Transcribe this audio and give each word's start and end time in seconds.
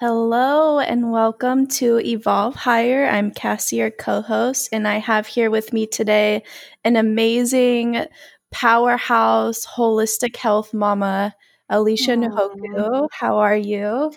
Hello 0.00 0.80
and 0.80 1.12
welcome 1.12 1.68
to 1.68 2.00
Evolve 2.00 2.56
Higher. 2.56 3.06
I'm 3.06 3.30
Kassi, 3.30 3.78
your 3.78 3.92
co 3.92 4.22
host, 4.22 4.68
and 4.72 4.88
I 4.88 4.98
have 4.98 5.28
here 5.28 5.52
with 5.52 5.72
me 5.72 5.86
today 5.86 6.42
an 6.82 6.96
amazing 6.96 8.04
powerhouse 8.50 9.64
holistic 9.64 10.36
health 10.36 10.74
mama, 10.74 11.32
Alisha 11.70 12.18
Nahoku. 12.18 13.06
How 13.12 13.38
are 13.38 13.56
you? 13.56 14.12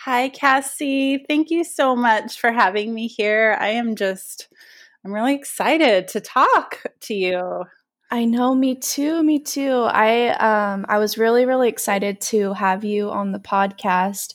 Hi, 0.00 0.28
Kassi. 0.28 1.24
Thank 1.26 1.50
you 1.50 1.64
so 1.64 1.96
much 1.96 2.38
for 2.38 2.52
having 2.52 2.92
me 2.92 3.06
here. 3.06 3.56
I 3.58 3.68
am 3.68 3.96
just, 3.96 4.48
I'm 5.02 5.14
really 5.14 5.34
excited 5.34 6.08
to 6.08 6.20
talk 6.20 6.82
to 7.00 7.14
you. 7.14 7.64
I 8.10 8.26
know, 8.26 8.54
me 8.54 8.74
too, 8.74 9.22
me 9.22 9.38
too. 9.38 9.88
I 9.90 10.28
um 10.28 10.84
I 10.90 10.98
was 10.98 11.16
really 11.16 11.46
really 11.46 11.70
excited 11.70 12.20
to 12.32 12.52
have 12.52 12.84
you 12.84 13.10
on 13.10 13.32
the 13.32 13.38
podcast 13.38 14.34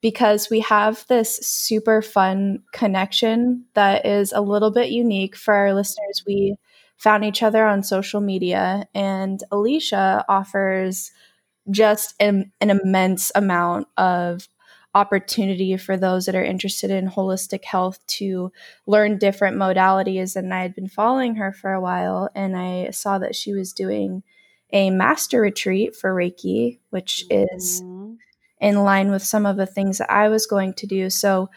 because 0.00 0.48
we 0.50 0.60
have 0.60 1.04
this 1.08 1.36
super 1.38 2.00
fun 2.02 2.62
connection 2.72 3.64
that 3.74 4.06
is 4.06 4.32
a 4.32 4.40
little 4.40 4.70
bit 4.70 4.90
unique 4.90 5.36
for 5.36 5.54
our 5.54 5.74
listeners. 5.74 6.22
We 6.26 6.56
found 6.96 7.24
each 7.24 7.42
other 7.42 7.66
on 7.66 7.82
social 7.82 8.20
media, 8.20 8.86
and 8.94 9.42
Alisha 9.52 10.24
offers 10.28 11.12
just 11.70 12.14
an, 12.20 12.52
an 12.60 12.70
immense 12.70 13.30
amount 13.34 13.88
of 13.96 14.48
opportunity 14.94 15.76
for 15.76 15.96
those 15.96 16.26
that 16.26 16.34
are 16.34 16.44
interested 16.44 16.90
in 16.90 17.08
holistic 17.08 17.64
health 17.64 18.04
to 18.06 18.50
learn 18.86 19.18
different 19.18 19.56
modalities. 19.56 20.34
And 20.34 20.52
I 20.52 20.62
had 20.62 20.74
been 20.74 20.88
following 20.88 21.36
her 21.36 21.52
for 21.52 21.72
a 21.72 21.80
while, 21.80 22.28
and 22.34 22.56
I 22.56 22.90
saw 22.90 23.18
that 23.18 23.36
she 23.36 23.52
was 23.52 23.72
doing 23.72 24.22
a 24.72 24.90
master 24.90 25.40
retreat 25.40 25.94
for 25.94 26.14
Reiki, 26.14 26.78
which 26.90 27.24
is. 27.30 27.82
In 28.60 28.82
line 28.82 29.10
with 29.10 29.22
some 29.22 29.46
of 29.46 29.56
the 29.56 29.66
things 29.66 29.98
that 29.98 30.10
I 30.10 30.28
was 30.28 30.46
going 30.46 30.74
to 30.74 30.86
do. 30.86 31.10
So 31.10 31.50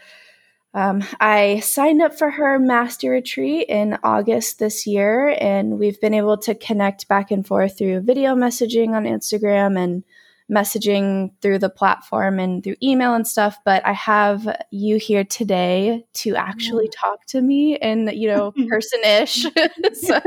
um, 0.74 1.04
I 1.20 1.60
signed 1.60 2.02
up 2.02 2.18
for 2.18 2.32
her 2.32 2.58
master 2.58 3.12
retreat 3.12 3.68
in 3.70 3.98
August 4.04 4.58
this 4.58 4.88
year, 4.88 5.38
and 5.40 5.78
we've 5.78 6.02
been 6.02 6.16
able 6.16 6.38
to 6.40 6.56
connect 6.56 7.08
back 7.08 7.30
and 7.30 7.46
forth 7.46 7.78
through 7.78 8.02
video 8.02 8.34
messaging 8.34 8.90
on 8.90 9.04
Instagram 9.04 9.78
and 9.78 10.04
messaging 10.52 11.32
through 11.42 11.60
the 11.60 11.70
platform 11.70 12.40
and 12.40 12.64
through 12.64 12.76
email 12.82 13.14
and 13.14 13.28
stuff. 13.28 13.58
But 13.64 13.86
I 13.86 13.94
have 13.94 14.48
you 14.72 14.98
here 14.98 15.24
today 15.24 16.06
to 16.14 16.36
actually 16.36 16.90
talk 16.90 17.26
to 17.28 17.42
me 17.42 17.78
and, 17.78 18.12
you 18.12 18.28
know, 18.28 18.52
person 18.70 19.02
ish. 19.04 19.46
so 19.94 20.20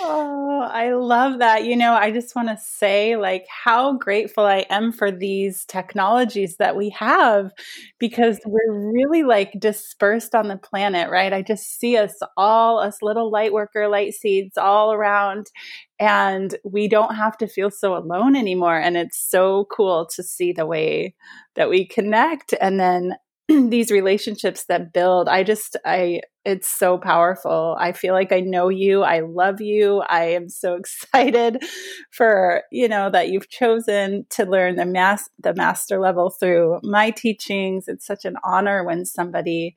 oh, 0.00 0.68
I 0.70 0.92
love 0.92 1.38
that. 1.40 1.64
You 1.64 1.76
know, 1.76 1.92
I 1.94 2.10
just 2.10 2.34
want 2.34 2.48
to 2.48 2.56
say, 2.56 3.16
like, 3.16 3.44
how 3.48 3.94
grateful 3.98 4.44
I 4.44 4.64
am 4.70 4.92
for 4.92 5.10
these 5.10 5.64
technologies 5.66 6.56
that 6.56 6.76
we 6.76 6.90
have 6.90 7.52
because 7.98 8.38
we're 8.46 8.90
really 8.92 9.22
like 9.22 9.52
dispersed 9.58 10.34
on 10.34 10.48
the 10.48 10.56
planet, 10.56 11.10
right? 11.10 11.32
I 11.32 11.42
just 11.42 11.78
see 11.78 11.96
us 11.96 12.14
all, 12.36 12.78
us 12.78 13.02
little 13.02 13.30
light 13.30 13.52
worker, 13.52 13.88
light 13.88 14.14
seeds 14.14 14.56
all 14.56 14.92
around, 14.92 15.46
and 16.00 16.56
we 16.64 16.88
don't 16.88 17.14
have 17.16 17.36
to 17.38 17.46
feel 17.48 17.70
so 17.70 17.96
alone 17.96 18.36
anymore. 18.36 18.78
And 18.78 18.96
it's 18.96 19.18
so 19.18 19.66
cool 19.70 20.06
to 20.14 20.22
see 20.22 20.52
the 20.52 20.66
way 20.66 21.14
that 21.54 21.68
we 21.68 21.86
connect 21.86 22.54
and 22.60 22.78
then 22.78 23.14
these 23.70 23.90
relationships 23.90 24.64
that 24.66 24.92
build 24.92 25.28
i 25.28 25.42
just 25.42 25.76
i 25.84 26.20
it's 26.44 26.66
so 26.66 26.96
powerful. 26.96 27.76
I 27.78 27.92
feel 27.92 28.14
like 28.14 28.32
i 28.32 28.40
know 28.40 28.70
you 28.70 29.02
i 29.02 29.20
love 29.20 29.60
you 29.60 30.02
i 30.08 30.24
am 30.24 30.48
so 30.48 30.74
excited 30.82 31.62
for 32.10 32.62
you 32.72 32.88
know 32.88 33.10
that 33.10 33.28
you've 33.28 33.50
chosen 33.50 34.24
to 34.30 34.44
learn 34.44 34.76
the 34.76 34.86
mass 34.86 35.28
the 35.42 35.54
master 35.54 35.98
level 36.00 36.30
through 36.30 36.80
my 36.82 37.10
teachings. 37.10 37.86
It's 37.86 38.06
such 38.06 38.24
an 38.24 38.36
honor 38.44 38.84
when 38.84 39.04
somebody 39.04 39.74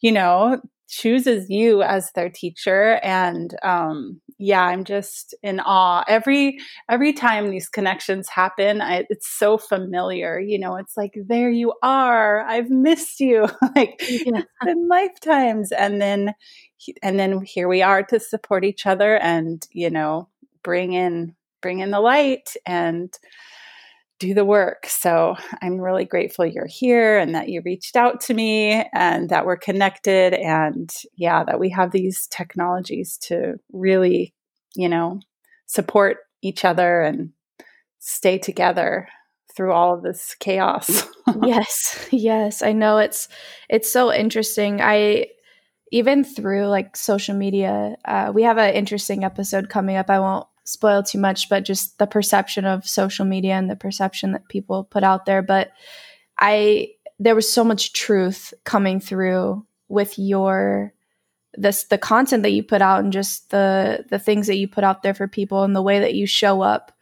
you 0.00 0.12
know 0.12 0.60
chooses 0.88 1.48
you 1.48 1.82
as 1.82 2.12
their 2.12 2.28
teacher 2.28 3.00
and 3.02 3.56
um, 3.62 4.20
yeah 4.42 4.64
i'm 4.64 4.82
just 4.82 5.34
in 5.42 5.60
awe 5.60 6.02
every 6.08 6.58
every 6.90 7.12
time 7.12 7.50
these 7.50 7.68
connections 7.68 8.28
happen 8.28 8.80
I, 8.80 9.06
it's 9.08 9.28
so 9.28 9.56
familiar 9.56 10.40
you 10.40 10.58
know 10.58 10.74
it's 10.74 10.96
like 10.96 11.14
there 11.28 11.50
you 11.50 11.72
are 11.82 12.40
i've 12.40 12.68
missed 12.68 13.20
you 13.20 13.42
like 13.76 14.00
yeah. 14.00 14.40
it's 14.40 14.64
been 14.64 14.88
lifetimes 14.88 15.70
and 15.70 16.02
then 16.02 16.34
and 17.04 17.20
then 17.20 17.42
here 17.42 17.68
we 17.68 17.82
are 17.82 18.02
to 18.02 18.18
support 18.18 18.64
each 18.64 18.84
other 18.84 19.16
and 19.18 19.64
you 19.70 19.90
know 19.90 20.28
bring 20.64 20.92
in 20.92 21.36
bring 21.60 21.78
in 21.78 21.92
the 21.92 22.00
light 22.00 22.56
and 22.66 23.16
do 24.22 24.34
the 24.34 24.44
work. 24.44 24.86
So 24.86 25.34
I'm 25.60 25.80
really 25.80 26.04
grateful 26.04 26.46
you're 26.46 26.66
here 26.66 27.18
and 27.18 27.34
that 27.34 27.48
you 27.48 27.60
reached 27.64 27.96
out 27.96 28.20
to 28.22 28.34
me 28.34 28.84
and 28.94 29.28
that 29.30 29.44
we're 29.44 29.56
connected 29.56 30.32
and 30.32 30.88
yeah, 31.16 31.42
that 31.42 31.58
we 31.58 31.70
have 31.70 31.90
these 31.90 32.28
technologies 32.28 33.18
to 33.22 33.54
really, 33.72 34.32
you 34.76 34.88
know, 34.88 35.18
support 35.66 36.18
each 36.40 36.64
other 36.64 37.00
and 37.00 37.30
stay 37.98 38.38
together 38.38 39.08
through 39.56 39.72
all 39.72 39.92
of 39.92 40.04
this 40.04 40.36
chaos. 40.38 41.04
yes. 41.42 42.08
Yes, 42.12 42.62
I 42.62 42.72
know 42.72 42.98
it's 42.98 43.28
it's 43.68 43.92
so 43.92 44.12
interesting. 44.12 44.80
I 44.80 45.26
even 45.90 46.22
through 46.22 46.68
like 46.68 46.96
social 46.96 47.34
media, 47.34 47.96
uh, 48.04 48.30
we 48.32 48.44
have 48.44 48.56
an 48.56 48.72
interesting 48.72 49.24
episode 49.24 49.68
coming 49.68 49.96
up. 49.96 50.08
I 50.08 50.20
won't 50.20 50.46
spoil 50.64 51.02
too 51.02 51.18
much, 51.18 51.48
but 51.48 51.64
just 51.64 51.98
the 51.98 52.06
perception 52.06 52.64
of 52.64 52.86
social 52.86 53.24
media 53.24 53.54
and 53.54 53.70
the 53.70 53.76
perception 53.76 54.32
that 54.32 54.48
people 54.48 54.84
put 54.84 55.02
out 55.02 55.26
there. 55.26 55.42
But 55.42 55.72
I, 56.38 56.90
there 57.18 57.34
was 57.34 57.50
so 57.50 57.64
much 57.64 57.92
truth 57.92 58.54
coming 58.64 59.00
through 59.00 59.64
with 59.88 60.18
your 60.18 60.92
this 61.54 61.84
the 61.84 61.98
content 61.98 62.42
that 62.42 62.52
you 62.52 62.62
put 62.62 62.82
out 62.82 63.04
and 63.04 63.12
just 63.12 63.50
the 63.50 64.04
the 64.08 64.18
things 64.18 64.46
that 64.46 64.56
you 64.56 64.66
put 64.66 64.84
out 64.84 65.02
there 65.02 65.14
for 65.14 65.28
people 65.28 65.64
and 65.64 65.76
the 65.76 65.82
way 65.82 66.00
that 66.00 66.14
you 66.14 66.26
show 66.26 66.62
up 66.62 66.92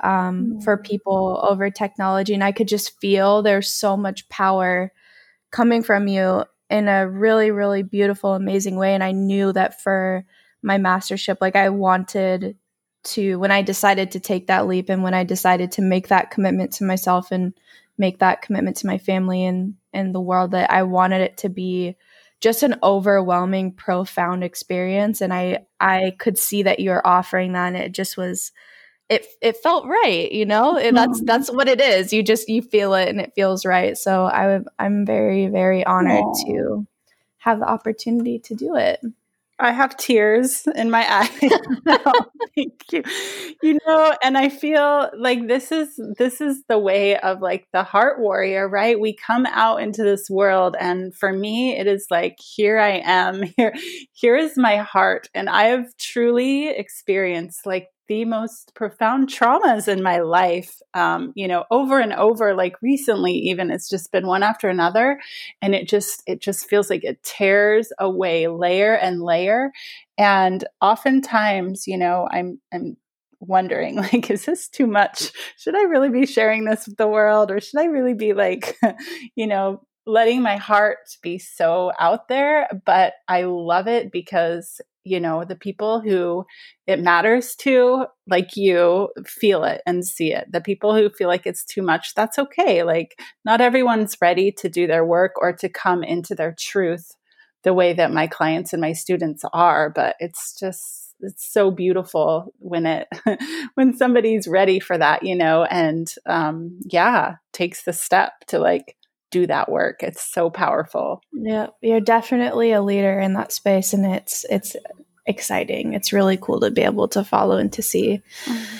um, 0.00 0.10
mm-hmm. 0.10 0.60
for 0.60 0.76
people 0.76 1.40
over 1.48 1.70
technology 1.70 2.34
and 2.34 2.42
i 2.42 2.52
could 2.52 2.68
just 2.68 2.98
feel 3.00 3.42
there's 3.42 3.68
so 3.68 3.96
much 3.96 4.28
power 4.28 4.92
coming 5.50 5.82
from 5.82 6.08
you 6.08 6.44
in 6.68 6.88
a 6.88 7.08
really 7.08 7.50
really 7.50 7.82
beautiful 7.82 8.34
amazing 8.34 8.76
way 8.76 8.94
and 8.94 9.04
i 9.04 9.12
knew 9.12 9.52
that 9.52 9.80
for 9.80 10.24
my 10.62 10.76
mastership 10.76 11.38
like 11.40 11.54
i 11.54 11.68
wanted 11.68 12.56
to 13.02 13.36
when 13.36 13.50
I 13.50 13.62
decided 13.62 14.12
to 14.12 14.20
take 14.20 14.46
that 14.46 14.66
leap 14.66 14.88
and 14.88 15.02
when 15.02 15.14
I 15.14 15.24
decided 15.24 15.72
to 15.72 15.82
make 15.82 16.08
that 16.08 16.30
commitment 16.30 16.72
to 16.74 16.84
myself 16.84 17.32
and 17.32 17.54
make 17.98 18.18
that 18.18 18.42
commitment 18.42 18.78
to 18.78 18.86
my 18.86 18.98
family 18.98 19.44
and 19.44 19.74
and 19.92 20.14
the 20.14 20.20
world 20.20 20.52
that 20.52 20.70
I 20.70 20.84
wanted 20.84 21.22
it 21.22 21.38
to 21.38 21.48
be 21.48 21.96
just 22.40 22.62
an 22.62 22.76
overwhelming 22.82 23.72
profound 23.72 24.42
experience 24.42 25.20
and 25.20 25.32
I 25.32 25.66
I 25.78 26.14
could 26.18 26.38
see 26.38 26.62
that 26.64 26.80
you're 26.80 27.06
offering 27.06 27.52
that 27.52 27.68
and 27.68 27.76
it 27.76 27.92
just 27.92 28.16
was 28.16 28.52
it 29.10 29.26
it 29.42 29.56
felt 29.56 29.86
right, 29.86 30.30
you 30.30 30.46
know? 30.46 30.74
That's 30.74 31.18
mm-hmm. 31.18 31.24
that's 31.26 31.50
what 31.50 31.68
it 31.68 31.80
is. 31.80 32.12
You 32.12 32.22
just 32.22 32.48
you 32.48 32.62
feel 32.62 32.94
it 32.94 33.08
and 33.08 33.20
it 33.20 33.32
feels 33.34 33.66
right. 33.66 33.98
So 33.98 34.24
I 34.24 34.60
I'm 34.78 35.04
very 35.04 35.48
very 35.48 35.84
honored 35.84 36.24
Aww. 36.24 36.46
to 36.46 36.86
have 37.38 37.58
the 37.58 37.68
opportunity 37.68 38.38
to 38.38 38.54
do 38.54 38.76
it. 38.76 39.00
I 39.60 39.72
have 39.72 39.96
tears 39.96 40.66
in 40.74 40.90
my 40.90 41.06
eyes. 41.20 41.52
thank 42.56 42.82
you. 42.92 43.02
You 43.62 43.78
know, 43.86 44.14
and 44.22 44.38
I 44.38 44.48
feel 44.48 45.10
like 45.16 45.46
this 45.46 45.70
is 45.70 46.00
this 46.18 46.40
is 46.40 46.64
the 46.68 46.78
way 46.78 47.18
of 47.18 47.40
like 47.40 47.66
the 47.72 47.82
heart 47.82 48.20
warrior, 48.20 48.68
right? 48.68 48.98
We 48.98 49.14
come 49.14 49.46
out 49.46 49.82
into 49.82 50.02
this 50.02 50.28
world 50.30 50.76
and 50.80 51.14
for 51.14 51.32
me 51.32 51.78
it 51.78 51.86
is 51.86 52.06
like 52.10 52.36
here 52.38 52.78
I 52.78 53.02
am. 53.04 53.42
Here 53.56 53.74
here 54.12 54.36
is 54.36 54.56
my 54.56 54.76
heart 54.78 55.28
and 55.34 55.48
I 55.48 55.64
have 55.64 55.86
truly 55.98 56.68
experienced 56.68 57.66
like 57.66 57.88
the 58.10 58.24
most 58.24 58.74
profound 58.74 59.28
traumas 59.28 59.86
in 59.86 60.02
my 60.02 60.18
life, 60.18 60.82
um, 60.94 61.32
you 61.36 61.46
know, 61.46 61.64
over 61.70 62.00
and 62.00 62.12
over. 62.12 62.54
Like 62.54 62.74
recently, 62.82 63.34
even 63.34 63.70
it's 63.70 63.88
just 63.88 64.10
been 64.10 64.26
one 64.26 64.42
after 64.42 64.68
another, 64.68 65.20
and 65.62 65.76
it 65.76 65.88
just 65.88 66.20
it 66.26 66.40
just 66.40 66.68
feels 66.68 66.90
like 66.90 67.04
it 67.04 67.22
tears 67.22 67.92
away 68.00 68.48
layer 68.48 68.94
and 68.94 69.22
layer. 69.22 69.70
And 70.18 70.64
oftentimes, 70.80 71.86
you 71.86 71.96
know, 71.96 72.28
I'm 72.28 72.60
I'm 72.74 72.96
wondering 73.38 73.94
like 74.12 74.28
is 74.28 74.44
this 74.44 74.68
too 74.68 74.86
much 74.86 75.32
should 75.56 75.74
i 75.74 75.84
really 75.84 76.10
be 76.10 76.26
sharing 76.26 76.66
this 76.66 76.86
with 76.86 76.98
the 76.98 77.08
world 77.08 77.50
or 77.50 77.58
should 77.58 77.80
i 77.80 77.86
really 77.86 78.12
be 78.12 78.34
like 78.34 78.76
you 79.34 79.46
know 79.46 79.80
letting 80.04 80.42
my 80.42 80.58
heart 80.58 80.98
be 81.22 81.38
so 81.38 81.90
out 81.98 82.28
there 82.28 82.68
but 82.84 83.14
i 83.28 83.44
love 83.44 83.88
it 83.88 84.12
because 84.12 84.82
you 85.04 85.20
know 85.20 85.44
the 85.44 85.56
people 85.56 86.00
who 86.00 86.44
it 86.86 87.00
matters 87.00 87.54
to 87.56 88.06
like 88.28 88.56
you 88.56 89.08
feel 89.26 89.64
it 89.64 89.80
and 89.86 90.06
see 90.06 90.32
it. 90.32 90.50
The 90.52 90.60
people 90.60 90.94
who 90.94 91.10
feel 91.10 91.28
like 91.28 91.46
it's 91.46 91.64
too 91.64 91.82
much 91.82 92.14
that's 92.14 92.38
okay 92.38 92.82
like 92.82 93.18
not 93.44 93.60
everyone's 93.60 94.16
ready 94.20 94.52
to 94.52 94.68
do 94.68 94.86
their 94.86 95.04
work 95.04 95.32
or 95.40 95.52
to 95.54 95.68
come 95.68 96.02
into 96.02 96.34
their 96.34 96.54
truth 96.58 97.12
the 97.62 97.74
way 97.74 97.92
that 97.92 98.12
my 98.12 98.26
clients 98.26 98.72
and 98.72 98.80
my 98.80 98.92
students 98.92 99.44
are 99.52 99.90
but 99.90 100.16
it's 100.20 100.58
just 100.58 101.14
it's 101.20 101.52
so 101.52 101.70
beautiful 101.70 102.52
when 102.58 102.86
it 102.86 103.08
when 103.74 103.96
somebody's 103.96 104.48
ready 104.48 104.80
for 104.80 104.96
that 104.96 105.22
you 105.22 105.36
know 105.36 105.64
and 105.64 106.14
um 106.26 106.78
yeah 106.86 107.36
takes 107.52 107.84
the 107.84 107.92
step 107.92 108.32
to 108.46 108.58
like 108.58 108.96
do 109.30 109.46
that 109.46 109.70
work. 109.70 110.02
It's 110.02 110.22
so 110.22 110.50
powerful. 110.50 111.22
Yeah, 111.32 111.68
you're 111.80 112.00
definitely 112.00 112.72
a 112.72 112.82
leader 112.82 113.18
in 113.18 113.34
that 113.34 113.52
space 113.52 113.92
and 113.92 114.04
it's 114.06 114.44
it's 114.50 114.76
exciting. 115.26 115.94
It's 115.94 116.12
really 116.12 116.36
cool 116.36 116.60
to 116.60 116.70
be 116.70 116.82
able 116.82 117.08
to 117.08 117.24
follow 117.24 117.56
and 117.56 117.72
to 117.72 117.82
see. 117.82 118.22
Mm-hmm. 118.44 118.76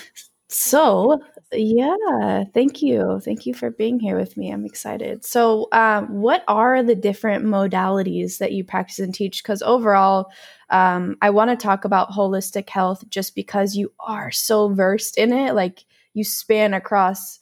So, 0.52 1.20
yeah, 1.52 2.44
thank 2.52 2.82
you. 2.82 3.20
Thank 3.24 3.46
you 3.46 3.54
for 3.54 3.70
being 3.70 4.00
here 4.00 4.16
with 4.16 4.36
me. 4.36 4.50
I'm 4.50 4.66
excited. 4.66 5.24
So, 5.24 5.68
um, 5.70 6.08
what 6.20 6.42
are 6.48 6.82
the 6.82 6.96
different 6.96 7.44
modalities 7.44 8.38
that 8.38 8.50
you 8.50 8.64
practice 8.64 8.98
and 8.98 9.14
teach? 9.14 9.42
Because 9.42 9.62
overall, 9.62 10.26
um, 10.70 11.16
I 11.22 11.30
want 11.30 11.50
to 11.50 11.56
talk 11.56 11.84
about 11.84 12.10
holistic 12.10 12.68
health 12.68 13.04
just 13.10 13.36
because 13.36 13.76
you 13.76 13.92
are 14.00 14.32
so 14.32 14.68
versed 14.68 15.18
in 15.18 15.32
it. 15.32 15.54
Like, 15.54 15.84
you 16.14 16.24
span 16.24 16.74
across 16.74 17.39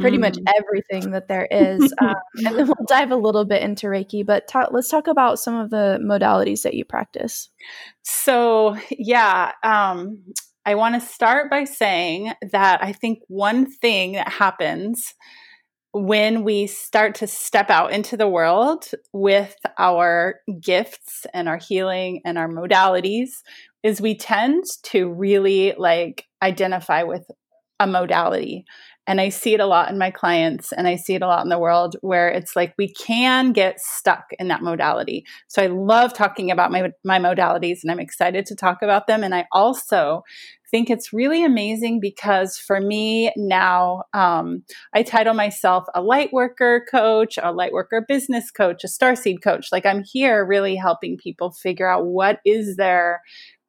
pretty 0.00 0.18
much 0.18 0.36
mm. 0.36 0.44
everything 0.58 1.12
that 1.12 1.28
there 1.28 1.48
is. 1.50 1.92
Um, 2.02 2.14
and 2.36 2.58
then 2.58 2.66
we'll 2.66 2.86
dive 2.86 3.10
a 3.10 3.16
little 3.16 3.44
bit 3.44 3.62
into 3.62 3.86
Reiki, 3.86 4.24
but 4.24 4.46
ta- 4.46 4.68
let's 4.70 4.88
talk 4.88 5.08
about 5.08 5.38
some 5.38 5.56
of 5.56 5.70
the 5.70 5.98
modalities 6.02 6.62
that 6.62 6.74
you 6.74 6.84
practice. 6.84 7.48
So, 8.02 8.76
yeah, 8.90 9.52
um, 9.64 10.22
I 10.64 10.74
want 10.74 10.94
to 10.94 11.00
start 11.00 11.50
by 11.50 11.64
saying 11.64 12.32
that 12.52 12.82
I 12.82 12.92
think 12.92 13.20
one 13.26 13.66
thing 13.70 14.12
that 14.12 14.28
happens 14.28 15.14
when 15.92 16.44
we 16.44 16.66
start 16.66 17.16
to 17.16 17.26
step 17.26 17.70
out 17.70 17.92
into 17.92 18.16
the 18.16 18.28
world 18.28 18.84
with 19.12 19.56
our 19.78 20.36
gifts 20.60 21.26
and 21.32 21.48
our 21.48 21.56
healing 21.56 22.20
and 22.24 22.38
our 22.38 22.48
modalities 22.48 23.30
is 23.82 24.00
we 24.00 24.16
tend 24.16 24.64
to 24.84 25.10
really 25.10 25.74
like 25.76 26.26
identify 26.42 27.02
with 27.02 27.26
a 27.80 27.86
modality 27.86 28.64
and 29.08 29.22
I 29.22 29.30
see 29.30 29.54
it 29.54 29.60
a 29.60 29.66
lot 29.66 29.90
in 29.90 29.96
my 29.96 30.10
clients 30.10 30.70
and 30.70 30.86
I 30.86 30.96
see 30.96 31.14
it 31.14 31.22
a 31.22 31.26
lot 31.26 31.42
in 31.42 31.48
the 31.48 31.58
world 31.58 31.96
where 32.02 32.28
it's 32.28 32.54
like 32.54 32.74
we 32.76 32.92
can 32.92 33.52
get 33.52 33.80
stuck 33.80 34.26
in 34.38 34.48
that 34.48 34.62
modality. 34.62 35.24
So 35.48 35.62
I 35.62 35.68
love 35.68 36.12
talking 36.12 36.50
about 36.50 36.70
my, 36.70 36.92
my 37.04 37.18
modalities 37.18 37.78
and 37.82 37.90
I'm 37.90 38.00
excited 38.00 38.44
to 38.46 38.54
talk 38.54 38.82
about 38.82 39.06
them. 39.06 39.24
And 39.24 39.34
I 39.34 39.46
also 39.50 40.24
think 40.70 40.90
it's 40.90 41.10
really 41.10 41.42
amazing 41.42 42.00
because 42.00 42.58
for 42.58 42.82
me 42.82 43.32
now, 43.34 44.02
um, 44.12 44.62
I 44.92 45.02
title 45.02 45.32
myself 45.32 45.86
a 45.94 46.02
light 46.02 46.30
worker 46.30 46.84
coach, 46.90 47.38
a 47.42 47.50
light 47.50 47.72
worker 47.72 48.04
business 48.06 48.50
coach, 48.50 48.84
a 48.84 48.88
starseed 48.88 49.42
coach. 49.42 49.68
Like 49.72 49.86
I'm 49.86 50.04
here 50.04 50.44
really 50.44 50.76
helping 50.76 51.16
people 51.16 51.50
figure 51.50 51.88
out 51.88 52.04
what 52.04 52.40
is 52.44 52.76
their 52.76 53.22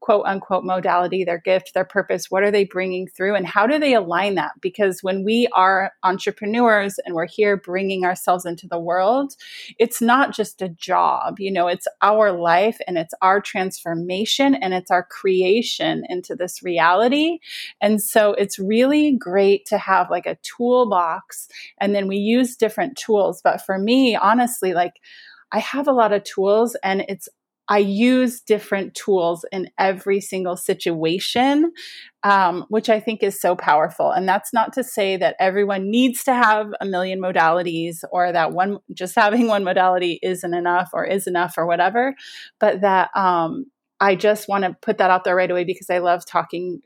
quote 0.09 0.25
unquote 0.25 0.63
modality, 0.63 1.23
their 1.23 1.37
gift, 1.37 1.75
their 1.75 1.85
purpose, 1.85 2.31
what 2.31 2.41
are 2.41 2.49
they 2.49 2.65
bringing 2.65 3.05
through, 3.05 3.35
and 3.35 3.45
how 3.45 3.67
do 3.67 3.77
they 3.77 3.93
align 3.93 4.33
that? 4.33 4.53
Because 4.59 5.03
when 5.03 5.23
we 5.23 5.47
are 5.53 5.91
entrepreneurs 6.01 6.99
and 7.05 7.13
we're 7.13 7.27
here 7.27 7.55
bringing 7.55 8.03
ourselves 8.05 8.43
into 8.43 8.67
the 8.67 8.79
world, 8.79 9.35
it's 9.77 10.01
not 10.01 10.33
just 10.33 10.63
a 10.63 10.69
job, 10.69 11.39
you 11.39 11.51
know, 11.51 11.67
it's 11.67 11.87
our 12.01 12.31
life 12.31 12.79
and 12.87 12.97
it's 12.97 13.13
our 13.21 13.39
transformation 13.39 14.55
and 14.55 14.73
it's 14.73 14.89
our 14.89 15.03
creation 15.03 16.03
into 16.09 16.35
this 16.35 16.63
reality. 16.63 17.37
And 17.79 18.01
so 18.01 18.33
it's 18.33 18.57
really 18.57 19.15
great 19.15 19.67
to 19.67 19.77
have 19.77 20.09
like 20.09 20.25
a 20.25 20.39
toolbox 20.41 21.47
and 21.79 21.93
then 21.93 22.07
we 22.07 22.17
use 22.17 22.55
different 22.55 22.97
tools. 22.97 23.41
But 23.43 23.63
for 23.63 23.77
me, 23.77 24.15
honestly, 24.15 24.73
like, 24.73 24.93
I 25.51 25.59
have 25.59 25.87
a 25.87 25.93
lot 25.93 26.13
of 26.13 26.23
tools 26.23 26.75
and 26.83 27.03
it's 27.07 27.27
I 27.69 27.77
use 27.77 28.41
different 28.41 28.95
tools 28.95 29.45
in 29.51 29.69
every 29.77 30.19
single 30.19 30.57
situation, 30.57 31.71
um, 32.23 32.65
which 32.69 32.89
I 32.89 32.99
think 32.99 33.21
is 33.21 33.39
so 33.39 33.55
powerful. 33.55 34.11
And 34.11 34.27
that's 34.27 34.51
not 34.51 34.73
to 34.73 34.83
say 34.83 35.17
that 35.17 35.35
everyone 35.39 35.89
needs 35.89 36.23
to 36.23 36.33
have 36.33 36.73
a 36.81 36.85
million 36.85 37.21
modalities 37.21 38.03
or 38.11 38.31
that 38.31 38.51
one 38.51 38.79
just 38.93 39.15
having 39.15 39.47
one 39.47 39.63
modality 39.63 40.19
isn't 40.23 40.53
enough 40.53 40.89
or 40.93 41.05
is 41.05 41.27
enough 41.27 41.53
or 41.57 41.67
whatever, 41.67 42.15
but 42.59 42.81
that 42.81 43.15
um, 43.15 43.67
I 43.99 44.15
just 44.15 44.47
want 44.47 44.63
to 44.63 44.75
put 44.81 44.97
that 44.97 45.11
out 45.11 45.23
there 45.23 45.35
right 45.35 45.51
away 45.51 45.63
because 45.63 45.89
I 45.91 45.99
love 45.99 46.25
talking 46.25 46.81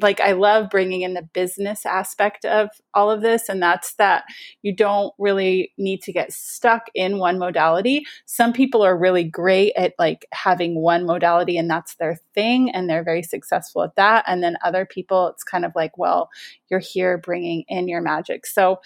like 0.00 0.20
I 0.20 0.32
love 0.32 0.70
bringing 0.70 1.02
in 1.02 1.14
the 1.14 1.28
business 1.34 1.84
aspect 1.84 2.44
of 2.44 2.68
all 2.94 3.10
of 3.10 3.20
this, 3.20 3.48
and 3.48 3.60
that's 3.60 3.94
that 3.94 4.24
you 4.62 4.74
don't 4.74 5.12
really 5.18 5.72
need 5.76 6.02
to 6.02 6.12
get 6.12 6.32
stuck 6.32 6.84
in 6.94 7.18
one 7.18 7.38
modality. 7.38 8.04
Some 8.26 8.52
people 8.52 8.82
are 8.82 8.96
really 8.96 9.24
great 9.24 9.72
at 9.76 9.94
like 9.98 10.26
having 10.32 10.80
one 10.80 11.04
modality 11.04 11.58
and 11.58 11.68
that's 11.68 11.96
their 11.96 12.18
thing, 12.34 12.70
and 12.70 12.88
they're 12.88 13.04
very 13.04 13.22
successful 13.22 13.82
at 13.82 13.96
that. 13.96 14.24
And 14.26 14.42
then 14.42 14.56
other 14.64 14.86
people, 14.86 15.28
it's 15.28 15.44
kind 15.44 15.64
of 15.64 15.72
like, 15.74 15.98
well, 15.98 16.30
you're 16.68 16.80
here 16.80 17.18
bringing 17.18 17.64
in 17.68 17.88
your 17.88 18.00
magic. 18.00 18.46
So, 18.46 18.80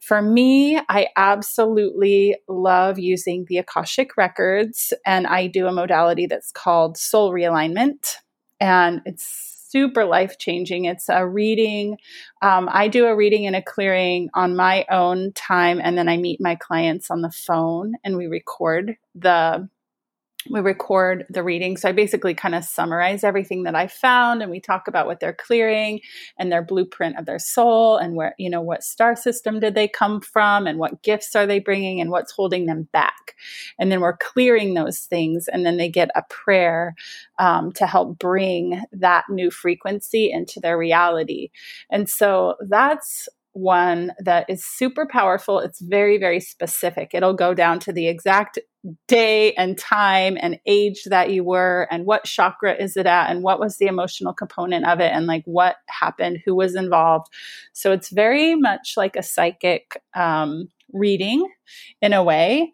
for 0.00 0.20
me, 0.20 0.78
I 0.90 1.08
absolutely 1.16 2.36
love 2.46 2.98
using 2.98 3.46
the 3.48 3.56
Akashic 3.56 4.18
records, 4.18 4.92
and 5.06 5.26
I 5.26 5.46
do 5.46 5.66
a 5.66 5.72
modality 5.72 6.26
that's 6.26 6.52
called 6.52 6.98
soul 6.98 7.32
realignment. 7.32 8.16
And 8.60 9.00
it's 9.06 9.53
super 9.74 10.04
life 10.04 10.38
changing. 10.38 10.84
It's 10.84 11.08
a 11.08 11.26
reading. 11.26 11.98
Um, 12.42 12.68
I 12.70 12.86
do 12.86 13.06
a 13.06 13.16
reading 13.16 13.44
and 13.44 13.56
a 13.56 13.62
clearing 13.62 14.30
on 14.32 14.54
my 14.54 14.86
own 14.88 15.32
time, 15.32 15.80
and 15.82 15.98
then 15.98 16.08
I 16.08 16.16
meet 16.16 16.40
my 16.40 16.54
clients 16.54 17.10
on 17.10 17.22
the 17.22 17.32
phone 17.32 17.94
and 18.04 18.16
we 18.16 18.28
record 18.28 18.96
the 19.16 19.68
we 20.50 20.60
record 20.60 21.24
the 21.28 21.42
reading. 21.42 21.76
So 21.76 21.88
I 21.88 21.92
basically 21.92 22.34
kind 22.34 22.54
of 22.54 22.64
summarize 22.64 23.24
everything 23.24 23.64
that 23.64 23.74
I 23.74 23.86
found 23.86 24.42
and 24.42 24.50
we 24.50 24.60
talk 24.60 24.88
about 24.88 25.06
what 25.06 25.20
they're 25.20 25.34
clearing 25.34 26.00
and 26.38 26.50
their 26.50 26.62
blueprint 26.62 27.18
of 27.18 27.26
their 27.26 27.38
soul 27.38 27.96
and 27.96 28.14
where, 28.14 28.34
you 28.38 28.50
know, 28.50 28.60
what 28.60 28.82
star 28.82 29.16
system 29.16 29.60
did 29.60 29.74
they 29.74 29.88
come 29.88 30.20
from 30.20 30.66
and 30.66 30.78
what 30.78 31.02
gifts 31.02 31.34
are 31.34 31.46
they 31.46 31.60
bringing 31.60 32.00
and 32.00 32.10
what's 32.10 32.32
holding 32.32 32.66
them 32.66 32.88
back. 32.92 33.34
And 33.78 33.90
then 33.90 34.00
we're 34.00 34.16
clearing 34.16 34.74
those 34.74 35.00
things 35.00 35.48
and 35.48 35.64
then 35.64 35.76
they 35.76 35.88
get 35.88 36.10
a 36.14 36.22
prayer 36.28 36.94
um, 37.38 37.72
to 37.72 37.86
help 37.86 38.18
bring 38.18 38.82
that 38.92 39.24
new 39.30 39.50
frequency 39.50 40.30
into 40.30 40.60
their 40.60 40.78
reality. 40.78 41.50
And 41.90 42.08
so 42.08 42.56
that's 42.68 43.28
one 43.54 44.12
that 44.18 44.44
is 44.48 44.64
super 44.64 45.06
powerful. 45.06 45.60
It's 45.60 45.80
very, 45.80 46.18
very 46.18 46.40
specific. 46.40 47.10
It'll 47.14 47.34
go 47.34 47.54
down 47.54 47.78
to 47.80 47.92
the 47.92 48.08
exact 48.08 48.58
day 49.08 49.52
and 49.54 49.78
time 49.78 50.36
and 50.40 50.58
age 50.66 51.04
that 51.04 51.30
you 51.30 51.42
were 51.42 51.88
and 51.90 52.04
what 52.04 52.24
chakra 52.24 52.74
is 52.74 52.96
it 52.96 53.06
at 53.06 53.30
and 53.30 53.42
what 53.42 53.58
was 53.58 53.78
the 53.78 53.86
emotional 53.86 54.34
component 54.34 54.86
of 54.86 55.00
it 55.00 55.10
and 55.12 55.26
like 55.26 55.44
what 55.46 55.76
happened, 55.88 56.40
who 56.44 56.54
was 56.54 56.74
involved. 56.74 57.28
So 57.72 57.92
it's 57.92 58.10
very 58.10 58.54
much 58.54 58.94
like 58.96 59.16
a 59.16 59.22
psychic 59.22 60.02
um, 60.14 60.68
reading 60.92 61.48
in 62.02 62.12
a 62.12 62.22
way. 62.22 62.72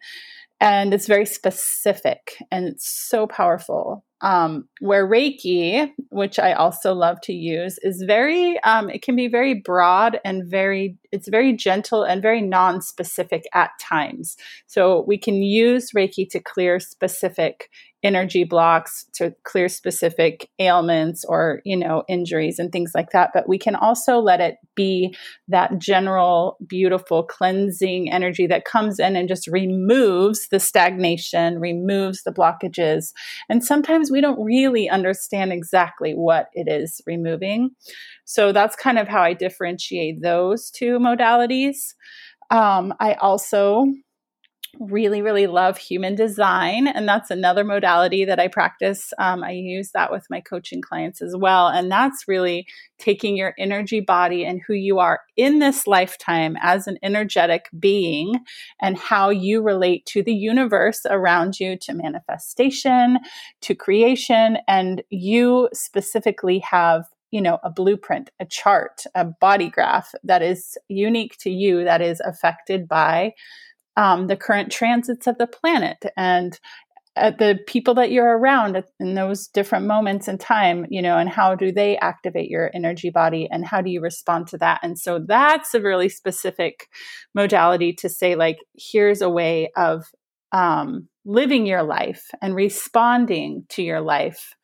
And 0.61 0.93
it's 0.93 1.07
very 1.07 1.25
specific 1.25 2.37
and 2.51 2.69
it's 2.69 2.87
so 3.09 3.27
powerful. 3.27 4.05
Um, 4.23 4.69
where 4.81 5.09
Reiki, 5.09 5.91
which 6.11 6.39
I 6.39 6.53
also 6.53 6.93
love 6.93 7.23
to 7.23 7.33
use, 7.33 7.79
is 7.79 8.05
very, 8.07 8.63
um, 8.65 8.91
it 8.91 9.01
can 9.01 9.17
be 9.17 9.29
very 9.29 9.55
broad 9.55 10.21
and 10.27 10.43
very, 10.47 10.99
it's 11.11 11.29
very 11.29 11.57
gentle 11.57 12.03
and 12.03 12.21
very 12.21 12.43
non 12.43 12.83
specific 12.83 13.45
at 13.55 13.71
times. 13.81 14.37
So 14.67 15.05
we 15.09 15.17
can 15.17 15.43
use 15.43 15.93
Reiki 15.97 16.29
to 16.33 16.39
clear 16.39 16.81
specific 16.81 17.71
energy 18.03 18.45
blocks 18.45 19.05
to 19.13 19.35
clear 19.45 19.69
specific 19.69 20.49
ailments 20.59 21.25
or 21.25 21.61
you 21.65 21.77
know 21.77 22.03
injuries 22.09 22.59
and 22.59 22.73
things 22.73 22.93
like 22.95 23.11
that. 23.11 23.31
But 23.35 23.49
we 23.49 23.59
can 23.59 23.75
also 23.75 24.19
let 24.19 24.41
it 24.41 24.57
be 24.75 25.15
that 25.49 25.79
general 25.79 26.57
beautiful 26.67 27.23
cleansing 27.23 28.11
energy 28.11 28.47
that 28.47 28.65
comes 28.65 28.99
in 28.99 29.17
and 29.17 29.29
just 29.29 29.47
removes 29.47 30.49
the 30.51 30.61
stagnation 30.61 31.59
removes 31.59 32.23
the 32.23 32.33
blockages. 32.33 33.13
And 33.49 33.65
sometimes 33.65 34.11
we 34.11 34.21
don't 34.21 34.43
really 34.43 34.89
understand 34.89 35.53
exactly 35.53 36.13
what 36.13 36.49
it 36.55 36.69
is 36.69 37.01
removing. 37.07 37.71
So 38.25 38.53
that's 38.53 38.77
kind 38.77 38.99
of 38.99 39.09
how 39.09 39.23
i 39.23 39.35
differentiate 39.35 40.23
those 40.23 40.71
two 40.71 40.99
modalities. 40.99 41.95
Um, 42.51 42.95
i 42.99 43.15
also 43.15 43.87
really, 44.79 45.21
really 45.21 45.47
love 45.47 45.77
human 45.77 46.15
design. 46.15 46.87
And 46.87 47.09
that's 47.09 47.31
another 47.31 47.65
modality 47.65 48.25
that 48.25 48.39
I 48.39 48.49
practice. 48.49 49.13
Um, 49.19 49.43
I 49.43 49.53
use 49.53 49.91
that 49.93 50.13
with 50.13 50.27
my 50.31 50.41
coaching 50.41 50.81
clients 50.81 51.21
as 51.21 51.35
well. 51.37 51.69
And 51.69 51.91
that's 51.91 52.29
really 52.29 52.67
taking 52.99 53.37
your 53.37 53.55
energy 53.59 54.01
body 54.01 54.45
and 54.45 54.61
who 54.67 54.75
you 54.75 54.99
are 54.99 55.21
in 55.37 55.59
this 55.59 55.87
lifetime 55.87 56.57
as 56.61 56.87
an 56.87 56.99
energetic 57.03 57.69
being 57.79 58.37
and 58.81 58.97
how 58.97 59.31
you 59.31 59.63
relate 59.63 60.07
to 60.07 60.23
the 60.23 60.35
universe 60.35 61.01
around 61.09 61.59
you, 61.59 61.77
to 61.79 61.95
manifestation, 61.95 63.19
to 63.63 63.75
creation. 63.75 64.59
And 64.69 65.03
you 65.11 65.69
specifically 65.73 66.61
have 66.61 67.07
you 67.31 67.41
know 67.41 67.59
a 67.63 67.71
blueprint 67.71 68.31
a 68.41 68.45
chart 68.45 69.05
a 69.15 69.25
body 69.25 69.69
graph 69.69 70.13
that 70.25 70.43
is 70.43 70.77
unique 70.89 71.37
to 71.39 71.49
you 71.49 71.85
that 71.85 72.03
is 72.03 72.19
affected 72.21 72.89
by 72.89 73.33
um, 73.97 74.27
the 74.27 74.37
current 74.37 74.71
transits 74.71 75.27
of 75.27 75.39
the 75.39 75.47
planet. 75.47 75.99
And 76.17 76.59
at 77.17 77.39
the 77.39 77.59
people 77.67 77.95
that 77.95 78.13
you're 78.13 78.39
around 78.39 78.83
in 79.01 79.15
those 79.15 79.49
different 79.49 79.87
moments 79.87 80.29
in 80.29 80.39
time, 80.39 80.87
you 80.91 81.03
know, 81.03 81.19
and 81.19 81.29
how 81.29 81.55
do 81.55 81.73
they 81.73 81.99
activate 81.99 82.49
your 82.49 82.71
energy 82.73 83.11
body 83.11 83.49
and 83.51 83.65
how 83.67 83.81
do 83.81 83.91
you 83.91 84.01
respond 84.01 84.47
to 84.47 84.59
that? 84.59 84.81
And 84.83 84.99
so 84.99 85.19
that's 85.27 85.75
a 85.75 85.81
really 85.81 86.09
specific 86.09 86.89
modality 87.35 87.93
to 87.95 88.09
say, 88.09 88.37
like, 88.37 88.59
here's 88.77 89.23
a 89.23 89.29
way 89.29 89.71
of 89.77 90.05
um, 90.53 91.09
living 91.25 91.67
your 91.67 91.83
life 91.83 92.23
and 92.41 92.55
responding 92.55 93.65
to 93.71 93.83
your 93.83 94.01
life 94.01 94.55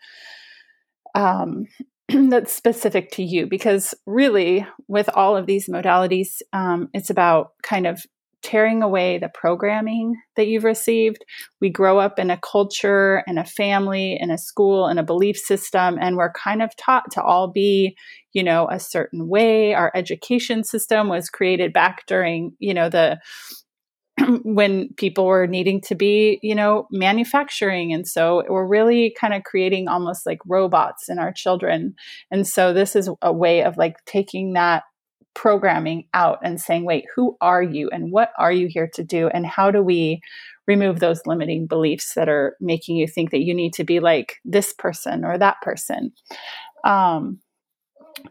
um, 1.15 1.65
that's 2.09 2.53
specific 2.53 3.11
to 3.13 3.25
you. 3.25 3.47
Because 3.47 3.93
really, 4.07 4.65
with 4.87 5.09
all 5.15 5.37
of 5.37 5.47
these 5.47 5.69
modalities, 5.69 6.41
um, 6.53 6.89
it's 6.95 7.11
about 7.11 7.53
kind 7.63 7.87
of 7.87 8.05
tearing 8.47 8.81
away 8.81 9.19
the 9.19 9.29
programming 9.29 10.15
that 10.37 10.47
you've 10.47 10.63
received. 10.63 11.25
We 11.61 11.69
grow 11.69 11.99
up 11.99 12.17
in 12.17 12.31
a 12.31 12.39
culture, 12.39 13.25
in 13.27 13.39
a 13.39 13.45
family, 13.45 14.17
in 14.21 14.31
a 14.31 14.39
school, 14.39 14.87
in 14.87 14.99
a 14.99 15.03
belief 15.03 15.37
system, 15.37 15.99
and 16.01 16.17
we're 16.17 16.33
kind 16.33 16.63
of 16.63 16.71
taught 16.77 17.11
to 17.13 17.23
all 17.23 17.51
be, 17.51 17.97
you 18.33 18.45
know, 18.45 18.69
a 18.71 18.79
certain 18.79 19.27
way. 19.27 19.75
Our 19.75 19.91
education 19.97 20.63
system 20.63 21.09
was 21.09 21.29
created 21.29 21.73
back 21.73 22.07
during, 22.07 22.53
you 22.61 22.73
know, 22.73 22.89
the 22.89 23.19
when 24.45 24.95
people 24.97 25.27
were 25.27 25.49
needing 25.49 25.81
to 25.81 25.97
be, 25.97 26.39
you 26.41 26.55
know, 26.55 26.87
manufacturing. 26.93 27.93
And 27.93 28.07
so 28.07 28.45
we're 28.49 28.65
really 28.65 29.13
kind 29.21 29.35
of 29.35 29.43
creating 29.43 29.89
almost 29.89 30.25
like 30.25 30.39
robots 30.47 31.09
in 31.09 31.19
our 31.19 31.33
children. 31.33 31.97
And 32.31 32.47
so 32.47 32.73
this 32.73 32.95
is 32.95 33.11
a 33.21 33.33
way 33.33 33.65
of 33.65 33.77
like 33.77 33.97
taking 34.07 34.53
that 34.53 34.85
programming 35.37 36.09
out 36.15 36.39
and 36.43 36.61
saying, 36.61 36.85
wait, 36.85 37.05
who 37.15 37.37
are 37.43 37.63
you 37.63 37.91
and 37.91 38.11
what 38.11 38.31
are 38.39 38.51
you 38.51 38.69
here 38.69 38.89
to 38.95 39.05
do? 39.05 39.29
And 39.29 39.47
how 39.47 39.71
do 39.71 39.83
we 39.83 40.21
remove 40.67 40.99
those 40.99 41.21
limiting 41.27 41.67
beliefs 41.67 42.15
that 42.15 42.29
are 42.29 42.57
making 42.59 42.97
you 42.97 43.07
think 43.07 43.31
that 43.31 43.43
you 43.43 43.55
need 43.55 43.75
to 43.75 43.85
be 43.85 44.01
like 44.01 44.37
this 44.45 44.73
person 44.73 45.25
or 45.25 45.37
that 45.39 45.57
person? 45.63 46.13
Um, 46.85 47.39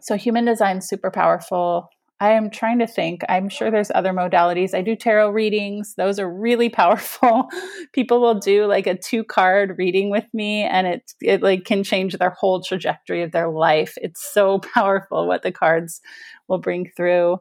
so, 0.00 0.16
human 0.16 0.44
design 0.44 0.80
super 0.80 1.12
powerful. 1.12 1.88
I 2.18 2.30
am 2.32 2.48
trying 2.48 2.78
to 2.78 2.86
think. 2.86 3.22
I'm 3.28 3.50
sure 3.50 3.70
there's 3.70 3.90
other 3.94 4.12
modalities. 4.12 4.72
I 4.72 4.80
do 4.80 4.96
tarot 4.96 5.30
readings. 5.30 5.94
Those 5.96 6.18
are 6.18 6.32
really 6.32 6.68
powerful. 6.82 7.48
People 7.92 8.20
will 8.20 8.38
do 8.38 8.64
like 8.66 8.86
a 8.86 8.96
two 8.96 9.22
card 9.22 9.76
reading 9.78 10.10
with 10.10 10.24
me 10.32 10.62
and 10.62 10.86
it 10.86 11.12
it 11.20 11.42
like 11.42 11.64
can 11.64 11.84
change 11.84 12.14
their 12.16 12.30
whole 12.30 12.62
trajectory 12.62 13.22
of 13.22 13.32
their 13.32 13.48
life. 13.50 13.94
It's 14.00 14.32
so 14.32 14.58
powerful 14.74 15.26
what 15.26 15.42
the 15.42 15.52
cards 15.52 16.00
will 16.48 16.58
bring 16.58 16.90
through. 16.96 17.38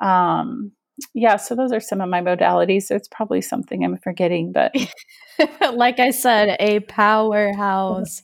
Um 0.00 0.72
yeah, 1.14 1.36
so 1.36 1.54
those 1.54 1.72
are 1.72 1.80
some 1.80 2.00
of 2.00 2.08
my 2.08 2.20
modalities. 2.20 2.90
It's 2.90 3.08
probably 3.08 3.40
something 3.40 3.84
I'm 3.84 3.96
forgetting, 3.98 4.52
but 4.52 4.74
like 5.72 6.00
I 6.00 6.10
said, 6.10 6.56
a 6.60 6.80
powerhouse. 6.80 8.22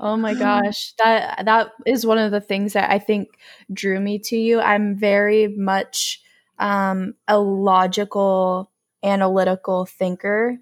Oh 0.00 0.16
my 0.16 0.34
gosh. 0.34 0.94
That 1.04 1.44
that 1.44 1.72
is 1.86 2.06
one 2.06 2.18
of 2.18 2.30
the 2.30 2.40
things 2.40 2.72
that 2.74 2.90
I 2.90 2.98
think 2.98 3.38
drew 3.72 4.00
me 4.00 4.18
to 4.20 4.36
you. 4.36 4.60
I'm 4.60 4.96
very 4.96 5.48
much 5.48 6.22
um, 6.58 7.14
a 7.28 7.38
logical, 7.38 8.70
analytical 9.02 9.86
thinker. 9.86 10.58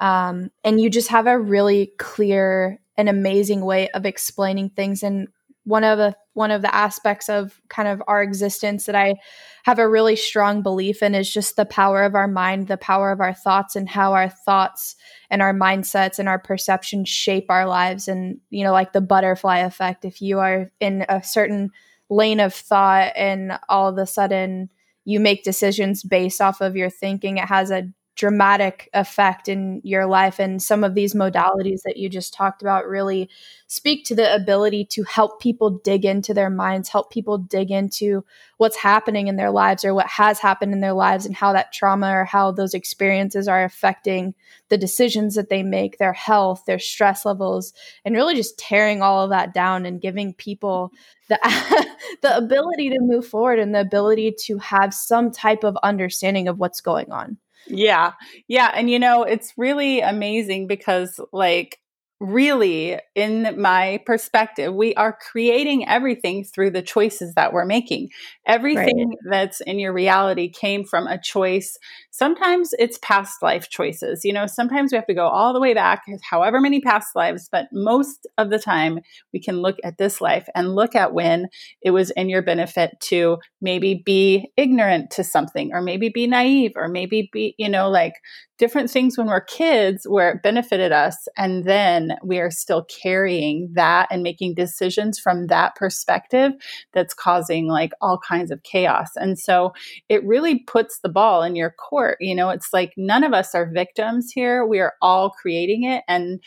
Um, 0.00 0.50
and 0.64 0.80
you 0.80 0.88
just 0.90 1.08
have 1.08 1.26
a 1.26 1.38
really 1.38 1.92
clear 1.98 2.80
and 2.96 3.08
amazing 3.08 3.64
way 3.64 3.88
of 3.90 4.06
explaining 4.06 4.70
things 4.70 5.02
and 5.02 5.28
one 5.64 5.84
of 5.84 5.98
the 5.98 6.16
one 6.34 6.50
of 6.50 6.62
the 6.62 6.74
aspects 6.74 7.28
of 7.28 7.60
kind 7.68 7.88
of 7.88 8.02
our 8.06 8.22
existence 8.22 8.86
that 8.86 8.94
I 8.94 9.16
have 9.64 9.78
a 9.78 9.88
really 9.88 10.16
strong 10.16 10.62
belief 10.62 11.02
in 11.02 11.14
is 11.14 11.30
just 11.30 11.56
the 11.56 11.66
power 11.66 12.02
of 12.02 12.14
our 12.14 12.28
mind, 12.28 12.68
the 12.68 12.76
power 12.76 13.12
of 13.12 13.20
our 13.20 13.34
thoughts 13.34 13.76
and 13.76 13.88
how 13.88 14.14
our 14.14 14.28
thoughts 14.28 14.96
and 15.30 15.42
our 15.42 15.52
mindsets 15.52 16.18
and 16.18 16.28
our 16.28 16.38
perceptions 16.38 17.08
shape 17.08 17.46
our 17.50 17.66
lives. 17.66 18.08
And 18.08 18.40
you 18.50 18.64
know 18.64 18.72
like 18.72 18.92
the 18.92 19.00
butterfly 19.00 19.58
effect 19.58 20.04
if 20.04 20.22
you 20.22 20.38
are 20.38 20.70
in 20.80 21.04
a 21.08 21.22
certain 21.22 21.70
lane 22.08 22.40
of 22.40 22.54
thought 22.54 23.12
and 23.16 23.58
all 23.68 23.88
of 23.88 23.98
a 23.98 24.06
sudden 24.06 24.70
you 25.04 25.18
make 25.20 25.44
decisions 25.44 26.02
based 26.02 26.40
off 26.40 26.60
of 26.60 26.76
your 26.76 26.90
thinking 26.90 27.38
it 27.38 27.48
has 27.48 27.70
a 27.70 27.88
dramatic 28.14 28.90
effect 28.92 29.48
in 29.48 29.80
your 29.84 30.04
life 30.04 30.38
and 30.38 30.62
some 30.62 30.84
of 30.84 30.94
these 30.94 31.14
modalities 31.14 31.80
that 31.84 31.96
you 31.96 32.10
just 32.10 32.34
talked 32.34 32.60
about 32.60 32.86
really 32.86 33.28
speak 33.68 34.04
to 34.04 34.14
the 34.14 34.34
ability 34.34 34.84
to 34.84 35.02
help 35.04 35.40
people 35.40 35.70
dig 35.70 36.04
into 36.04 36.34
their 36.34 36.50
minds 36.50 36.90
help 36.90 37.10
people 37.10 37.38
dig 37.38 37.70
into 37.70 38.22
what's 38.58 38.76
happening 38.76 39.28
in 39.28 39.36
their 39.36 39.50
lives 39.50 39.82
or 39.82 39.94
what 39.94 40.06
has 40.06 40.38
happened 40.38 40.74
in 40.74 40.80
their 40.80 40.92
lives 40.92 41.24
and 41.24 41.34
how 41.34 41.54
that 41.54 41.72
trauma 41.72 42.10
or 42.12 42.24
how 42.26 42.52
those 42.52 42.74
experiences 42.74 43.48
are 43.48 43.64
affecting 43.64 44.34
the 44.68 44.76
decisions 44.76 45.34
that 45.34 45.48
they 45.48 45.62
make 45.62 45.96
their 45.96 46.12
health 46.12 46.64
their 46.66 46.78
stress 46.78 47.24
levels 47.24 47.72
and 48.04 48.14
really 48.14 48.34
just 48.34 48.58
tearing 48.58 49.00
all 49.00 49.24
of 49.24 49.30
that 49.30 49.54
down 49.54 49.86
and 49.86 50.02
giving 50.02 50.34
people 50.34 50.92
the 51.30 51.38
the 52.20 52.36
ability 52.36 52.90
to 52.90 53.00
move 53.00 53.26
forward 53.26 53.58
and 53.58 53.74
the 53.74 53.80
ability 53.80 54.34
to 54.38 54.58
have 54.58 54.92
some 54.92 55.30
type 55.30 55.64
of 55.64 55.78
understanding 55.82 56.46
of 56.46 56.58
what's 56.58 56.82
going 56.82 57.10
on 57.10 57.38
yeah. 57.66 58.12
Yeah. 58.48 58.70
And 58.74 58.90
you 58.90 58.98
know, 58.98 59.22
it's 59.24 59.52
really 59.56 60.00
amazing 60.00 60.66
because, 60.66 61.20
like, 61.32 61.78
really, 62.22 62.98
in 63.16 63.60
my 63.60 64.00
perspective, 64.06 64.72
we 64.72 64.94
are 64.94 65.12
creating 65.12 65.88
everything 65.88 66.44
through 66.44 66.70
the 66.70 66.80
choices 66.80 67.34
that 67.34 67.52
we're 67.52 67.64
making. 67.64 68.10
Everything 68.46 69.08
right. 69.08 69.18
that's 69.28 69.60
in 69.60 69.80
your 69.80 69.92
reality 69.92 70.48
came 70.48 70.84
from 70.84 71.08
a 71.08 71.20
choice. 71.20 71.76
Sometimes 72.12 72.74
it's 72.78 72.98
past 73.02 73.42
life 73.42 73.68
choices. 73.68 74.24
You 74.24 74.32
know, 74.32 74.46
sometimes 74.46 74.92
we 74.92 74.96
have 74.96 75.06
to 75.06 75.14
go 75.14 75.26
all 75.26 75.52
the 75.52 75.60
way 75.60 75.74
back, 75.74 76.04
however 76.22 76.60
many 76.60 76.80
past 76.80 77.16
lives, 77.16 77.48
but 77.50 77.66
most 77.72 78.26
of 78.38 78.50
the 78.50 78.58
time 78.58 79.00
we 79.32 79.40
can 79.40 79.60
look 79.60 79.78
at 79.82 79.98
this 79.98 80.20
life 80.20 80.48
and 80.54 80.76
look 80.76 80.94
at 80.94 81.12
when 81.12 81.48
it 81.82 81.90
was 81.90 82.12
in 82.12 82.28
your 82.28 82.42
benefit 82.42 82.92
to 83.00 83.38
maybe 83.60 84.00
be 84.06 84.52
ignorant 84.56 85.10
to 85.10 85.24
something 85.24 85.72
or 85.72 85.82
maybe 85.82 86.08
be 86.08 86.28
naive 86.28 86.72
or 86.76 86.86
maybe 86.86 87.28
be, 87.32 87.56
you 87.58 87.68
know, 87.68 87.90
like 87.90 88.14
different 88.62 88.88
things 88.88 89.18
when 89.18 89.26
we're 89.26 89.40
kids 89.40 90.06
where 90.08 90.30
it 90.30 90.42
benefited 90.44 90.92
us 90.92 91.26
and 91.36 91.64
then 91.64 92.16
we 92.22 92.38
are 92.38 92.48
still 92.48 92.84
carrying 92.84 93.68
that 93.74 94.06
and 94.08 94.22
making 94.22 94.54
decisions 94.54 95.18
from 95.18 95.48
that 95.48 95.74
perspective 95.74 96.52
that's 96.92 97.12
causing 97.12 97.66
like 97.66 97.90
all 98.00 98.20
kinds 98.20 98.52
of 98.52 98.62
chaos. 98.62 99.08
And 99.16 99.36
so 99.36 99.72
it 100.08 100.24
really 100.24 100.60
puts 100.60 101.00
the 101.00 101.08
ball 101.08 101.42
in 101.42 101.56
your 101.56 101.72
court 101.72 102.18
you 102.20 102.36
know? 102.36 102.50
It's 102.50 102.72
like 102.72 102.92
none 102.96 103.24
of 103.24 103.32
us 103.32 103.52
are 103.52 103.68
victims 103.68 104.30
here. 104.32 104.64
We 104.64 104.78
are 104.78 104.92
all 105.02 105.30
creating 105.30 105.82
it 105.82 106.04
and 106.06 106.38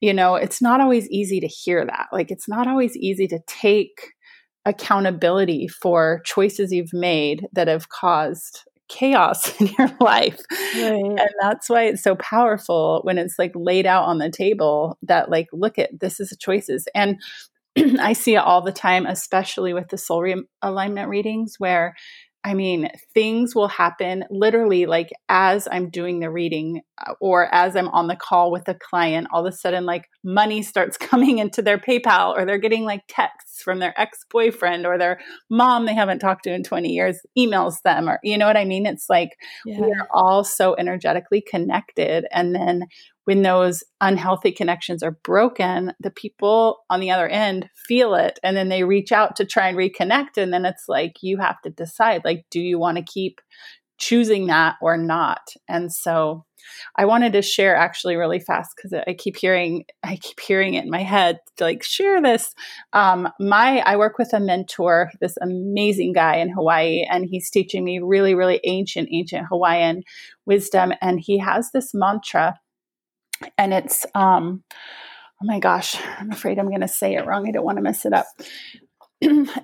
you 0.00 0.14
know 0.14 0.36
it's 0.36 0.62
not 0.62 0.80
always 0.80 1.10
easy 1.10 1.40
to 1.40 1.46
hear 1.46 1.84
that. 1.84 2.06
Like 2.10 2.30
it's 2.30 2.48
not 2.48 2.66
always 2.66 2.96
easy 2.96 3.28
to 3.28 3.38
take 3.46 4.14
accountability 4.64 5.68
for 5.68 6.22
choices 6.24 6.72
you've 6.72 6.94
made 6.94 7.46
that 7.52 7.68
have 7.68 7.90
caused 7.90 8.62
chaos 8.94 9.52
in 9.60 9.68
your 9.78 9.90
life. 10.00 10.40
Right. 10.76 11.04
And 11.04 11.28
that's 11.40 11.68
why 11.68 11.84
it's 11.84 12.02
so 12.02 12.14
powerful 12.16 13.00
when 13.02 13.18
it's 13.18 13.38
like 13.38 13.52
laid 13.54 13.86
out 13.86 14.04
on 14.04 14.18
the 14.18 14.30
table 14.30 14.98
that, 15.02 15.30
like, 15.30 15.48
look 15.52 15.78
at 15.78 15.98
this 16.00 16.20
is 16.20 16.36
choices. 16.38 16.86
And 16.94 17.20
I 17.76 18.12
see 18.12 18.34
it 18.34 18.38
all 18.38 18.62
the 18.62 18.72
time, 18.72 19.06
especially 19.06 19.74
with 19.74 19.88
the 19.88 19.98
soul 19.98 20.22
re- 20.22 20.44
alignment 20.62 21.08
readings, 21.08 21.56
where 21.58 21.94
I 22.46 22.52
mean, 22.52 22.90
things 23.14 23.54
will 23.54 23.68
happen 23.68 24.24
literally 24.30 24.84
like 24.84 25.08
as 25.30 25.66
I'm 25.70 25.88
doing 25.88 26.20
the 26.20 26.30
reading 26.30 26.82
uh, 26.98 27.14
or 27.18 27.52
as 27.54 27.74
I'm 27.74 27.88
on 27.88 28.06
the 28.06 28.16
call 28.16 28.52
with 28.52 28.68
a 28.68 28.74
client, 28.74 29.28
all 29.32 29.46
of 29.46 29.52
a 29.52 29.56
sudden, 29.56 29.86
like 29.86 30.10
money 30.22 30.62
starts 30.62 30.96
coming 30.98 31.38
into 31.38 31.62
their 31.62 31.78
PayPal 31.78 32.36
or 32.36 32.44
they're 32.44 32.58
getting 32.58 32.84
like 32.84 33.00
texts 33.08 33.62
from 33.62 33.78
their 33.78 33.98
ex 33.98 34.18
boyfriend 34.30 34.84
or 34.84 34.98
their 34.98 35.20
mom 35.48 35.86
they 35.86 35.94
haven't 35.94 36.18
talked 36.18 36.44
to 36.44 36.52
in 36.52 36.62
20 36.62 36.90
years 36.90 37.18
emails 37.38 37.76
them 37.82 38.10
or, 38.10 38.20
you 38.22 38.36
know 38.36 38.46
what 38.46 38.58
I 38.58 38.66
mean? 38.66 38.84
It's 38.84 39.08
like 39.08 39.30
yeah. 39.64 39.80
we're 39.80 40.06
all 40.12 40.44
so 40.44 40.76
energetically 40.76 41.42
connected. 41.48 42.26
And 42.30 42.54
then 42.54 42.82
when 43.24 43.42
those 43.42 43.82
unhealthy 44.00 44.52
connections 44.52 45.02
are 45.02 45.18
broken, 45.24 45.92
the 46.00 46.10
people 46.10 46.78
on 46.90 47.00
the 47.00 47.10
other 47.10 47.28
end 47.28 47.68
feel 47.88 48.14
it 48.14 48.38
and 48.42 48.56
then 48.56 48.68
they 48.68 48.84
reach 48.84 49.12
out 49.12 49.36
to 49.36 49.44
try 49.44 49.68
and 49.68 49.78
reconnect. 49.78 50.36
And 50.36 50.52
then 50.52 50.64
it's 50.64 50.84
like 50.88 51.14
you 51.22 51.38
have 51.38 51.60
to 51.62 51.70
decide 51.70 52.22
like, 52.24 52.44
do 52.50 52.60
you 52.60 52.78
want 52.78 52.98
to 52.98 53.04
keep 53.04 53.40
choosing 53.98 54.48
that 54.48 54.76
or 54.82 54.96
not? 54.96 55.40
And 55.68 55.92
so 55.92 56.44
I 56.96 57.04
wanted 57.04 57.32
to 57.34 57.42
share 57.42 57.76
actually 57.76 58.16
really 58.16 58.40
fast 58.40 58.70
because 58.76 58.98
I 59.06 59.14
keep 59.14 59.36
hearing 59.36 59.84
I 60.02 60.16
keep 60.16 60.40
hearing 60.40 60.74
it 60.74 60.84
in 60.84 60.90
my 60.90 61.02
head 61.02 61.38
like 61.60 61.82
share 61.82 62.20
this. 62.22 62.54
Um, 62.92 63.28
my 63.38 63.80
I 63.80 63.96
work 63.96 64.18
with 64.18 64.32
a 64.32 64.40
mentor, 64.40 65.10
this 65.20 65.36
amazing 65.42 66.12
guy 66.12 66.36
in 66.36 66.50
Hawaii, 66.50 67.04
and 67.10 67.26
he's 67.28 67.50
teaching 67.50 67.84
me 67.84 68.00
really, 68.02 68.34
really 68.34 68.60
ancient, 68.64 69.08
ancient 69.12 69.46
Hawaiian 69.48 70.02
wisdom. 70.46 70.92
And 71.00 71.20
he 71.20 71.38
has 71.38 71.70
this 71.72 71.90
mantra 71.94 72.58
and 73.58 73.72
it's 73.74 74.06
um 74.14 74.62
oh 74.72 75.46
my 75.46 75.58
gosh 75.58 75.96
i'm 76.18 76.30
afraid 76.30 76.58
i'm 76.58 76.68
going 76.68 76.80
to 76.80 76.88
say 76.88 77.14
it 77.14 77.26
wrong 77.26 77.48
i 77.48 77.52
don't 77.52 77.64
want 77.64 77.78
to 77.78 77.82
mess 77.82 78.04
it 78.04 78.12
up 78.12 78.26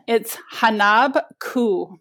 it's 0.07 0.37
hanab 0.53 1.21
ku 1.39 1.99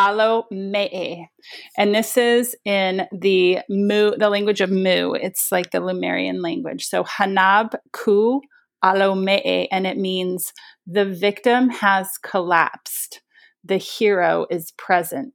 alo 0.00 0.46
me'e. 0.50 1.28
And 1.76 1.94
this 1.94 2.16
is 2.16 2.56
in 2.64 3.06
the 3.12 3.58
Mu, 3.68 4.12
the 4.16 4.30
language 4.30 4.60
of 4.60 4.70
Mu. 4.70 5.12
It's 5.12 5.50
like 5.52 5.70
the 5.70 5.80
Lemurian 5.80 6.42
language. 6.42 6.86
So 6.86 7.04
hanab 7.04 7.74
ku 7.92 8.40
alo 8.82 9.14
me'e, 9.14 9.68
and 9.70 9.86
it 9.86 9.98
means 9.98 10.52
the 10.86 11.04
victim 11.04 11.68
has 11.68 12.18
collapsed. 12.22 13.20
The 13.64 13.76
hero 13.76 14.46
is 14.50 14.72
present. 14.72 15.34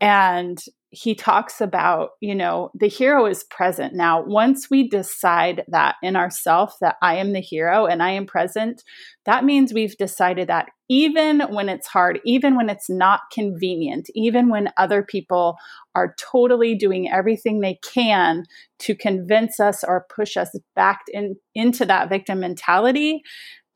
And 0.00 0.58
he 0.90 1.14
talks 1.14 1.60
about, 1.60 2.10
you 2.20 2.34
know, 2.34 2.70
the 2.74 2.88
hero 2.88 3.26
is 3.26 3.44
present. 3.44 3.94
Now, 3.94 4.24
once 4.24 4.70
we 4.70 4.88
decide 4.88 5.64
that 5.68 5.96
in 6.02 6.16
ourself 6.16 6.76
that 6.80 6.96
I 7.02 7.16
am 7.16 7.34
the 7.34 7.40
hero 7.40 7.84
and 7.84 8.02
I 8.02 8.12
am 8.12 8.24
present, 8.24 8.82
that 9.26 9.44
means 9.44 9.74
we've 9.74 9.96
decided 9.98 10.48
that 10.48 10.70
even 10.88 11.40
when 11.50 11.68
it's 11.68 11.86
hard, 11.86 12.20
even 12.24 12.56
when 12.56 12.70
it's 12.70 12.88
not 12.88 13.20
convenient, 13.30 14.08
even 14.14 14.48
when 14.48 14.72
other 14.78 15.02
people 15.02 15.58
are 15.94 16.14
totally 16.18 16.74
doing 16.74 17.10
everything 17.10 17.60
they 17.60 17.78
can 17.84 18.44
to 18.78 18.94
convince 18.94 19.60
us 19.60 19.84
or 19.84 20.06
push 20.08 20.38
us 20.38 20.58
back 20.74 21.00
in, 21.08 21.36
into 21.54 21.84
that 21.84 22.08
victim 22.08 22.40
mentality, 22.40 23.20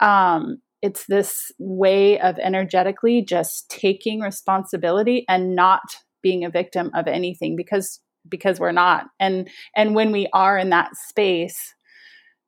um, 0.01 0.63
it's 0.81 1.07
this 1.07 1.53
way 1.59 2.19
of 2.21 2.39
energetically 2.39 3.23
just 3.23 3.71
taking 3.71 4.21
responsibility 4.21 5.27
and 5.29 5.55
not 5.55 5.83
being 6.23 6.45
a 6.45 6.51
victim 6.51 6.91
of 6.95 7.07
anything 7.07 7.57
because 7.57 8.01
because 8.29 8.61
we're 8.61 8.73
not. 8.73 9.07
And 9.19 9.49
and 9.75 9.95
when 9.95 10.13
we 10.13 10.29
are 10.33 10.59
in 10.59 10.71
that 10.71 10.97
space 10.97 11.75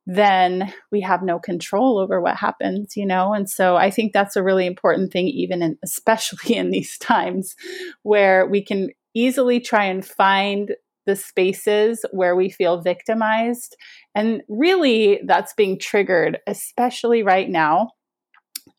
then 0.07 0.71
we 0.91 1.01
have 1.01 1.23
no 1.23 1.39
control 1.39 1.97
over 1.97 2.21
what 2.21 2.35
happens 2.35 2.95
you 2.95 3.05
know? 3.07 3.33
And 3.33 3.49
so 3.49 3.75
i 3.75 3.89
think 3.89 4.13
that's 4.13 4.35
a 4.35 4.43
really 4.43 4.65
important 4.67 5.11
thing 5.11 5.27
even 5.27 5.61
in 5.61 5.77
especially 5.83 6.55
in 6.55 6.69
these 6.69 6.97
times 6.99 7.55
where 8.03 8.45
we 8.47 8.63
can 8.63 8.89
easily 9.15 9.59
try 9.59 9.85
and 9.85 10.05
find 10.05 10.75
the 11.05 11.15
spaces 11.15 12.03
where 12.11 12.35
we 12.35 12.49
feel 12.49 12.81
victimized. 12.81 13.75
And 14.13 14.41
really 14.49 15.21
that's 15.25 15.53
being 15.53 15.79
triggered 15.79 16.39
especially 16.47 17.23
right 17.23 17.49
now 17.49 17.91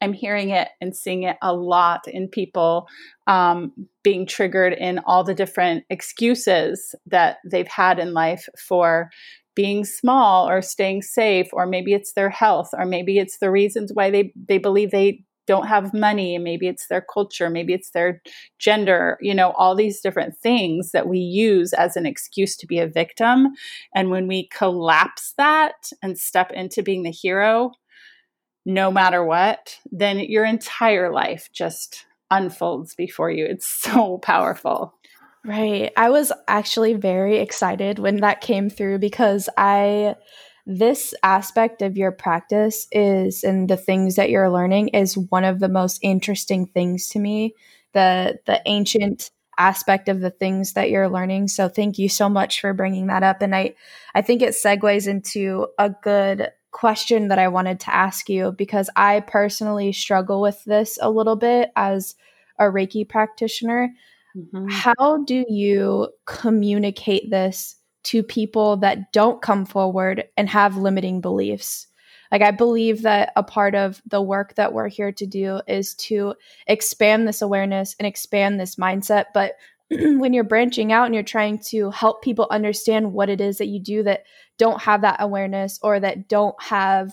I'm 0.01 0.13
hearing 0.13 0.51
it 0.51 0.69
and 0.81 0.95
seeing 0.95 1.23
it 1.23 1.37
a 1.43 1.55
lot 1.55 2.07
in 2.07 2.29
people 2.29 2.87
um, 3.27 3.73
being 4.03 4.27
triggered 4.27 4.73
in 4.73 5.01
all 5.07 5.25
the 5.25 5.35
different 5.35 5.85
excuses 5.91 6.95
that 7.07 7.39
they've 7.51 7.69
had 7.69 7.99
in 7.99 8.13
life 8.13 8.49
for 8.59 9.11
being 9.55 9.85
small 9.87 10.49
or 10.49 10.61
staying 10.61 11.01
safe, 11.01 11.49
or 11.53 11.67
maybe 11.67 11.95
it's 11.95 12.13
their 12.13 12.29
health, 12.29 12.71
or 12.75 12.85
maybe 12.85 13.19
it's 13.19 13.39
the 13.39 13.51
reasons 13.51 13.91
why 13.95 14.11
they, 14.11 14.33
they 14.37 14.59
believe 14.59 14.91
they 14.91 15.25
don't 15.47 15.69
have 15.69 15.95
money, 15.95 16.37
maybe 16.39 16.67
it's 16.67 16.89
their 16.89 17.01
culture, 17.01 17.49
maybe 17.49 17.73
it's 17.73 17.91
their 17.91 18.21
gender, 18.59 19.17
you 19.21 19.35
know, 19.35 19.53
all 19.53 19.75
these 19.75 20.01
different 20.01 20.37
things 20.37 20.91
that 20.91 21.09
we 21.09 21.19
use 21.19 21.73
as 21.73 21.97
an 21.97 22.05
excuse 22.05 22.57
to 22.57 22.67
be 22.67 22.79
a 22.79 22.87
victim. 22.87 23.47
And 23.95 24.11
when 24.11 24.27
we 24.27 24.49
collapse 24.49 25.33
that 25.39 25.91
and 26.03 26.19
step 26.19 26.51
into 26.53 26.83
being 26.83 27.05
the 27.05 27.11
hero, 27.11 27.71
no 28.67 28.91
matter 28.91 29.25
what, 29.25 29.79
then 29.93 30.19
your 30.19 30.45
entire 30.45 31.11
life 31.13 31.49
just 31.53 32.05
unfolds 32.31 32.97
before 32.97 33.31
you. 33.31 33.47
It's 33.47 33.67
so 33.83 34.19
powerful. 34.19 34.93
Right. 35.45 35.93
I 35.97 36.11
was 36.11 36.33
actually 36.49 36.95
very 36.95 37.39
excited 37.39 38.01
when 38.01 38.17
that 38.17 38.41
came 38.41 38.69
through 38.69 38.99
because 38.99 39.49
I 39.57 40.17
this 40.69 41.15
aspect 41.23 41.81
of 41.81 41.97
your 41.97 42.11
practice 42.11 42.89
is 42.91 43.45
and 43.45 43.71
the 43.71 43.77
things 43.77 44.17
that 44.17 44.31
you're 44.31 44.51
learning 44.51 44.89
is 44.89 45.17
one 45.17 45.45
of 45.45 45.61
the 45.61 45.69
most 45.69 46.01
interesting 46.03 46.67
things 46.67 47.09
to 47.11 47.21
me. 47.21 47.55
The 47.93 48.41
the 48.47 48.61
ancient 48.67 49.31
aspect 49.57 50.09
of 50.09 50.21
the 50.21 50.31
things 50.31 50.73
that 50.73 50.91
you're 50.91 51.09
learning. 51.09 51.47
So 51.47 51.69
thank 51.69 51.97
you 51.97 52.09
so 52.09 52.29
much 52.29 52.61
for 52.61 52.75
bringing 52.75 53.07
that 53.07 53.23
up 53.23 53.41
and 53.41 53.55
I 53.55 53.77
I 54.17 54.23
think 54.23 54.43
it 54.43 54.51
segues 54.51 55.07
into 55.07 55.69
a 55.79 55.91
good 55.91 56.51
question 56.77 57.29
that 57.29 57.39
I 57.39 57.49
wanted 57.49 57.81
to 57.81 57.95
ask 57.95 58.29
you 58.29 58.53
because 58.53 58.91
I 58.97 59.21
personally 59.21 59.93
struggle 59.93 60.43
with 60.43 60.63
this 60.65 60.99
a 61.01 61.11
little 61.11 61.35
bit 61.35 61.71
as 61.75 62.15
a 62.59 62.65
Reiki 62.65 63.09
practitioner. 63.09 63.95
Mm-hmm. 64.37 64.69
How 64.69 65.25
do 65.25 65.47
you 65.49 66.09
communicate 66.27 67.31
this 67.31 67.77
to 68.05 68.23
people 68.23 68.77
that 68.77 69.11
don't 69.11 69.41
come 69.41 69.65
forward 69.65 70.25
and 70.37 70.51
have 70.51 70.77
limiting 70.77 71.23
beliefs? 71.23 71.87
Like, 72.31 72.43
I 72.43 72.51
believe 72.51 73.01
that 73.03 73.33
a 73.37 73.43
part 73.43 73.75
of 73.75 74.03
the 74.07 74.21
work 74.21 74.57
that 74.57 74.75
we're 74.75 74.89
here 74.89 75.13
to 75.13 75.27
do 75.27 75.63
is 75.67 75.95
to 75.95 76.35
expand 76.67 77.27
this 77.27 77.41
awareness 77.41 77.97
and 77.99 78.07
expand 78.07 78.61
this 78.61 78.77
mindset. 78.77 79.27
But 79.33 79.55
when 79.91 80.33
you're 80.33 80.45
branching 80.45 80.93
out 80.93 81.07
and 81.07 81.15
you're 81.15 81.25
trying 81.25 81.59
to 81.59 81.91
help 81.91 82.23
people 82.23 82.47
understand 82.51 83.13
what 83.13 83.29
it 83.29 83.41
is 83.41 83.59
that 83.59 83.69
you 83.69 83.81
do 83.81 84.03
that 84.03 84.25
don't 84.59 84.83
have 84.83 85.03
that 85.03 85.17
awareness 85.21 85.79
or 85.83 86.01
that 86.01 86.29
don't 86.29 86.61
have 86.63 87.13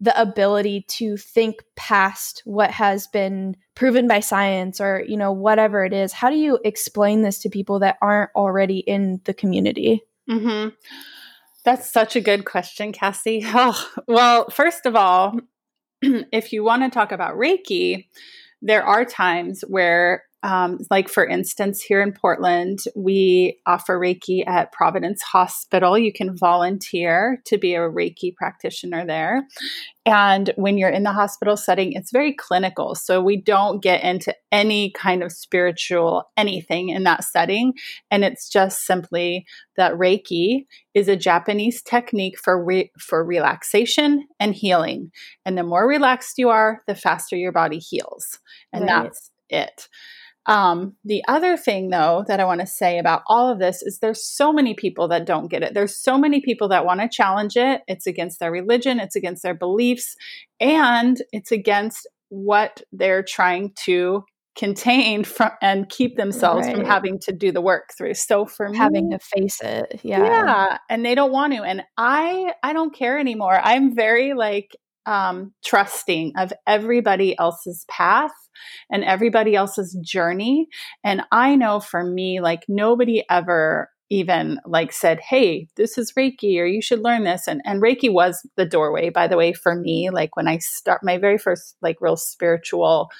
the 0.00 0.18
ability 0.20 0.84
to 0.88 1.16
think 1.16 1.64
past 1.74 2.42
what 2.44 2.70
has 2.70 3.06
been 3.06 3.56
proven 3.74 4.06
by 4.06 4.20
science 4.20 4.80
or 4.80 5.02
you 5.06 5.16
know 5.16 5.32
whatever 5.32 5.84
it 5.84 5.92
is 5.92 6.12
how 6.12 6.28
do 6.28 6.36
you 6.36 6.58
explain 6.64 7.22
this 7.22 7.38
to 7.38 7.48
people 7.48 7.78
that 7.78 7.96
aren't 8.02 8.30
already 8.34 8.78
in 8.78 9.20
the 9.24 9.32
community 9.32 10.02
mm-hmm. 10.28 10.68
that's 11.64 11.90
such 11.90 12.14
a 12.14 12.20
good 12.20 12.44
question 12.44 12.92
Kassi 12.92 13.42
oh, 13.46 13.88
well 14.06 14.50
first 14.50 14.84
of 14.84 14.96
all 14.96 15.38
if 16.02 16.52
you 16.52 16.62
want 16.62 16.82
to 16.82 16.90
talk 16.90 17.10
about 17.10 17.36
reiki 17.36 18.06
there 18.60 18.84
are 18.84 19.04
times 19.04 19.62
where 19.66 20.24
um, 20.46 20.78
like, 20.92 21.08
for 21.08 21.26
instance, 21.26 21.82
here 21.82 22.00
in 22.00 22.12
Portland, 22.12 22.78
we 22.94 23.58
offer 23.66 23.98
Reiki 23.98 24.46
at 24.46 24.70
Providence 24.70 25.20
Hospital. 25.20 25.98
You 25.98 26.12
can 26.12 26.36
volunteer 26.36 27.42
to 27.46 27.58
be 27.58 27.74
a 27.74 27.80
Reiki 27.80 28.32
practitioner 28.32 29.04
there. 29.04 29.48
And 30.06 30.52
when 30.54 30.78
you're 30.78 30.88
in 30.88 31.02
the 31.02 31.10
hospital 31.10 31.56
setting, 31.56 31.94
it's 31.94 32.12
very 32.12 32.32
clinical. 32.32 32.94
So 32.94 33.20
we 33.20 33.42
don't 33.42 33.82
get 33.82 34.04
into 34.04 34.32
any 34.52 34.92
kind 34.92 35.24
of 35.24 35.32
spiritual 35.32 36.30
anything 36.36 36.90
in 36.90 37.02
that 37.02 37.24
setting. 37.24 37.72
And 38.12 38.22
it's 38.22 38.48
just 38.48 38.86
simply 38.86 39.46
that 39.76 39.94
Reiki 39.94 40.66
is 40.94 41.08
a 41.08 41.16
Japanese 41.16 41.82
technique 41.82 42.38
for, 42.38 42.64
re- 42.64 42.92
for 43.00 43.24
relaxation 43.24 44.28
and 44.38 44.54
healing. 44.54 45.10
And 45.44 45.58
the 45.58 45.64
more 45.64 45.88
relaxed 45.88 46.38
you 46.38 46.50
are, 46.50 46.82
the 46.86 46.94
faster 46.94 47.34
your 47.34 47.50
body 47.50 47.80
heals. 47.80 48.38
And 48.72 48.84
right. 48.84 49.02
that's 49.02 49.32
it. 49.48 49.88
Um, 50.46 50.96
the 51.04 51.22
other 51.26 51.56
thing, 51.56 51.90
though, 51.90 52.24
that 52.28 52.40
I 52.40 52.44
want 52.44 52.60
to 52.60 52.66
say 52.66 52.98
about 52.98 53.22
all 53.28 53.50
of 53.50 53.58
this 53.58 53.82
is 53.82 53.98
there's 53.98 54.24
so 54.24 54.52
many 54.52 54.74
people 54.74 55.08
that 55.08 55.26
don't 55.26 55.50
get 55.50 55.62
it. 55.62 55.74
There's 55.74 55.96
so 55.96 56.16
many 56.16 56.40
people 56.40 56.68
that 56.68 56.86
want 56.86 57.00
to 57.00 57.08
challenge 57.08 57.56
it. 57.56 57.82
It's 57.88 58.06
against 58.06 58.38
their 58.38 58.52
religion, 58.52 59.00
it's 59.00 59.16
against 59.16 59.42
their 59.42 59.54
beliefs, 59.54 60.14
and 60.60 61.20
it's 61.32 61.50
against 61.50 62.08
what 62.28 62.82
they're 62.92 63.22
trying 63.22 63.72
to 63.84 64.24
contain 64.56 65.24
from 65.24 65.50
and 65.60 65.88
keep 65.88 66.16
themselves 66.16 66.66
right. 66.66 66.76
from 66.76 66.84
having 66.84 67.18
to 67.20 67.32
do 67.32 67.50
the 67.52 67.60
work 67.60 67.90
through. 67.96 68.14
So 68.14 68.46
for 68.46 68.72
having 68.72 69.10
to 69.10 69.18
face 69.18 69.60
it, 69.60 70.00
yeah, 70.02 70.24
yeah, 70.24 70.78
and 70.88 71.04
they 71.04 71.14
don't 71.14 71.32
want 71.32 71.54
to. 71.54 71.62
And 71.62 71.82
I, 71.96 72.52
I 72.62 72.72
don't 72.72 72.94
care 72.94 73.18
anymore. 73.18 73.60
I'm 73.62 73.94
very 73.94 74.34
like 74.34 74.76
um, 75.06 75.52
trusting 75.64 76.32
of 76.36 76.52
everybody 76.66 77.38
else's 77.38 77.84
path 77.88 78.32
and 78.90 79.04
everybody 79.04 79.54
else's 79.54 79.96
journey. 80.02 80.66
And 81.04 81.22
I 81.32 81.56
know 81.56 81.80
for 81.80 82.04
me, 82.04 82.40
like 82.40 82.64
nobody 82.68 83.22
ever 83.30 83.90
even 84.08 84.60
like 84.64 84.92
said, 84.92 85.20
Hey, 85.20 85.68
this 85.76 85.98
is 85.98 86.12
Reiki 86.12 86.58
or 86.58 86.66
you 86.66 86.80
should 86.80 87.02
learn 87.02 87.24
this. 87.24 87.48
And, 87.48 87.60
and 87.64 87.82
Reiki 87.82 88.12
was 88.12 88.46
the 88.56 88.66
doorway, 88.66 89.10
by 89.10 89.26
the 89.26 89.36
way, 89.36 89.52
for 89.52 89.74
me, 89.74 90.10
like 90.10 90.36
when 90.36 90.46
I 90.48 90.58
start 90.58 91.02
my 91.02 91.18
very 91.18 91.38
first 91.38 91.76
like 91.82 91.96
real 92.00 92.16
spiritual 92.16 93.10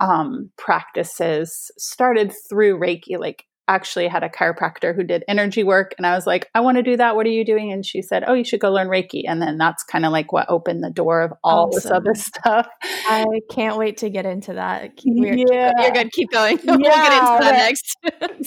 um, 0.00 0.50
practices 0.56 1.70
started 1.76 2.32
through 2.48 2.80
Reiki, 2.80 3.18
like 3.18 3.44
actually 3.70 4.08
had 4.08 4.24
a 4.24 4.28
chiropractor 4.28 4.94
who 4.94 5.04
did 5.04 5.24
energy 5.28 5.62
work 5.62 5.94
and 5.96 6.06
I 6.06 6.14
was 6.14 6.26
like, 6.26 6.50
I 6.54 6.60
want 6.60 6.76
to 6.76 6.82
do 6.82 6.96
that. 6.96 7.14
What 7.14 7.24
are 7.26 7.30
you 7.30 7.44
doing? 7.44 7.72
And 7.72 7.86
she 7.86 8.02
said, 8.02 8.24
Oh, 8.26 8.34
you 8.34 8.44
should 8.44 8.60
go 8.60 8.72
learn 8.72 8.88
Reiki. 8.88 9.22
And 9.26 9.40
then 9.40 9.58
that's 9.58 9.84
kind 9.84 10.04
of 10.04 10.12
like 10.12 10.32
what 10.32 10.50
opened 10.50 10.82
the 10.82 10.90
door 10.90 11.22
of 11.22 11.32
all 11.44 11.68
awesome. 11.68 11.76
this 11.76 11.90
other 11.90 12.14
stuff. 12.14 12.66
I 12.82 13.24
can't 13.50 13.76
wait 13.76 13.98
to 13.98 14.10
get 14.10 14.26
into 14.26 14.54
that. 14.54 14.90
We're, 15.04 15.34
yeah. 15.34 15.72
You're 15.78 15.92
good. 15.92 16.12
Keep 16.12 16.32
going. 16.32 16.58
Yeah, 16.62 16.64
we'll 16.76 16.78
get 16.78 17.12
into 17.12 17.38
that 17.40 17.52
next. 17.52 17.96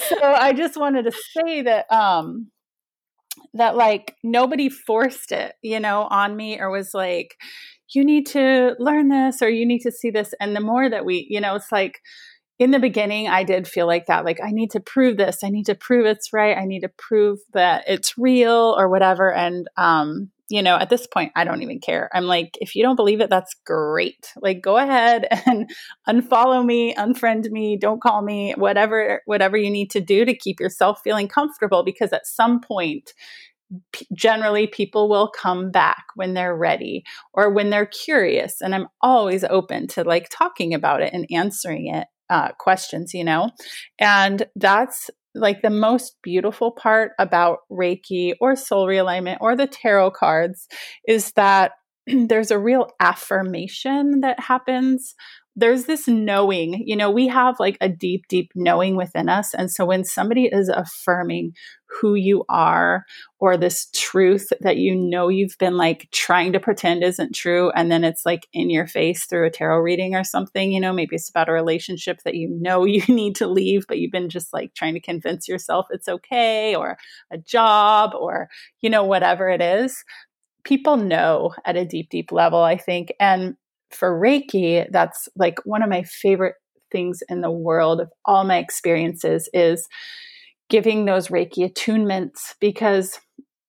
so 0.10 0.22
I 0.22 0.54
just 0.54 0.78
wanted 0.78 1.06
to 1.06 1.12
say 1.12 1.62
that 1.62 1.92
um 1.92 2.52
that 3.54 3.76
like 3.76 4.16
nobody 4.24 4.70
forced 4.70 5.32
it, 5.32 5.54
you 5.62 5.80
know, 5.80 6.08
on 6.10 6.36
me 6.36 6.60
or 6.60 6.70
was 6.70 6.94
like, 6.94 7.38
you 7.94 8.04
need 8.04 8.26
to 8.28 8.76
learn 8.80 9.10
this 9.10 9.42
or 9.42 9.50
you 9.50 9.66
need 9.66 9.82
to 9.82 9.92
see 9.92 10.10
this. 10.10 10.34
And 10.40 10.56
the 10.56 10.60
more 10.60 10.90
that 10.90 11.06
we, 11.06 11.28
you 11.30 11.40
know, 11.40 11.56
it's 11.56 11.72
like 11.72 12.00
in 12.64 12.72
the 12.72 12.80
beginning, 12.80 13.28
I 13.28 13.44
did 13.44 13.68
feel 13.68 13.88
like 13.88 14.06
that. 14.06 14.24
Like, 14.24 14.40
I 14.42 14.52
need 14.52 14.72
to 14.72 14.80
prove 14.80 15.18
this. 15.18 15.44
I 15.44 15.50
need 15.50 15.66
to 15.66 15.76
prove 15.76 16.06
it's 16.06 16.32
right. 16.32 16.58
I 16.58 16.64
need 16.64 16.80
to 16.80 16.90
prove 16.98 17.40
that 17.52 17.84
it's 17.88 18.18
real 18.18 18.74
or 18.78 18.88
whatever. 18.88 19.34
And, 19.34 19.68
um, 19.76 20.32
you 20.48 20.62
know, 20.62 20.78
at 20.78 20.90
this 20.90 21.06
point, 21.06 21.34
I 21.36 21.44
don't 21.44 21.62
even 21.62 21.82
care. 21.82 22.10
I'm 22.14 22.24
like, 22.24 22.58
if 22.62 22.74
you 22.74 22.82
don't 22.82 22.96
believe 22.96 23.20
it, 23.20 23.30
that's 23.30 23.54
great. 23.66 24.32
Like, 24.38 24.62
go 24.62 24.78
ahead 24.78 25.28
and 25.46 25.70
unfollow 26.08 26.66
me, 26.66 26.96
unfriend 26.96 27.52
me, 27.52 27.76
don't 27.76 28.02
call 28.02 28.22
me, 28.22 28.54
whatever, 28.56 29.22
whatever 29.26 29.58
you 29.58 29.70
need 29.70 29.92
to 29.92 30.00
do 30.00 30.24
to 30.24 30.34
keep 30.34 30.62
yourself 30.62 31.02
feeling 31.04 31.28
comfortable. 31.28 31.84
Because 31.84 32.14
at 32.14 32.26
some 32.26 32.62
point, 32.62 33.14
generally 34.14 34.68
people 34.68 35.10
will 35.10 35.30
come 35.30 35.70
back 35.70 36.06
when 36.16 36.34
they're 36.34 36.56
ready 36.56 37.04
or 37.34 37.50
when 37.50 37.72
they're 37.72 37.88
curious 37.88 38.62
and 38.62 38.76
i'm 38.76 38.88
always 39.02 39.44
open 39.46 39.88
to 39.88 40.04
like 40.04 40.30
talking 40.30 40.76
about 40.76 41.02
it 41.02 41.12
and 41.12 41.26
answering 41.32 41.88
it 41.88 42.06
uh, 42.30 42.50
questions 42.60 43.14
you 43.14 43.24
know? 43.24 43.50
And 44.00 44.46
that's 44.56 45.10
like 45.36 45.62
the 45.62 45.70
most 45.70 46.18
beautiful 46.22 46.72
part 46.72 47.12
about 47.20 47.60
reiki 47.72 48.34
or 48.40 48.56
soul 48.56 48.88
realignment 48.88 49.38
or 49.42 49.56
the 49.56 49.68
tarot 49.68 50.12
cards 50.12 50.68
is 51.08 51.32
that 51.34 51.72
there's 52.08 52.52
a 52.52 52.60
real 52.60 52.90
affirmation 53.00 54.22
that 54.22 54.40
happens 54.40 55.16
there's 55.56 55.86
this 55.86 56.08
knowing, 56.08 56.84
you 56.88 56.96
know, 56.96 57.12
we 57.12 57.28
have 57.28 57.60
like 57.60 57.78
a 57.80 57.88
deep, 57.90 58.24
deep 58.28 58.52
knowing 58.56 58.96
within 58.96 59.30
us. 59.30 59.54
And 59.54 59.70
so 59.70 59.86
when 59.86 60.04
somebody 60.04 60.46
is 60.52 60.68
affirming 60.70 61.54
who 62.02 62.16
you 62.16 62.44
are 62.50 63.04
or 63.40 63.56
this 63.56 63.88
truth 63.94 64.52
that 64.62 64.78
you 64.78 64.96
know 64.96 65.28
you've 65.28 65.56
been 65.60 65.78
like 65.78 66.08
trying 66.12 66.54
to 66.54 66.60
pretend 66.60 67.04
isn't 67.04 67.36
true, 67.36 67.70
and 67.72 67.92
then 67.92 68.04
it's 68.04 68.26
like 68.26 68.48
in 68.54 68.70
your 68.72 68.88
face 68.88 69.26
through 69.26 69.46
a 69.46 69.52
tarot 69.52 69.80
reading 69.80 70.16
or 70.16 70.24
something, 70.24 70.72
you 70.72 70.80
know, 70.80 70.92
maybe 70.92 71.16
it's 71.16 71.30
about 71.30 71.50
a 71.50 71.54
relationship 71.54 72.20
that 72.26 72.34
you 72.36 72.50
know 72.50 72.84
you 72.86 73.04
need 73.08 73.36
to 73.36 73.48
leave, 73.48 73.86
but 73.88 74.00
you've 74.00 74.12
been 74.12 74.30
just 74.30 74.54
like 74.54 74.74
trying 74.74 74.94
to 74.96 75.00
convince 75.00 75.48
yourself 75.48 75.86
it's 75.92 76.08
okay, 76.08 76.76
or 76.76 76.98
a 77.32 77.38
job, 77.38 78.12
or, 78.20 78.50
you 78.82 78.90
know, 78.90 79.04
whatever 79.04 79.50
it 79.50 79.62
is 79.62 80.04
people 80.64 80.98
know 80.98 81.54
at 81.66 81.76
a 81.76 81.86
deep, 81.86 82.10
deep 82.10 82.32
level, 82.32 82.62
I 82.62 82.78
think. 82.78 83.14
And 83.20 83.56
for 83.94 84.20
Reiki, 84.20 84.86
that's 84.92 85.28
like 85.36 85.60
one 85.66 85.84
of 85.84 85.90
my 85.90 86.04
favorite 86.04 86.56
things 86.92 87.22
in 87.30 87.42
the 87.42 87.52
world 87.52 88.00
of 88.02 88.10
all 88.26 88.44
my 88.44 88.58
experiences 88.58 89.50
is 89.54 89.88
giving 90.70 91.06
those 91.06 91.28
Reiki 91.28 91.72
attunements 91.72 92.56
because 92.60 93.20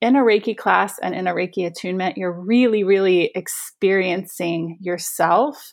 in 0.01 0.17
a 0.17 0.23
Reiki 0.23 0.57
class 0.57 0.99
and 1.03 1.15
in 1.15 1.27
a 1.27 1.35
Reiki 1.35 1.67
attunement, 1.67 2.19
you're 2.19 2.33
really, 2.33 2.85
really 2.85 3.31
experiencing 3.35 4.79
yourself 4.81 5.73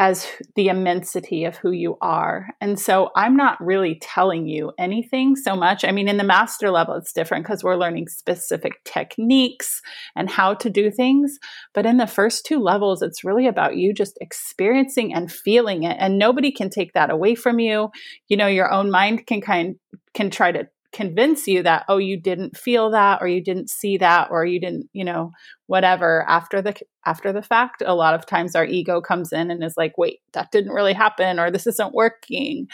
as 0.00 0.26
the 0.56 0.68
immensity 0.68 1.44
of 1.44 1.58
who 1.58 1.72
you 1.72 1.98
are. 2.00 2.48
And 2.58 2.80
so 2.80 3.10
I'm 3.14 3.36
not 3.36 3.62
really 3.62 3.98
telling 4.00 4.46
you 4.46 4.72
anything 4.78 5.36
so 5.36 5.54
much. 5.54 5.84
I 5.84 5.92
mean, 5.92 6.08
in 6.08 6.16
the 6.16 6.24
master 6.24 6.70
level, 6.70 6.94
it's 6.94 7.12
different 7.12 7.44
because 7.44 7.62
we're 7.62 7.76
learning 7.76 8.08
specific 8.08 8.82
techniques 8.86 9.82
and 10.16 10.30
how 10.30 10.54
to 10.54 10.70
do 10.70 10.90
things. 10.90 11.38
But 11.74 11.84
in 11.84 11.98
the 11.98 12.06
first 12.06 12.46
two 12.46 12.60
levels, 12.60 13.02
it's 13.02 13.24
really 13.24 13.46
about 13.46 13.76
you 13.76 13.92
just 13.92 14.16
experiencing 14.22 15.12
and 15.12 15.30
feeling 15.30 15.82
it. 15.82 15.98
And 16.00 16.18
nobody 16.18 16.50
can 16.50 16.70
take 16.70 16.94
that 16.94 17.10
away 17.10 17.34
from 17.34 17.58
you. 17.58 17.90
You 18.26 18.38
know, 18.38 18.46
your 18.46 18.72
own 18.72 18.90
mind 18.90 19.26
can 19.26 19.42
kind 19.42 19.76
can 20.14 20.30
try 20.30 20.50
to 20.50 20.66
convince 20.92 21.46
you 21.46 21.62
that 21.62 21.84
oh 21.88 21.98
you 21.98 22.20
didn't 22.20 22.56
feel 22.56 22.90
that 22.90 23.22
or 23.22 23.28
you 23.28 23.42
didn't 23.42 23.70
see 23.70 23.96
that 23.96 24.28
or 24.30 24.44
you 24.44 24.60
didn't 24.60 24.88
you 24.92 25.04
know 25.04 25.30
whatever 25.66 26.24
after 26.28 26.60
the 26.60 26.74
after 27.06 27.32
the 27.32 27.42
fact 27.42 27.82
a 27.84 27.94
lot 27.94 28.14
of 28.14 28.26
times 28.26 28.56
our 28.56 28.64
ego 28.64 29.00
comes 29.00 29.32
in 29.32 29.50
and 29.50 29.62
is 29.62 29.74
like 29.76 29.96
wait 29.96 30.18
that 30.32 30.50
didn't 30.50 30.72
really 30.72 30.92
happen 30.92 31.38
or 31.38 31.50
this 31.50 31.66
isn't 31.66 31.94
working. 31.94 32.66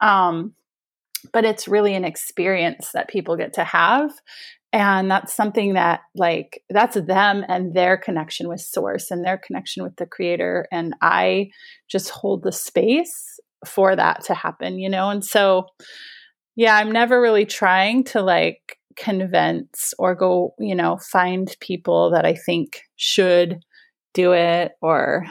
Um 0.00 0.54
but 1.32 1.44
it's 1.44 1.68
really 1.68 1.94
an 1.94 2.04
experience 2.04 2.90
that 2.92 3.08
people 3.08 3.36
get 3.36 3.52
to 3.54 3.64
have 3.64 4.10
and 4.72 5.10
that's 5.10 5.34
something 5.34 5.74
that 5.74 6.00
like 6.14 6.62
that's 6.68 6.96
them 6.96 7.44
and 7.48 7.74
their 7.74 7.96
connection 7.96 8.48
with 8.48 8.60
source 8.60 9.10
and 9.10 9.24
their 9.24 9.38
connection 9.38 9.82
with 9.82 9.94
the 9.96 10.06
creator 10.06 10.66
and 10.72 10.94
i 11.00 11.48
just 11.88 12.10
hold 12.10 12.42
the 12.42 12.52
space 12.52 13.38
for 13.64 13.94
that 13.94 14.24
to 14.24 14.34
happen 14.34 14.78
you 14.80 14.88
know? 14.88 15.10
And 15.10 15.24
so 15.24 15.66
yeah, 16.56 16.76
I'm 16.76 16.92
never 16.92 17.20
really 17.20 17.46
trying 17.46 18.04
to 18.04 18.22
like 18.22 18.78
convince 18.96 19.94
or 19.98 20.14
go, 20.14 20.54
you 20.58 20.74
know, 20.74 20.98
find 20.98 21.54
people 21.60 22.10
that 22.10 22.24
I 22.24 22.34
think 22.34 22.82
should 22.96 23.64
do 24.12 24.32
it 24.32 24.72
or 24.80 25.26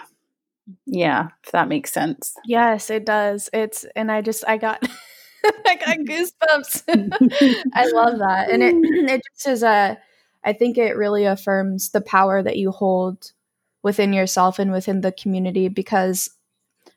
yeah, 0.85 1.29
if 1.43 1.51
that 1.51 1.67
makes 1.67 1.91
sense. 1.91 2.33
Yes, 2.45 2.89
it 2.89 3.05
does. 3.05 3.49
It's 3.53 3.85
and 3.95 4.11
I 4.11 4.21
just 4.21 4.43
I 4.47 4.57
got 4.57 4.81
I 5.65 5.75
got 5.75 5.97
goosebumps. 5.99 6.83
I 7.73 7.85
love 7.91 8.19
that. 8.19 8.49
And 8.49 8.63
it 8.63 8.75
it 9.11 9.21
just 9.33 9.47
is 9.47 9.63
a 9.63 9.97
I 10.43 10.53
think 10.53 10.77
it 10.77 10.97
really 10.97 11.25
affirms 11.25 11.91
the 11.91 12.01
power 12.01 12.41
that 12.41 12.57
you 12.57 12.71
hold 12.71 13.31
within 13.83 14.13
yourself 14.13 14.59
and 14.59 14.71
within 14.71 15.01
the 15.01 15.11
community 15.11 15.67
because 15.67 16.29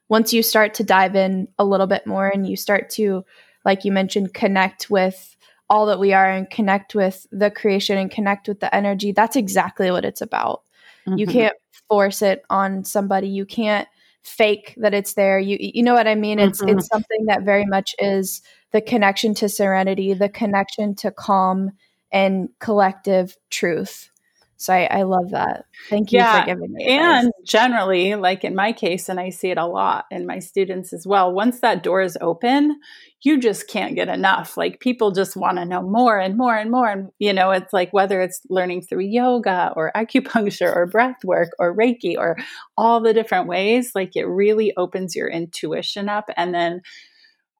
once 0.08 0.32
you 0.32 0.42
start 0.42 0.74
to 0.74 0.84
dive 0.84 1.16
in 1.16 1.48
a 1.58 1.64
little 1.64 1.86
bit 1.86 2.06
more 2.06 2.28
and 2.28 2.46
you 2.46 2.56
start 2.56 2.90
to 2.90 3.24
like 3.64 3.84
you 3.84 3.92
mentioned, 3.92 4.34
connect 4.34 4.90
with 4.90 5.36
all 5.70 5.86
that 5.86 5.98
we 5.98 6.12
are 6.12 6.28
and 6.28 6.50
connect 6.50 6.94
with 6.94 7.26
the 7.32 7.50
creation 7.50 7.96
and 7.96 8.10
connect 8.10 8.48
with 8.48 8.60
the 8.60 8.74
energy. 8.74 9.12
That's 9.12 9.36
exactly 9.36 9.90
what 9.90 10.04
it's 10.04 10.20
about. 10.20 10.62
Mm-hmm. 11.06 11.18
You 11.18 11.26
can't 11.26 11.56
force 11.88 12.22
it 12.22 12.42
on 12.50 12.84
somebody. 12.84 13.28
You 13.28 13.46
can't 13.46 13.88
fake 14.22 14.74
that 14.78 14.94
it's 14.94 15.14
there. 15.14 15.38
You 15.38 15.56
you 15.60 15.82
know 15.82 15.94
what 15.94 16.08
I 16.08 16.14
mean? 16.14 16.38
It's 16.38 16.60
mm-hmm. 16.60 16.78
it's 16.78 16.88
something 16.88 17.26
that 17.26 17.42
very 17.42 17.66
much 17.66 17.94
is 17.98 18.42
the 18.72 18.80
connection 18.80 19.34
to 19.34 19.48
serenity, 19.48 20.14
the 20.14 20.28
connection 20.28 20.94
to 20.96 21.10
calm 21.10 21.72
and 22.12 22.48
collective 22.60 23.36
truth. 23.50 24.10
So 24.56 24.72
I, 24.72 24.84
I 24.84 25.02
love 25.02 25.30
that. 25.30 25.66
Thank 25.90 26.12
you 26.12 26.18
yeah, 26.18 26.40
for 26.40 26.46
giving 26.46 26.72
me. 26.72 26.84
And 26.86 27.32
generally, 27.44 28.14
like 28.14 28.44
in 28.44 28.54
my 28.54 28.72
case, 28.72 29.08
and 29.08 29.18
I 29.18 29.30
see 29.30 29.50
it 29.50 29.58
a 29.58 29.66
lot 29.66 30.06
in 30.10 30.26
my 30.26 30.38
students 30.38 30.92
as 30.92 31.06
well, 31.06 31.32
once 31.32 31.60
that 31.60 31.82
door 31.82 32.00
is 32.00 32.16
open, 32.20 32.78
you 33.22 33.40
just 33.40 33.68
can't 33.68 33.94
get 33.94 34.08
enough. 34.08 34.56
Like 34.56 34.80
people 34.80 35.10
just 35.10 35.36
want 35.36 35.58
to 35.58 35.64
know 35.64 35.82
more 35.82 36.18
and 36.18 36.36
more 36.36 36.54
and 36.54 36.70
more. 36.70 36.88
And, 36.88 37.08
you 37.18 37.32
know, 37.32 37.50
it's 37.50 37.72
like 37.72 37.92
whether 37.92 38.20
it's 38.20 38.40
learning 38.48 38.82
through 38.82 39.00
yoga 39.00 39.72
or 39.76 39.90
acupuncture 39.96 40.74
or 40.74 40.86
breath 40.86 41.24
work 41.24 41.50
or 41.58 41.76
Reiki 41.76 42.16
or 42.16 42.36
all 42.76 43.00
the 43.00 43.14
different 43.14 43.48
ways, 43.48 43.92
like 43.94 44.14
it 44.14 44.26
really 44.26 44.72
opens 44.76 45.16
your 45.16 45.28
intuition 45.28 46.08
up. 46.08 46.26
And 46.36 46.54
then 46.54 46.82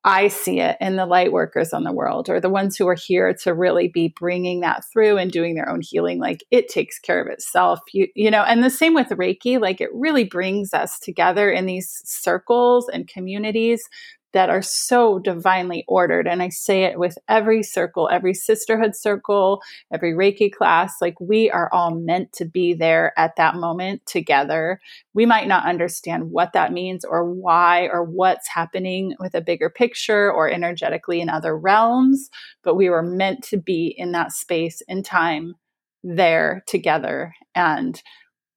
I 0.07 0.29
see 0.29 0.61
it 0.61 0.77
in 0.83 0.97
the 0.97 1.07
light 1.07 1.33
workers 1.33 1.73
on 1.73 1.85
the 1.85 1.93
world 1.93 2.29
or 2.29 2.39
the 2.39 2.51
ones 2.51 2.77
who 2.77 2.87
are 2.89 2.95
here 2.95 3.33
to 3.43 3.55
really 3.55 3.89
be 3.89 4.09
bringing 4.09 4.61
that 4.61 4.85
through 4.93 5.17
and 5.17 5.31
doing 5.31 5.55
their 5.55 5.69
own 5.69 5.81
healing. 5.81 6.19
Like 6.19 6.45
it 6.51 6.69
takes 6.69 6.99
care 6.99 7.23
of 7.23 7.29
itself, 7.29 7.81
you, 7.93 8.09
you 8.15 8.31
know, 8.31 8.43
and 8.43 8.63
the 8.63 8.69
same 8.69 8.93
with 8.93 9.09
Reiki, 9.09 9.59
like 9.59 9.81
it 9.81 9.89
really 9.95 10.25
brings 10.25 10.75
us 10.75 10.99
together 10.99 11.51
in 11.51 11.65
these 11.65 12.03
circles 12.05 12.87
and 12.91 13.09
communities 13.09 13.89
that 14.35 14.51
are 14.51 14.63
so 14.63 15.21
divinely 15.21 15.85
ordered. 15.87 16.27
And 16.27 16.43
I 16.43 16.49
say 16.49 16.83
it 16.83 16.99
with 16.99 17.17
every 17.29 17.63
circle, 17.63 18.11
every 18.13 18.35
sisterhood 18.35 18.97
circle, 18.97 19.63
every 19.93 20.13
Reiki 20.13 20.53
class. 20.53 20.97
Like 21.01 21.19
we 21.21 21.51
are 21.51 21.73
all 21.73 21.95
meant 21.95 22.33
to 22.35 22.45
be 22.45 22.75
there 22.75 23.13
at 23.17 23.37
that 23.37 23.55
moment 23.55 24.05
together. 24.07 24.81
We 25.15 25.25
might 25.25 25.47
not 25.47 25.67
understand 25.67 26.33
what 26.33 26.53
that 26.53 26.73
means 26.73 27.05
or 27.05 27.25
why 27.25 27.87
or 27.87 28.03
what's 28.03 28.49
happening 28.49 29.15
with 29.21 29.35
a 29.35 29.41
bigger 29.41 29.71
picture 29.71 30.31
or 30.31 30.51
energetically 30.51 31.21
in 31.21 31.29
other 31.29 31.57
realms, 31.57 32.29
but 32.65 32.75
we 32.75 32.91
were 32.91 33.03
meant 33.03 33.45
to 33.45 33.57
be 33.57 33.95
in 33.97 34.13
that 34.13 34.33
space 34.33 34.83
in 34.89 35.05
time 35.05 35.55
there 36.03 36.65
together. 36.67 37.35
And 37.55 38.03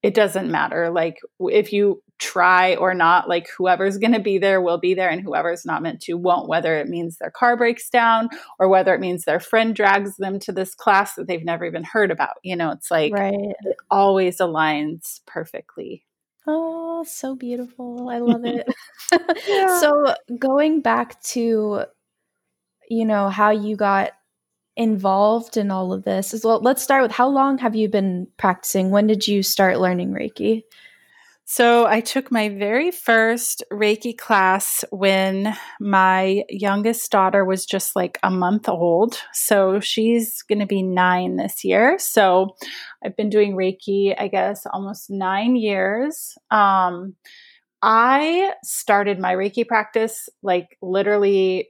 it 0.01 0.15
doesn't 0.15 0.49
matter. 0.49 0.89
Like 0.89 1.17
if 1.39 1.71
you 1.71 2.01
try 2.19 2.75
or 2.75 2.93
not, 2.93 3.29
like 3.29 3.47
whoever's 3.57 3.97
going 3.97 4.13
to 4.13 4.19
be 4.19 4.37
there 4.37 4.61
will 4.61 4.77
be 4.77 4.93
there, 4.93 5.09
and 5.09 5.21
whoever's 5.21 5.65
not 5.65 5.81
meant 5.81 6.01
to 6.01 6.13
won't, 6.13 6.47
whether 6.47 6.77
it 6.77 6.87
means 6.87 7.17
their 7.17 7.31
car 7.31 7.57
breaks 7.57 7.89
down 7.89 8.29
or 8.59 8.67
whether 8.67 8.93
it 8.93 8.99
means 8.99 9.25
their 9.25 9.39
friend 9.39 9.75
drags 9.75 10.15
them 10.17 10.39
to 10.39 10.51
this 10.51 10.73
class 10.75 11.15
that 11.15 11.27
they've 11.27 11.45
never 11.45 11.65
even 11.65 11.83
heard 11.83 12.11
about. 12.11 12.35
You 12.43 12.55
know, 12.55 12.71
it's 12.71 12.91
like 12.91 13.13
right. 13.13 13.33
it 13.33 13.75
always 13.89 14.37
aligns 14.37 15.21
perfectly. 15.25 16.03
Oh, 16.47 17.03
so 17.03 17.35
beautiful. 17.35 18.09
I 18.09 18.19
love 18.19 18.45
it. 18.45 18.67
yeah. 19.47 19.79
So, 19.79 20.15
going 20.39 20.81
back 20.81 21.21
to, 21.23 21.83
you 22.89 23.05
know, 23.05 23.29
how 23.29 23.51
you 23.51 23.75
got 23.75 24.11
involved 24.77 25.57
in 25.57 25.71
all 25.71 25.91
of 25.91 26.03
this 26.03 26.33
as 26.33 26.45
well. 26.45 26.61
Let's 26.61 26.83
start 26.83 27.01
with 27.01 27.11
how 27.11 27.27
long 27.27 27.57
have 27.57 27.75
you 27.75 27.89
been 27.89 28.27
practicing? 28.37 28.91
When 28.91 29.07
did 29.07 29.27
you 29.27 29.41
start 29.43 29.79
learning 29.79 30.11
Reiki? 30.11 30.63
So, 31.49 31.85
I 31.87 32.01
took 32.01 32.29
my 32.29 32.49
very 32.49 32.91
first 32.91 33.63
Reiki 33.71 34.17
class 34.17 34.83
when 34.91 35.55
my 35.79 36.43
youngest 36.49 37.09
daughter 37.09 37.45
was 37.45 37.65
just 37.65 37.95
like 37.95 38.19
a 38.21 38.29
month 38.29 38.67
old. 38.67 39.17
So, 39.31 39.79
she's 39.79 40.41
going 40.41 40.59
to 40.59 40.65
be 40.65 40.83
nine 40.83 41.37
this 41.37 41.63
year. 41.63 41.97
So, 41.99 42.53
I've 43.01 43.15
been 43.15 43.29
doing 43.29 43.55
Reiki, 43.55 44.13
I 44.19 44.27
guess, 44.27 44.65
almost 44.73 45.09
nine 45.09 45.55
years. 45.55 46.37
Um, 46.51 47.15
I 47.81 48.53
started 48.63 49.19
my 49.19 49.33
Reiki 49.35 49.67
practice 49.67 50.29
like 50.43 50.77
literally 50.81 51.69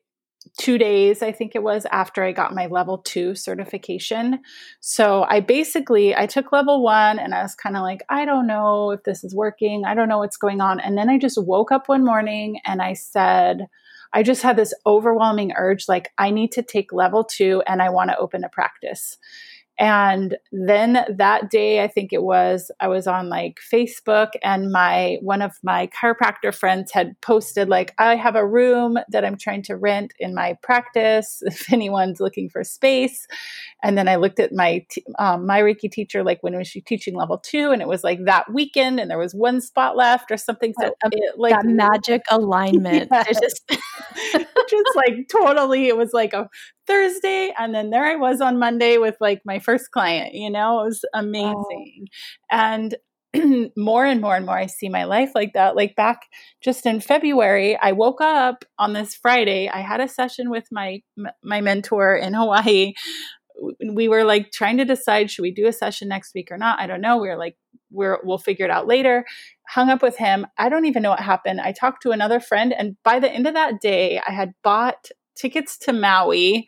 two 0.58 0.78
days, 0.78 1.22
I 1.22 1.32
think 1.32 1.54
it 1.56 1.64
was, 1.64 1.86
after 1.92 2.24
I 2.24 2.32
got 2.32 2.54
my 2.54 2.68
level 2.68 3.00
two 3.00 3.36
certification. 3.36 4.40
So 4.80 5.26
I 5.28 5.40
basically 5.40 6.16
I 6.16 6.26
took 6.26 6.52
level 6.52 6.84
one 6.84 7.20
and 7.20 7.34
I 7.34 7.42
was 7.42 7.56
kind 7.56 7.76
of 7.76 7.82
like, 7.82 8.02
I 8.10 8.26
don't 8.26 8.48
know 8.48 8.92
if 8.92 9.04
this 9.04 9.24
is 9.24 9.36
working. 9.36 9.86
I 9.86 9.94
don't 9.96 10.10
know 10.10 10.20
what's 10.20 10.38
going 10.38 10.62
on. 10.62 10.80
And 10.80 10.98
then 10.98 11.10
I 11.10 11.18
just 11.18 11.42
woke 11.42 11.72
up 11.72 11.90
one 11.90 12.06
morning 12.06 12.60
and 12.66 12.82
I 12.82 12.94
said, 12.94 13.68
I 14.14 14.24
just 14.24 14.42
had 14.42 14.56
this 14.56 14.74
overwhelming 14.86 15.54
urge 15.58 15.88
like, 15.88 16.12
I 16.18 16.32
need 16.32 16.52
to 16.54 16.64
take 16.64 16.94
level 16.94 17.24
two 17.24 17.62
and 17.68 17.82
I 17.82 17.90
want 17.90 18.10
to 18.10 18.18
open 18.18 18.44
a 18.44 18.50
practice. 18.50 19.18
And 19.80 20.38
then 20.52 21.06
that 21.18 21.52
day, 21.52 21.84
I 21.84 21.88
think 21.88 22.12
it 22.12 22.24
was, 22.24 22.72
I 22.80 22.88
was 22.88 23.06
on 23.06 23.30
like 23.30 23.60
Facebook 23.72 24.30
and 24.44 24.72
my, 24.72 25.18
one 25.22 25.44
of 25.44 25.54
my 25.62 25.88
chiropractor 25.88 26.54
friends 26.54 26.92
had 26.92 27.20
posted 27.22 27.70
like, 27.70 27.94
I 28.00 28.16
have 28.16 28.36
a 28.36 28.46
room 28.46 28.98
that 29.10 29.24
I'm 29.24 29.38
trying 29.38 29.62
to 29.64 29.76
rent 29.76 30.14
in 30.20 30.34
my 30.34 30.58
practice 30.64 31.42
if 31.46 31.72
anyone's 31.72 32.20
looking 32.20 32.50
for 32.50 32.64
space. 32.64 33.28
And 33.84 33.96
then 33.96 34.08
I 34.08 34.16
looked 34.16 34.40
at 34.40 34.52
my, 34.52 34.84
um, 35.20 35.46
my 35.46 35.62
Reiki 35.62 35.92
teacher, 35.92 36.24
like 36.24 36.42
when 36.42 36.58
was 36.58 36.68
she 36.68 36.82
teaching 36.82 37.16
level 37.16 37.38
two 37.38 37.70
and 37.70 37.82
it 37.82 37.88
was 37.88 38.04
like 38.04 38.26
that 38.26 38.52
weekend 38.52 39.00
and 39.00 39.12
there 39.12 39.20
was 39.20 39.36
one 39.36 39.62
spot 39.62 39.96
left 39.96 40.32
or 40.32 40.38
something. 40.38 40.74
So 40.82 40.92
it, 41.12 41.38
like 41.38 41.54
that 41.54 41.66
magic 41.66 42.24
alignment. 42.32 43.10
Yes. 43.12 43.40
Just, 43.40 43.62
just 43.70 44.96
like 44.96 45.28
totally, 45.32 45.88
it 45.88 45.98
was 45.98 46.14
like 46.14 46.34
a 46.34 46.50
Thursday. 46.88 47.54
And 47.58 47.76
then 47.76 47.90
there 47.90 48.06
I 48.06 48.16
was 48.16 48.42
on 48.42 48.60
Monday 48.60 48.98
with 48.98 49.16
like 49.20 49.42
my 49.46 49.60
first 49.60 49.92
client, 49.92 50.34
you 50.34 50.50
know, 50.50 50.82
it 50.82 50.86
was 50.86 51.06
oh. 51.14 51.20
amazing. 51.20 52.08
And 52.50 52.96
more 53.78 54.06
and 54.06 54.22
more 54.22 54.36
and 54.36 54.46
more 54.46 54.58
I 54.58 54.68
see 54.68 54.90
my 54.90 55.04
life 55.04 55.32
like 55.36 55.54
that. 55.54 55.76
Like 55.76 55.96
back 55.96 56.22
just 56.62 56.86
in 56.86 57.00
February, 57.00 57.78
I 57.78 57.92
woke 57.92 58.22
up 58.22 58.64
on 58.80 58.94
this 58.94 59.16
Friday. 59.16 59.70
I 59.70 59.82
had 59.82 60.00
a 60.00 60.08
session 60.08 60.50
with 60.50 60.66
my 60.72 61.02
my 61.44 61.62
mentor 61.62 62.16
in 62.16 62.34
Hawaii. 62.34 62.94
We 63.92 64.08
were 64.08 64.24
like 64.24 64.52
trying 64.52 64.78
to 64.78 64.86
decide 64.86 65.32
should 65.32 65.42
we 65.42 65.52
do 65.52 65.68
a 65.68 65.74
session 65.74 66.08
next 66.08 66.34
week 66.36 66.50
or 66.52 66.58
not. 66.58 66.80
I 66.80 66.88
don't 66.88 67.02
know. 67.02 67.18
We 67.18 67.28
were 67.28 67.38
like 67.38 67.58
we're 67.92 68.20
we'll 68.24 68.38
figure 68.38 68.66
it 68.66 68.72
out 68.72 68.88
later. 68.88 69.26
Hung 69.68 69.90
up 69.90 70.02
with 70.02 70.18
him. 70.18 70.48
I 70.58 70.70
don't 70.70 70.86
even 70.86 71.04
know 71.04 71.10
what 71.10 71.20
happened. 71.20 71.60
I 71.60 71.74
talked 71.74 72.04
to 72.04 72.12
another 72.12 72.40
friend 72.40 72.74
and 72.74 72.96
by 73.04 73.20
the 73.20 73.32
end 73.32 73.48
of 73.48 73.56
that 73.56 73.82
day, 73.82 74.22
I 74.26 74.32
had 74.32 74.54
bought 74.64 75.10
tickets 75.38 75.78
to 75.80 75.94
Maui, 75.94 76.68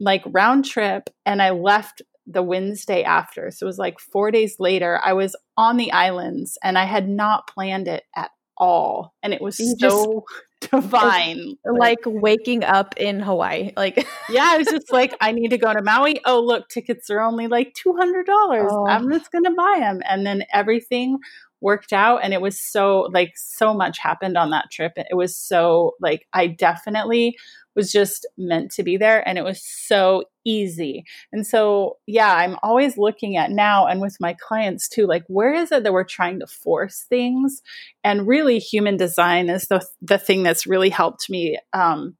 like 0.00 0.22
round 0.26 0.64
trip, 0.64 1.10
and 1.24 1.40
I 1.40 1.50
left 1.50 2.02
the 2.26 2.42
Wednesday 2.42 3.02
after. 3.02 3.50
So 3.50 3.64
it 3.64 3.68
was 3.68 3.78
like 3.78 4.00
four 4.00 4.30
days 4.30 4.56
later. 4.58 5.00
I 5.02 5.12
was 5.12 5.36
on 5.56 5.76
the 5.76 5.92
islands 5.92 6.58
and 6.62 6.76
I 6.76 6.84
had 6.84 7.08
not 7.08 7.46
planned 7.46 7.88
it 7.88 8.02
at 8.16 8.30
all. 8.56 9.14
And 9.22 9.32
it 9.32 9.40
was 9.40 9.60
you 9.60 9.76
so 9.78 10.24
just, 10.60 10.72
divine. 10.72 11.56
Like, 11.64 11.98
like 12.04 12.22
waking 12.22 12.64
up 12.64 12.94
in 12.96 13.20
Hawaii. 13.20 13.72
Like 13.76 14.06
Yeah, 14.28 14.48
I 14.48 14.58
was 14.58 14.66
just 14.66 14.92
like, 14.92 15.14
I 15.20 15.32
need 15.32 15.50
to 15.50 15.58
go 15.58 15.72
to 15.72 15.82
Maui. 15.82 16.20
Oh, 16.24 16.40
look, 16.40 16.68
tickets 16.68 17.10
are 17.10 17.20
only 17.20 17.46
like 17.46 17.74
two 17.74 17.94
hundred 17.94 18.26
dollars. 18.26 18.70
Oh. 18.72 18.86
I'm 18.88 19.10
just 19.10 19.30
gonna 19.30 19.54
buy 19.54 19.76
them. 19.78 20.00
And 20.08 20.26
then 20.26 20.44
everything 20.52 21.18
worked 21.60 21.92
out 21.92 22.20
and 22.22 22.34
it 22.34 22.40
was 22.40 22.60
so 22.60 23.08
like 23.12 23.32
so 23.34 23.72
much 23.72 23.98
happened 23.98 24.36
on 24.36 24.50
that 24.50 24.70
trip 24.70 24.92
it 24.96 25.16
was 25.16 25.34
so 25.34 25.92
like 26.00 26.26
i 26.34 26.46
definitely 26.46 27.34
was 27.76 27.92
just 27.92 28.26
meant 28.36 28.72
to 28.72 28.82
be 28.82 28.96
there 28.96 29.26
and 29.28 29.38
it 29.38 29.44
was 29.44 29.62
so 29.62 30.24
easy. 30.44 31.04
And 31.32 31.46
so, 31.46 31.98
yeah, 32.06 32.34
I'm 32.34 32.56
always 32.62 32.96
looking 32.96 33.36
at 33.36 33.50
now 33.50 33.86
and 33.86 34.00
with 34.00 34.16
my 34.18 34.34
clients 34.34 34.88
too, 34.88 35.06
like 35.06 35.24
where 35.28 35.52
is 35.52 35.70
it 35.70 35.84
that 35.84 35.92
we're 35.92 36.04
trying 36.04 36.40
to 36.40 36.46
force 36.46 37.04
things? 37.08 37.62
And 38.02 38.26
really, 38.26 38.58
human 38.58 38.96
design 38.96 39.50
is 39.50 39.68
the 39.68 39.86
the 40.00 40.18
thing 40.18 40.42
that's 40.42 40.66
really 40.66 40.90
helped 40.90 41.28
me 41.28 41.58
um, 41.72 42.16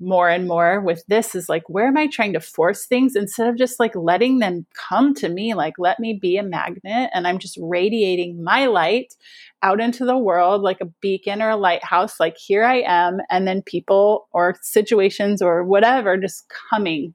more 0.00 0.28
and 0.28 0.48
more 0.48 0.80
with 0.80 1.04
this 1.06 1.34
is 1.34 1.48
like 1.48 1.62
where 1.68 1.86
am 1.86 1.96
i 1.96 2.06
trying 2.06 2.32
to 2.32 2.40
force 2.40 2.86
things? 2.86 3.14
Instead 3.14 3.48
of 3.48 3.56
just 3.56 3.78
like 3.78 3.94
letting 3.94 4.38
them 4.38 4.66
come 4.74 5.14
to 5.14 5.28
me 5.28 5.54
like 5.54 5.74
let 5.78 6.00
me 6.00 6.18
be 6.20 6.36
a 6.36 6.42
magnet 6.42 7.10
and 7.14 7.26
i'm 7.26 7.38
just 7.38 7.58
radiating 7.60 8.42
my 8.42 8.66
light 8.66 9.14
out 9.62 9.80
into 9.80 10.04
the 10.04 10.18
world 10.18 10.62
like 10.62 10.80
a 10.80 10.90
beacon 11.00 11.40
or 11.40 11.50
a 11.50 11.56
lighthouse 11.56 12.18
like 12.18 12.36
here 12.36 12.64
i 12.64 12.82
am 12.86 13.18
and 13.30 13.46
then 13.46 13.62
people 13.62 14.28
or 14.32 14.56
situations 14.62 15.40
or 15.40 15.64
whatever 15.64 16.16
just 16.16 16.44
coming 16.70 17.14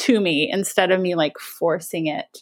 to 0.00 0.20
me 0.20 0.50
instead 0.50 0.90
of 0.90 1.00
me 1.00 1.14
like 1.14 1.38
forcing 1.38 2.06
it. 2.06 2.38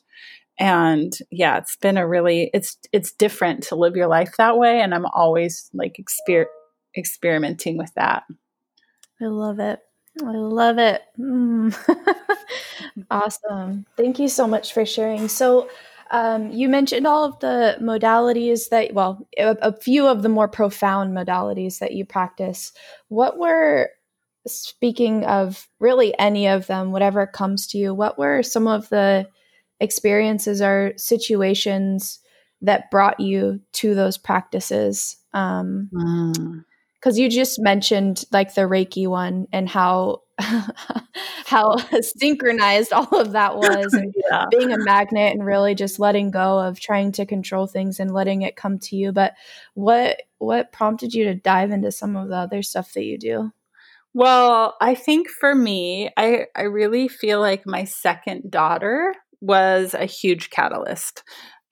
And 0.60 1.12
yeah 1.30 1.58
it's 1.58 1.76
been 1.76 1.96
a 1.96 2.08
really 2.08 2.50
it's 2.52 2.76
it's 2.92 3.12
different 3.12 3.62
to 3.64 3.76
live 3.76 3.94
your 3.94 4.08
life 4.08 4.32
that 4.38 4.58
way 4.58 4.80
and 4.80 4.92
i'm 4.92 5.06
always 5.06 5.70
like 5.72 6.00
exper- 6.00 6.46
experimenting 6.96 7.78
with 7.78 7.92
that 7.94 8.24
I 9.20 9.26
love 9.26 9.58
it. 9.58 9.80
I 10.22 10.32
love 10.32 10.78
it. 10.78 11.02
Mm. 11.18 11.76
awesome. 13.10 13.86
Thank 13.96 14.18
you 14.18 14.28
so 14.28 14.46
much 14.46 14.72
for 14.72 14.84
sharing. 14.84 15.28
So, 15.28 15.68
um, 16.10 16.50
you 16.52 16.68
mentioned 16.68 17.06
all 17.06 17.24
of 17.24 17.38
the 17.40 17.76
modalities 17.82 18.70
that, 18.70 18.94
well, 18.94 19.26
a, 19.36 19.56
a, 19.60 19.72
few 19.76 20.06
of 20.06 20.22
the 20.22 20.30
more 20.30 20.48
profound 20.48 21.14
modalities 21.14 21.80
that 21.80 21.92
you 21.92 22.06
practice. 22.06 22.72
What 23.08 23.38
were, 23.38 23.90
speaking 24.46 25.26
of 25.26 25.68
really 25.80 26.18
any 26.18 26.48
of 26.48 26.66
them, 26.66 26.92
whatever 26.92 27.26
comes 27.26 27.66
to 27.68 27.78
you, 27.78 27.92
what 27.92 28.18
were 28.18 28.42
some 28.42 28.66
of 28.66 28.88
the 28.88 29.28
experiences 29.80 30.62
or 30.62 30.94
situations 30.96 32.20
that 32.62 32.90
brought 32.90 33.20
you 33.20 33.60
to 33.74 33.94
those 33.94 34.16
practices? 34.16 35.16
Um, 35.34 35.90
mm 35.92 36.64
because 37.08 37.18
you 37.18 37.30
just 37.30 37.58
mentioned 37.58 38.26
like 38.32 38.52
the 38.52 38.60
Reiki 38.62 39.08
one 39.08 39.46
and 39.50 39.66
how 39.66 40.24
how 41.46 41.78
synchronized 42.02 42.92
all 42.92 43.18
of 43.18 43.32
that 43.32 43.56
was 43.56 43.94
and 43.94 44.14
yeah. 44.30 44.44
being 44.50 44.74
a 44.74 44.78
magnet 44.78 45.32
and 45.32 45.42
really 45.42 45.74
just 45.74 45.98
letting 45.98 46.30
go 46.30 46.58
of 46.58 46.78
trying 46.78 47.10
to 47.12 47.24
control 47.24 47.66
things 47.66 47.98
and 47.98 48.12
letting 48.12 48.42
it 48.42 48.56
come 48.56 48.78
to 48.78 48.94
you. 48.94 49.10
But 49.12 49.32
what 49.72 50.20
what 50.36 50.70
prompted 50.70 51.14
you 51.14 51.24
to 51.24 51.34
dive 51.34 51.70
into 51.70 51.90
some 51.90 52.14
of 52.14 52.28
the 52.28 52.36
other 52.36 52.62
stuff 52.62 52.92
that 52.92 53.04
you 53.04 53.16
do? 53.16 53.52
Well 54.12 54.76
i 54.78 54.94
think 54.94 55.30
for 55.30 55.54
me 55.54 56.10
i 56.18 56.44
i 56.54 56.62
really 56.62 57.08
feel 57.08 57.40
like 57.40 57.66
my 57.66 57.84
second 57.84 58.50
daughter 58.50 59.14
was 59.40 59.94
a 59.94 60.04
huge 60.04 60.50
catalyst. 60.50 61.22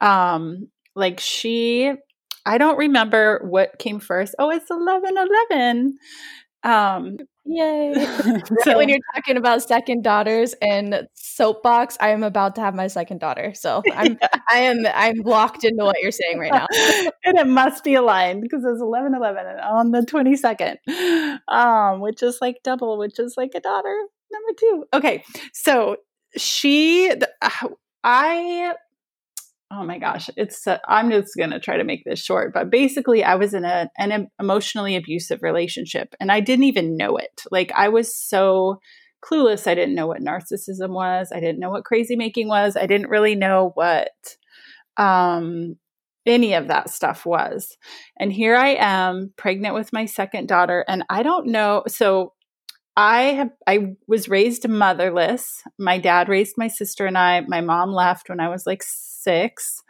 Um 0.01 0.69
like 0.95 1.21
she 1.21 1.93
I 2.47 2.59
don't 2.59 2.79
remember 2.79 3.41
what 3.45 3.79
came 3.79 4.01
first. 4.01 4.35
Oh, 4.39 4.51
it's 4.51 4.71
11 4.71 5.17
11. 5.51 5.99
Um, 6.63 7.19
Yay. 7.47 7.95
so, 8.63 8.77
when 8.77 8.89
you're 8.89 8.99
talking 9.15 9.37
about 9.37 9.63
second 9.63 10.03
daughters 10.03 10.55
and 10.61 11.07
soapbox, 11.15 11.97
I 12.01 12.11
am 12.11 12.23
about 12.23 12.57
to 12.57 12.61
have 12.61 12.75
my 12.75 12.89
second 12.89 13.21
daughter. 13.21 13.55
So 13.55 13.83
I'm 13.95 14.19
yeah. 14.21 14.29
I 14.51 14.59
am 14.59 14.87
I'm 14.95 15.19
locked 15.25 15.65
into 15.65 15.85
what 15.85 15.97
you're 16.03 16.11
saying 16.11 16.39
right 16.39 16.53
now. 16.53 16.67
and 17.25 17.39
it 17.39 17.47
must 17.47 17.85
be 17.85 17.95
aligned 17.95 18.43
because 18.43 18.65
it's 18.65 18.81
11 18.81 19.15
11 19.15 19.47
on 19.61 19.93
the 19.93 20.01
22nd. 20.01 20.77
Um, 21.49 22.01
which 22.01 22.23
is 22.23 22.39
like 22.41 22.57
double, 22.65 22.99
which 22.99 23.19
is 23.19 23.35
like 23.37 23.53
a 23.55 23.61
daughter 23.61 23.97
number 24.33 24.53
two. 24.59 24.85
Okay. 24.93 25.25
So 25.53 25.97
she 26.37 27.13
I 28.03 28.75
oh 29.71 29.85
my 29.85 29.99
gosh, 29.99 30.31
it's 30.37 30.65
I'm 30.87 31.11
just 31.11 31.35
going 31.37 31.51
to 31.51 31.61
try 31.61 31.77
to 31.77 31.85
make 31.85 32.05
this 32.05 32.21
short, 32.21 32.53
but 32.55 32.71
basically 32.71 33.25
I 33.25 33.35
was 33.35 33.53
in 33.53 33.65
a, 33.65 33.91
an 33.99 34.29
emotionally 34.41 34.97
abusive 34.97 35.43
relationship 35.43 36.15
and 36.21 36.31
I 36.31 36.41
didn't 36.41 36.65
even 36.65 36.97
know 36.97 37.17
it. 37.17 37.43
Like 37.51 37.73
I 37.75 37.89
was 37.89 38.15
so 38.15 38.81
clueless. 39.25 39.67
I 39.67 39.75
didn't 39.75 39.97
know 39.97 40.07
what 40.07 40.23
narcissism 40.23 40.91
was. 40.91 41.33
I 41.35 41.41
didn't 41.41 41.59
know 41.59 41.71
what 41.71 41.85
crazy 41.85 42.17
making 42.17 42.49
was. 42.49 42.77
I 42.77 42.87
didn't 42.87 43.11
really 43.11 43.35
know 43.35 43.73
what 43.75 44.11
um 44.97 45.77
any 46.27 46.55
of 46.55 46.69
that 46.69 46.91
stuff 46.91 47.25
was. 47.25 47.77
And 48.19 48.33
here 48.33 48.57
I 48.57 48.77
am 48.79 49.33
pregnant 49.37 49.75
with 49.75 49.93
my 49.93 50.07
second 50.07 50.49
daughter 50.49 50.85
and 50.89 51.05
I 51.09 51.23
don't 51.23 51.49
know 51.49 51.85
so 51.87 52.33
I 52.97 53.23
have 53.35 53.51
I 53.67 53.97
was 54.09 54.29
raised 54.29 54.67
motherless. 54.69 55.63
My 55.79 55.99
dad 55.99 56.29
raised 56.29 56.55
my 56.57 56.69
sister 56.69 57.07
and 57.07 57.19
I. 57.19 57.43
My 57.43 57.61
mom 57.61 57.93
left 57.93 58.29
when 58.29 58.41
I 58.41 58.49
was 58.49 58.67
like 58.67 58.83
6 58.83 59.83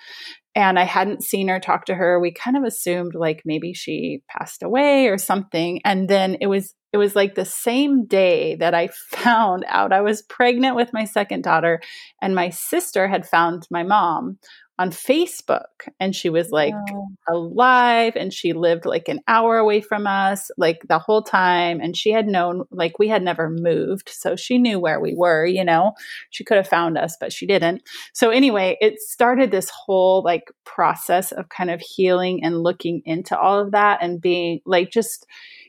and 0.57 0.79
I 0.79 0.85
hadn't 0.85 1.23
seen 1.23 1.49
her 1.49 1.61
talk 1.61 1.85
to 1.85 1.95
her. 1.95 2.19
We 2.19 2.33
kind 2.33 2.57
of 2.57 2.65
assumed 2.65 3.15
like 3.15 3.43
maybe 3.45 3.75
she 3.75 4.23
passed 4.29 4.63
away 4.63 5.07
or 5.07 5.19
something. 5.19 5.81
And 5.85 6.09
then 6.09 6.37
it 6.41 6.49
was 6.49 6.75
it 6.93 6.97
was 6.99 7.15
like 7.15 7.35
the 7.35 7.45
same 7.45 8.07
day 8.07 8.57
that 8.57 8.75
I 8.75 8.89
found 9.11 9.65
out 9.69 9.93
I 9.93 10.01
was 10.01 10.23
pregnant 10.23 10.75
with 10.75 10.93
my 10.93 11.05
second 11.05 11.43
daughter 11.45 11.81
and 12.21 12.35
my 12.35 12.51
sister 12.51 13.07
had 13.07 13.29
found 13.29 13.69
my 13.71 13.85
mom 13.85 14.39
on 14.79 14.91
Facebook 14.91 15.89
and 15.99 16.15
she 16.15 16.29
was 16.29 16.51
like 16.51 16.75
wow. 16.75 17.09
alive 17.29 18.13
and 18.15 18.33
she 18.33 18.53
lived 18.53 18.85
like 18.85 19.09
an 19.09 19.21
hour 19.27 19.57
away 19.57 19.81
from 19.81 20.07
us 20.07 20.51
like 20.59 20.81
the 20.89 20.99
whole 20.99 21.23
time 21.23 21.81
and 21.81 21.97
she 21.97 22.11
had 22.11 22.27
known 22.27 22.65
like 22.71 22.99
we 22.99 23.09
had 23.09 23.23
never 23.23 23.49
moved 23.49 24.11
so 24.11 24.37
she 24.37 24.59
knew 24.59 24.79
where 24.79 25.01
we 25.01 25.15
were 25.15 25.47
you 25.47 25.65
know 25.65 25.93
she 26.31 26.45
could 26.45 26.59
have 26.59 26.69
found 26.69 26.99
us 26.99 27.17
but 27.19 27.33
she 27.33 27.47
didn't 27.47 27.83
so 28.13 28.31
anyway 28.31 28.77
it 28.81 29.01
started 29.01 29.51
this 29.51 29.71
whole 29.71 30.23
like 30.23 30.53
process 30.65 31.33
of 31.33 31.49
kind 31.49 31.71
of 31.71 31.81
healing 31.81 32.45
and 32.45 32.63
looking 32.63 33.01
into 33.07 33.39
all 33.39 33.59
of 33.59 33.73
that 33.73 34.03
and 34.03 34.21
being 34.21 34.61
like 34.67 34.91
just 34.91 35.27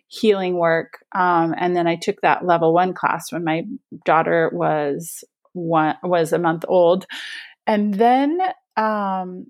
healing 0.08 0.58
work. 0.58 1.00
Um, 1.14 1.54
and 1.58 1.76
then 1.76 1.88
I 1.88 1.96
took 1.96 2.22
that 2.22 2.46
level 2.46 2.74
one 2.74 2.94
class 2.94 3.32
when 3.32 3.44
my 3.44 3.64
daughter 4.06 4.50
was 4.54 5.24
one 5.54 5.96
was 6.04 6.34
a 6.34 6.40
month 6.40 6.64
old, 6.68 7.06
and 7.66 7.94
then 7.94 8.40
um, 8.78 9.48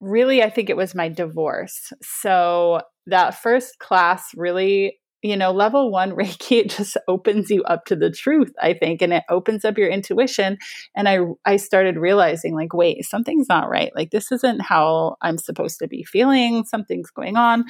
really, 0.00 0.42
I 0.42 0.50
think 0.50 0.70
it 0.70 0.76
was 0.76 0.94
my 0.94 1.08
divorce. 1.08 1.92
So 2.02 2.82
that 3.06 3.40
first 3.40 3.78
class 3.78 4.30
really 4.36 4.98
you 5.22 5.36
know, 5.36 5.50
level 5.50 5.90
one 5.90 6.12
Reiki, 6.16 6.60
it 6.60 6.70
just 6.70 6.96
opens 7.08 7.50
you 7.50 7.62
up 7.64 7.84
to 7.86 7.96
the 7.96 8.10
truth, 8.10 8.52
I 8.62 8.74
think, 8.74 9.02
and 9.02 9.12
it 9.12 9.24
opens 9.28 9.64
up 9.64 9.76
your 9.78 9.88
intuition. 9.88 10.58
And 10.94 11.08
I, 11.08 11.18
I 11.44 11.56
started 11.56 11.96
realizing, 11.96 12.54
like, 12.54 12.72
wait, 12.72 13.04
something's 13.04 13.48
not 13.48 13.68
right. 13.68 13.90
Like, 13.94 14.10
this 14.10 14.30
isn't 14.30 14.62
how 14.62 15.16
I'm 15.22 15.38
supposed 15.38 15.78
to 15.80 15.88
be 15.88 16.04
feeling. 16.04 16.64
Something's 16.64 17.10
going 17.10 17.36
on. 17.36 17.64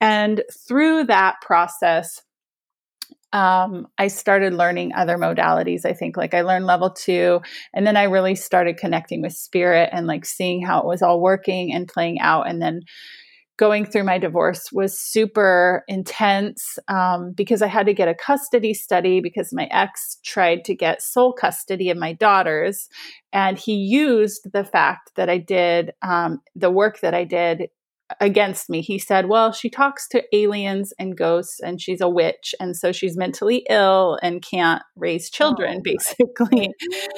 And 0.00 0.42
through 0.66 1.04
that 1.04 1.36
process, 1.42 2.22
um, 3.32 3.86
I 3.98 4.08
started 4.08 4.54
learning 4.54 4.92
other 4.94 5.16
modalities. 5.16 5.84
I 5.84 5.92
think 5.92 6.16
like 6.16 6.34
I 6.34 6.42
learned 6.42 6.66
level 6.66 6.90
two, 6.90 7.40
and 7.74 7.86
then 7.86 7.96
I 7.96 8.04
really 8.04 8.34
started 8.34 8.76
connecting 8.76 9.22
with 9.22 9.32
spirit 9.32 9.90
and 9.92 10.06
like 10.06 10.24
seeing 10.24 10.64
how 10.64 10.80
it 10.80 10.86
was 10.86 11.02
all 11.02 11.20
working 11.20 11.72
and 11.72 11.88
playing 11.88 12.20
out. 12.20 12.48
And 12.48 12.60
then 12.60 12.80
going 13.58 13.84
through 13.84 14.04
my 14.04 14.18
divorce 14.18 14.72
was 14.72 14.98
super 14.98 15.84
intense 15.86 16.78
um, 16.88 17.32
because 17.36 17.62
I 17.62 17.68
had 17.68 17.86
to 17.86 17.94
get 17.94 18.08
a 18.08 18.14
custody 18.14 18.74
study 18.74 19.20
because 19.20 19.50
my 19.52 19.68
ex 19.70 20.18
tried 20.24 20.64
to 20.64 20.74
get 20.74 21.02
sole 21.02 21.32
custody 21.32 21.90
of 21.90 21.98
my 21.98 22.12
daughters. 22.12 22.88
And 23.32 23.58
he 23.58 23.74
used 23.74 24.48
the 24.52 24.64
fact 24.64 25.12
that 25.16 25.28
I 25.28 25.38
did 25.38 25.92
um, 26.02 26.40
the 26.56 26.70
work 26.70 27.00
that 27.00 27.14
I 27.14 27.24
did 27.24 27.68
against 28.20 28.68
me. 28.70 28.80
He 28.80 28.98
said, 28.98 29.28
Well, 29.28 29.52
she 29.52 29.70
talks 29.70 30.08
to 30.08 30.22
aliens 30.32 30.92
and 30.98 31.16
ghosts, 31.16 31.60
and 31.60 31.80
she's 31.80 32.00
a 32.00 32.08
witch. 32.08 32.54
And 32.60 32.76
so 32.76 32.92
she's 32.92 33.16
mentally 33.16 33.66
ill 33.68 34.18
and 34.22 34.42
can't 34.42 34.82
raise 34.96 35.30
children, 35.30 35.78
oh, 35.78 35.82
basically. 35.84 36.70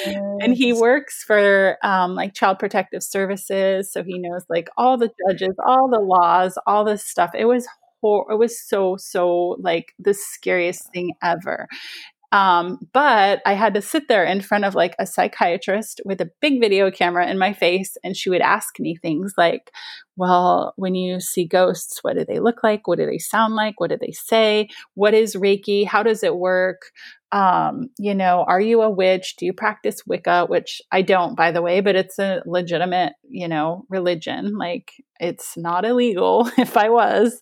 And 0.07 0.54
he 0.54 0.72
works 0.72 1.22
for 1.24 1.78
um, 1.83 2.14
like 2.14 2.35
Child 2.35 2.59
Protective 2.59 3.02
Services. 3.02 3.92
So 3.92 4.02
he 4.02 4.18
knows 4.18 4.44
like 4.48 4.68
all 4.76 4.96
the 4.96 5.11
judges, 5.28 5.54
all 5.66 5.88
the 5.88 6.00
laws, 6.00 6.59
all 6.66 6.85
this 6.85 7.04
stuff. 7.04 7.30
It 7.35 7.46
was 7.46 7.66
horrible, 8.00 8.35
it 8.35 8.38
was 8.38 8.61
so 8.61 8.96
so 8.98 9.57
like 9.61 9.94
the 9.98 10.14
scariest 10.14 10.92
thing 10.92 11.14
ever 11.22 11.66
um, 12.35 12.81
but 12.92 13.40
I 13.47 13.55
had 13.55 13.75
to 13.75 13.83
sit 13.83 14.09
there 14.09 14.25
in 14.25 14.40
front 14.40 14.64
of 14.64 14.75
like 14.75 14.97
a 14.99 15.07
psychiatrist 15.07 16.01
with 16.05 16.20
a 16.20 16.31
big 16.40 16.61
video 16.61 16.90
camera 16.90 17.31
in 17.31 17.38
my 17.38 17.53
face, 17.53 17.97
and 18.03 18.16
she 18.16 18.29
would 18.29 18.40
ask 18.42 18.81
me 18.81 18.97
things 18.97 19.35
like, 19.38 19.70
Well, 20.16 20.75
when 20.77 20.97
you 20.97 21.20
see 21.20 21.47
ghosts, 21.47 22.01
what 22.03 22.16
do 22.16 22.25
they 22.25 22.40
look 22.40 22.64
like? 22.64 22.88
What 22.88 22.99
do 22.99 23.07
they 23.07 23.18
sound 23.18 23.55
like? 23.55 23.79
What 23.79 23.90
do 23.90 23.99
they 24.01 24.12
say? 24.12 24.68
What 24.94 25.14
is 25.14 25.37
Reiki? 25.37 25.87
How 25.87 26.03
does 26.03 26.25
it 26.25 26.37
work? 26.37 26.83
Um, 27.35 27.88
you 27.99 28.14
know, 28.14 28.44
are 28.47 28.61
you 28.61 28.81
a 28.83 28.88
witch? 28.88 29.35
Do 29.37 29.44
you 29.44 29.53
practice 29.53 30.07
Wicca? 30.07 30.47
Which 30.47 30.81
I 30.92 31.03
don't, 31.03 31.37
by 31.37 31.51
the 31.51 31.62
way, 31.62 31.81
but 31.81 31.97
it's 31.97 32.16
a 32.20 32.40
legitimate, 32.47 33.14
you 33.29 33.49
know, 33.49 33.87
religion. 33.90 34.57
Like 34.57 34.92
it's 35.18 35.57
not 35.57 35.85
illegal 35.85 36.49
if 36.59 36.77
I 36.77 36.90
was. 36.90 37.40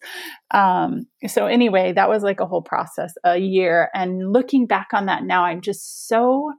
Um, 0.50 1.02
so 1.26 1.44
anyway, 1.44 1.92
that 1.92 2.08
was 2.08 2.22
like 2.22 2.40
a 2.40 2.46
whole 2.46 2.62
process, 2.62 3.12
a 3.22 3.36
year. 3.36 3.90
And 3.92 4.32
looking 4.32 4.66
back 4.66 4.88
on 4.94 5.06
that 5.06 5.24
now, 5.24 5.44
I'm 5.44 5.60
just 5.60 6.08
so 6.08 6.50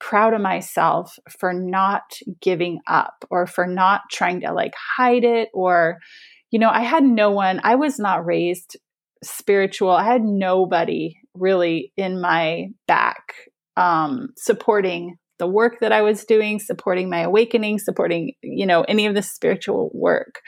proud 0.00 0.34
of 0.34 0.40
myself 0.40 1.16
for 1.38 1.52
not 1.52 2.02
giving 2.42 2.80
up 2.88 3.24
or 3.30 3.46
for 3.46 3.68
not 3.68 4.00
trying 4.10 4.40
to 4.40 4.52
like 4.52 4.74
hide 4.96 5.22
it 5.22 5.48
or, 5.54 5.98
you 6.50 6.58
know, 6.58 6.70
I 6.70 6.80
had 6.80 7.04
no 7.04 7.30
one, 7.30 7.60
I 7.62 7.76
was 7.76 8.00
not 8.00 8.26
raised 8.26 8.76
spiritual. 9.22 9.92
I 9.92 10.04
had 10.04 10.22
nobody 10.22 11.14
really 11.34 11.92
in 11.96 12.20
my 12.20 12.68
back 12.86 13.34
um, 13.76 14.28
supporting 14.36 15.16
the 15.38 15.46
work 15.46 15.80
that 15.80 15.92
I 15.92 16.02
was 16.02 16.24
doing, 16.24 16.60
supporting 16.60 17.10
my 17.10 17.20
awakening, 17.20 17.78
supporting, 17.78 18.32
you 18.42 18.66
know, 18.66 18.82
any 18.82 19.06
of 19.06 19.14
the 19.14 19.22
spiritual 19.22 19.90
work. 19.92 20.40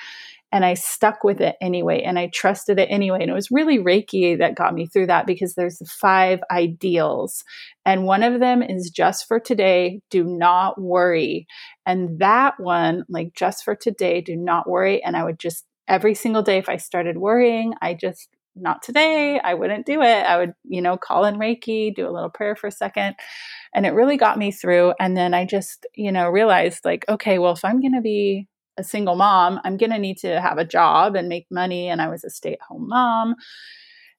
And 0.53 0.64
I 0.64 0.75
stuck 0.75 1.25
with 1.25 1.40
it 1.40 1.57
anyway, 1.61 2.03
and 2.03 2.18
I 2.18 2.31
trusted 2.33 2.79
it 2.79 2.87
anyway. 2.88 3.18
And 3.20 3.31
it 3.31 3.35
was 3.35 3.51
really 3.51 3.79
Reiki 3.79 4.38
that 4.38 4.55
got 4.55 4.75
me 4.75 4.87
through 4.87 5.09
that 5.09 5.27
because 5.27 5.55
there's 5.55 5.83
five 5.90 6.38
ideals. 6.53 7.42
And 7.85 8.05
one 8.05 8.22
of 8.22 8.38
them 8.38 8.62
is 8.62 8.90
just 8.94 9.27
for 9.27 9.40
today, 9.40 10.01
do 10.09 10.22
not 10.22 10.81
worry. 10.81 11.46
And 11.85 12.20
that 12.20 12.55
one, 12.59 13.05
like 13.09 13.35
just 13.35 13.64
for 13.64 13.75
today, 13.75 14.20
do 14.20 14.37
not 14.37 14.70
worry. 14.70 15.03
And 15.03 15.16
I 15.16 15.25
would 15.25 15.40
just, 15.40 15.64
every 15.88 16.14
single 16.14 16.42
day, 16.42 16.59
if 16.59 16.68
I 16.68 16.77
started 16.77 17.18
worrying, 17.18 17.75
I 17.83 17.94
just 17.94 18.29
not 18.57 18.83
today. 18.83 19.38
I 19.42 19.55
wouldn't 19.55 19.87
do 19.87 20.03
it. 20.03 20.25
I 20.25 20.38
would, 20.38 20.55
you 20.64 20.81
know, 20.81 20.97
call 20.97 21.25
in 21.25 21.37
Reiki, 21.37 21.95
do 21.95 22.09
a 22.09 22.11
little 22.11 22.31
prayer 22.31 22.57
for 22.57 22.66
a 22.66 22.73
second. 22.73 23.16
And 23.75 23.87
it 23.87 23.92
really 23.92 24.16
got 24.16 24.38
me 24.38 24.51
through. 24.51 24.95
And 24.99 25.16
then 25.16 25.35
I 25.35 25.45
just, 25.45 25.87
you 25.95 26.11
know, 26.11 26.29
realized 26.29 26.85
like, 26.85 27.05
okay, 27.09 27.38
well, 27.38 27.53
if 27.53 27.64
I'm 27.64 27.81
going 27.81 27.95
to 27.95 28.01
be 28.01 28.49
a 28.79 28.85
single 28.85 29.16
mom, 29.16 29.61
I'm 29.64 29.77
going 29.77 29.92
to 29.92 29.99
need 29.99 30.19
to 30.19 30.40
have 30.40 30.59
a 30.59 30.64
job 30.64 31.14
and 31.14 31.29
make 31.29 31.47
money. 31.51 31.88
And 31.88 32.01
I 32.01 32.09
was 32.09 32.25
a 32.25 32.31
stay 32.31 32.55
at 32.55 32.62
home 32.69 32.88
mom. 32.88 33.37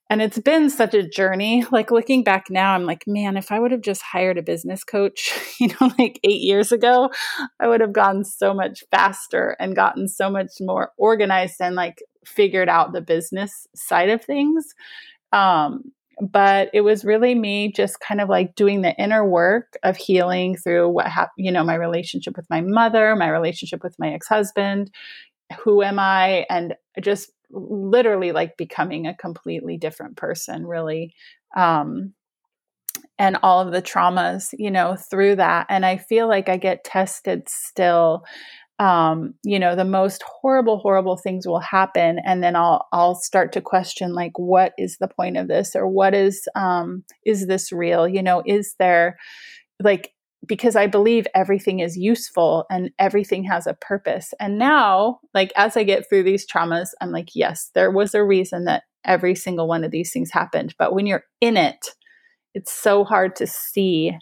And 0.10 0.22
it's 0.22 0.40
been 0.40 0.70
such 0.70 0.94
a 0.94 1.08
journey. 1.08 1.66
Like 1.72 1.92
looking 1.92 2.24
back 2.24 2.46
now, 2.50 2.74
I'm 2.74 2.86
like, 2.86 3.04
man, 3.08 3.36
if 3.36 3.52
I 3.52 3.60
would 3.60 3.72
have 3.72 3.82
just 3.82 4.02
hired 4.02 4.38
a 4.38 4.42
business 4.42 4.84
coach, 4.84 5.34
you 5.60 5.68
know, 5.68 5.92
like 6.00 6.20
eight 6.24 6.42
years 6.42 6.72
ago, 6.72 7.10
I 7.60 7.68
would 7.68 7.82
have 7.82 7.94
gone 7.94 8.24
so 8.24 8.54
much 8.54 8.84
faster 8.90 9.56
and 9.60 9.76
gotten 9.76 10.08
so 10.08 10.30
much 10.30 10.52
more 10.62 10.92
organized 10.98 11.56
and 11.60 11.76
like 11.76 12.02
figured 12.28 12.70
out 12.70 12.94
the 12.94 13.02
business 13.02 13.68
side 13.76 14.10
of 14.10 14.24
things. 14.24 14.74
Um, 15.32 15.92
but 16.20 16.70
it 16.74 16.82
was 16.82 17.06
really 17.06 17.36
me 17.36 17.72
just 17.72 18.00
kind 18.00 18.20
of 18.20 18.28
like 18.28 18.56
doing 18.56 18.82
the 18.82 18.96
inner 18.96 19.28
work 19.28 19.78
of 19.84 19.98
healing 19.98 20.56
through 20.56 20.90
what 20.90 21.08
happened, 21.08 21.46
you 21.46 21.52
know, 21.52 21.64
my 21.64 21.76
relationship 21.76 22.36
with 22.36 22.50
my 22.50 22.62
mother, 22.62 23.16
my 23.16 23.30
relationship 23.30 23.84
with 23.84 23.96
my 24.00 24.14
ex 24.14 24.28
husband, 24.28 24.92
who 25.64 25.84
am 25.84 26.00
I, 26.00 26.46
and 26.50 26.76
just 27.02 27.32
literally 27.52 28.32
like 28.32 28.58
becoming 28.58 29.06
a 29.06 29.16
completely 29.16 29.78
different 29.78 30.18
person, 30.18 30.66
really. 30.66 31.14
Um, 31.56 32.14
and 33.20 33.38
all 33.44 33.62
of 33.62 33.72
the 33.72 33.82
traumas, 33.82 34.54
you 34.58 34.72
know, 34.72 34.96
through 34.96 35.36
that. 35.36 35.68
And 35.70 35.86
I 35.86 35.98
feel 35.98 36.28
like 36.28 36.50
I 36.50 36.58
get 36.58 36.84
tested 36.84 37.48
still 37.48 38.24
um, 38.80 39.34
you 39.44 39.60
know, 39.60 39.76
the 39.76 39.86
most 39.86 40.24
horrible, 40.24 40.78
horrible 40.78 41.18
things 41.18 41.48
will 41.48 41.60
happen, 41.60 42.20
and 42.26 42.44
then 42.44 42.56
I'll 42.56 42.88
I'll 42.92 43.16
start 43.16 43.52
to 43.54 43.62
question 43.62 44.14
like, 44.14 44.38
what 44.38 44.74
is 44.78 44.98
the 45.00 45.08
point 45.08 45.38
of 45.38 45.48
this, 45.48 45.76
or 45.76 45.88
what 45.88 46.14
is 46.14 46.48
um, 46.56 47.04
is 47.26 47.48
this 47.48 47.72
real? 47.72 48.08
You 48.08 48.22
know, 48.22 48.44
is 48.46 48.76
there 48.80 49.18
like 49.82 50.14
because 50.46 50.76
I 50.76 50.88
believe 50.88 51.28
everything 51.36 51.80
is 51.80 51.98
useful 51.98 52.66
and 52.70 52.92
everything 53.00 53.44
has 53.46 53.68
a 53.68 53.74
purpose. 53.74 54.34
And 54.40 54.58
now, 54.58 55.20
like 55.34 55.52
as 55.56 55.76
I 55.76 55.84
get 55.84 56.08
through 56.08 56.24
these 56.24 56.48
traumas, 56.48 56.90
I'm 57.02 57.12
like, 57.12 57.30
yes, 57.34 57.72
there 57.74 57.92
was 57.92 58.14
a 58.14 58.24
reason 58.24 58.66
that 58.66 58.84
every 59.04 59.36
single 59.36 59.68
one 59.68 59.84
of 59.84 59.92
these 59.92 60.12
things 60.12 60.32
happened. 60.32 60.76
But 60.78 60.94
when 60.94 61.06
you're 61.06 61.24
in 61.42 61.58
it, 61.58 61.90
it's 62.54 62.72
so 62.72 63.04
hard 63.04 63.36
to 63.38 63.48
see 63.48 64.14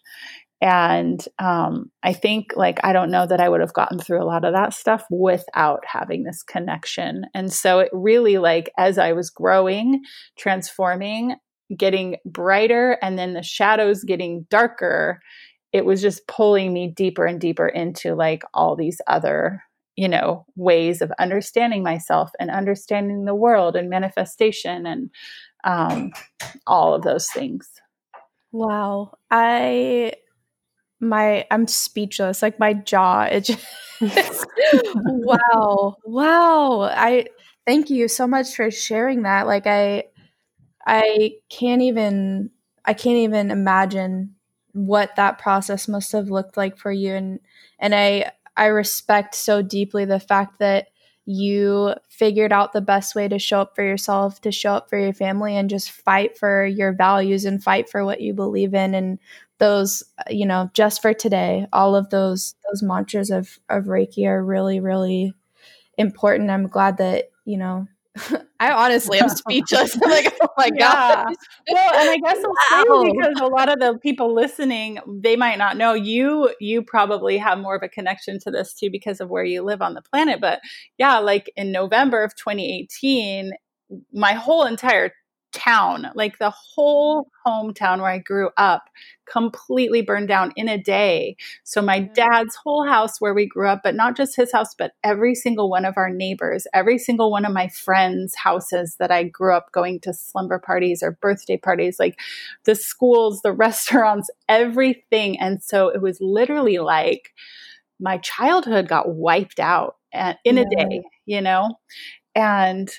and 0.61 1.23
um, 1.37 1.91
I 2.01 2.13
think, 2.13 2.53
like, 2.55 2.79
I 2.83 2.93
don't 2.93 3.11
know 3.11 3.27
that 3.27 3.41
I 3.41 3.49
would 3.49 3.59
have 3.59 3.73
gotten 3.73 3.99
through 3.99 4.23
a 4.23 4.25
lot 4.25 4.45
of 4.45 4.53
that 4.53 4.73
stuff 4.73 5.05
without 5.09 5.83
having 5.85 6.23
this 6.23 6.43
connection. 6.43 7.25
And 7.33 7.51
so 7.51 7.79
it 7.79 7.89
really, 7.91 8.37
like, 8.37 8.71
as 8.77 8.97
I 8.97 9.11
was 9.13 9.29
growing, 9.29 10.01
transforming, 10.37 11.35
getting 11.77 12.17
brighter, 12.25 12.97
and 13.01 13.19
then 13.19 13.33
the 13.33 13.43
shadows 13.43 14.03
getting 14.03 14.47
darker, 14.49 15.19
it 15.73 15.85
was 15.85 16.01
just 16.01 16.25
pulling 16.27 16.71
me 16.71 16.87
deeper 16.87 17.25
and 17.25 17.41
deeper 17.41 17.67
into 17.67 18.15
like 18.15 18.43
all 18.53 18.77
these 18.77 19.01
other 19.07 19.61
you 19.97 20.07
know 20.07 20.45
ways 20.55 21.01
of 21.01 21.11
understanding 21.19 21.83
myself 21.83 22.31
and 22.39 22.49
understanding 22.49 23.25
the 23.25 23.35
world 23.35 23.75
and 23.75 23.89
manifestation 23.89 24.85
and 24.85 25.09
um, 25.63 26.11
all 26.67 26.93
of 26.93 27.01
those 27.01 27.27
things 27.29 27.69
wow 28.51 29.11
i 29.31 30.11
my 30.99 31.45
I'm 31.51 31.67
speechless. 31.67 32.41
Like 32.41 32.59
my 32.59 32.73
jaw 32.73 33.23
it 33.23 33.41
just 33.45 33.65
wow. 34.95 35.97
Wow. 36.05 36.81
I 36.83 37.27
thank 37.65 37.89
you 37.89 38.07
so 38.07 38.27
much 38.27 38.55
for 38.55 38.71
sharing 38.71 39.23
that. 39.23 39.47
Like 39.47 39.67
I 39.67 40.05
I 40.85 41.35
can't 41.49 41.81
even 41.81 42.51
I 42.85 42.93
can't 42.93 43.17
even 43.17 43.51
imagine 43.51 44.35
what 44.73 45.15
that 45.15 45.37
process 45.39 45.87
must 45.87 46.11
have 46.11 46.29
looked 46.29 46.57
like 46.57 46.77
for 46.77 46.91
you 46.91 47.13
and 47.15 47.39
and 47.79 47.95
I 47.95 48.31
I 48.57 48.67
respect 48.67 49.35
so 49.35 49.61
deeply 49.61 50.05
the 50.05 50.19
fact 50.19 50.59
that 50.59 50.87
you 51.25 51.93
figured 52.09 52.51
out 52.51 52.73
the 52.73 52.81
best 52.81 53.15
way 53.15 53.27
to 53.27 53.39
show 53.39 53.61
up 53.61 53.75
for 53.75 53.83
yourself, 53.83 54.41
to 54.41 54.51
show 54.51 54.73
up 54.75 54.89
for 54.89 54.97
your 54.97 55.13
family, 55.13 55.55
and 55.57 55.69
just 55.69 55.91
fight 55.91 56.37
for 56.37 56.65
your 56.65 56.93
values 56.93 57.45
and 57.45 57.63
fight 57.63 57.89
for 57.89 58.05
what 58.05 58.21
you 58.21 58.33
believe 58.33 58.73
in. 58.73 58.93
And 58.93 59.19
those 59.59 60.03
uh, 60.19 60.23
you 60.29 60.45
know 60.45 60.69
just 60.73 61.01
for 61.01 61.13
today 61.13 61.65
all 61.71 61.95
of 61.95 62.09
those 62.09 62.55
those 62.69 62.83
mantras 62.83 63.31
of 63.31 63.57
of 63.69 63.85
reiki 63.85 64.27
are 64.27 64.43
really 64.43 64.79
really 64.81 65.33
important. 65.97 66.49
I'm 66.51 66.67
glad 66.67 66.97
that 66.97 67.31
you 67.45 67.57
know 67.57 67.87
I 68.59 68.71
honestly 68.71 69.19
am 69.19 69.29
speechless. 69.35 69.97
I'm 70.01 70.09
like, 70.09 70.33
oh 70.41 70.47
my 70.57 70.69
yeah. 70.73 71.25
god. 71.25 71.35
Well, 71.69 71.93
and 71.93 72.09
I 72.09 72.17
guess 72.17 72.43
I'll 72.71 73.03
because 73.11 73.39
a 73.39 73.47
lot 73.47 73.69
of 73.69 73.79
the 73.79 73.97
people 73.99 74.33
listening, 74.33 74.99
they 75.07 75.35
might 75.35 75.57
not 75.57 75.77
know 75.77 75.93
you. 75.93 76.53
You 76.59 76.81
probably 76.81 77.37
have 77.37 77.59
more 77.59 77.75
of 77.75 77.83
a 77.83 77.89
connection 77.89 78.39
to 78.39 78.51
this 78.51 78.73
too 78.73 78.89
because 78.89 79.19
of 79.19 79.29
where 79.29 79.43
you 79.43 79.61
live 79.61 79.81
on 79.81 79.93
the 79.93 80.01
planet. 80.01 80.39
But 80.39 80.61
yeah, 80.97 81.19
like 81.19 81.51
in 81.55 81.71
November 81.71 82.23
of 82.23 82.35
2018, 82.35 83.51
my 84.13 84.33
whole 84.33 84.65
entire 84.65 85.11
town, 85.55 86.11
like 86.15 86.37
the 86.37 86.51
whole 86.51 87.29
hometown 87.47 88.01
where 88.01 88.11
I 88.11 88.19
grew 88.19 88.49
up, 88.57 88.89
completely 89.25 90.01
burned 90.01 90.27
down 90.27 90.51
in 90.55 90.67
a 90.67 90.77
day. 90.77 91.37
So, 91.63 91.81
my 91.81 92.01
mm-hmm. 92.01 92.13
dad's 92.13 92.55
whole 92.55 92.85
house 92.85 93.19
where 93.19 93.33
we 93.33 93.47
grew 93.47 93.69
up, 93.69 93.81
but 93.83 93.95
not 93.95 94.17
just 94.17 94.35
his 94.35 94.51
house, 94.51 94.75
but 94.77 94.91
every 95.03 95.33
single 95.33 95.69
one 95.69 95.85
of 95.85 95.95
our 95.97 96.09
neighbors, 96.09 96.67
every 96.73 96.97
single 96.97 97.31
one 97.31 97.45
of 97.45 97.53
my 97.53 97.69
friends' 97.69 98.35
houses 98.35 98.97
that 98.99 99.11
I 99.11 99.23
grew 99.23 99.55
up 99.55 99.71
going 99.71 100.01
to 100.01 100.13
slumber 100.13 100.59
parties 100.59 101.01
or 101.01 101.11
birthday 101.11 101.57
parties, 101.57 101.99
like 101.99 102.19
the 102.65 102.75
schools, 102.75 103.41
the 103.41 103.53
restaurants, 103.65 104.29
everything. 104.49 105.39
And 105.39 105.63
so, 105.63 105.87
it 105.87 106.01
was 106.01 106.19
literally 106.19 106.79
like 106.79 107.33
my 107.99 108.17
childhood 108.17 108.89
got 108.89 109.15
wiped 109.15 109.59
out 109.59 109.95
uh, 110.13 110.33
in 110.43 110.57
yeah. 110.57 110.63
a 110.63 110.75
day, 110.75 111.03
you 111.25 111.41
know? 111.41 111.77
And 112.35 112.91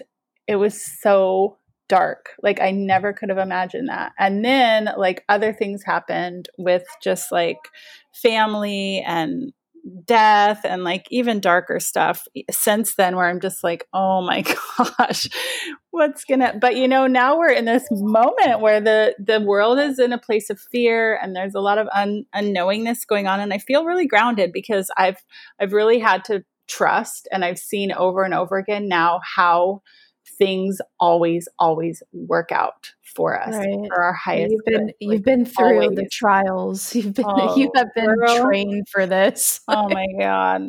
it 0.47 0.57
was 0.57 0.81
so 0.81 1.59
dark. 1.89 2.31
Like 2.43 2.61
I 2.61 2.71
never 2.71 3.13
could 3.13 3.29
have 3.29 3.39
imagined 3.39 3.89
that. 3.89 4.13
And 4.19 4.45
then 4.45 4.91
like 4.97 5.25
other 5.29 5.53
things 5.53 5.83
happened 5.85 6.49
with 6.59 6.85
just 7.03 7.31
like 7.33 7.59
family 8.13 9.03
and 9.07 9.53
death 10.05 10.63
and 10.65 10.83
like 10.83 11.07
even 11.11 11.39
darker 11.39 11.79
stuff 11.79 12.27
since 12.51 12.97
then 12.97 13.15
where 13.15 13.29
I'm 13.29 13.41
just 13.41 13.63
like, 13.63 13.87
"Oh 13.93 14.21
my 14.21 14.43
gosh, 14.99 15.29
what's 15.91 16.25
going 16.25 16.41
to 16.41 16.55
But 16.61 16.77
you 16.77 16.89
know, 16.89 17.07
now 17.07 17.39
we're 17.39 17.53
in 17.53 17.65
this 17.67 17.87
moment 17.91 18.61
where 18.61 18.81
the 18.81 19.15
the 19.19 19.41
world 19.41 19.79
is 19.79 19.99
in 19.99 20.13
a 20.13 20.19
place 20.19 20.51
of 20.51 20.61
fear 20.61 21.19
and 21.23 21.35
there's 21.35 21.55
a 21.55 21.61
lot 21.61 21.79
of 21.79 21.89
un, 21.95 22.25
unknowingness 22.35 23.07
going 23.07 23.27
on 23.27 23.41
and 23.41 23.53
I 23.53 23.59
feel 23.59 23.85
really 23.85 24.07
grounded 24.07 24.53
because 24.53 24.91
I've 24.97 25.23
I've 25.61 25.73
really 25.73 25.99
had 25.99 26.25
to 26.25 26.45
trust 26.69 27.29
and 27.31 27.45
I've 27.45 27.59
seen 27.59 27.93
over 27.93 28.25
and 28.25 28.35
over 28.35 28.57
again 28.57 28.89
now 28.89 29.21
how 29.37 29.83
things 30.39 30.79
always, 30.99 31.49
always 31.59 32.03
work 32.13 32.53
out 32.53 32.93
for 33.17 33.41
us 33.41 33.55
right. 33.55 33.79
for 33.89 34.03
our 34.03 34.13
highest. 34.13 34.53
You've 34.53 34.65
been 34.65 34.93
you've 35.01 35.23
been 35.23 35.45
through 35.47 35.83
always. 35.83 35.97
the 35.97 36.09
trials. 36.13 36.95
You've 36.95 37.15
been 37.15 37.25
oh, 37.27 37.57
you 37.57 37.71
have 37.75 37.89
been 37.95 38.15
girl. 38.15 38.45
trained 38.45 38.89
for 38.91 39.07
this. 39.07 39.61
oh 39.69 39.89
my 39.89 40.07
god. 40.19 40.63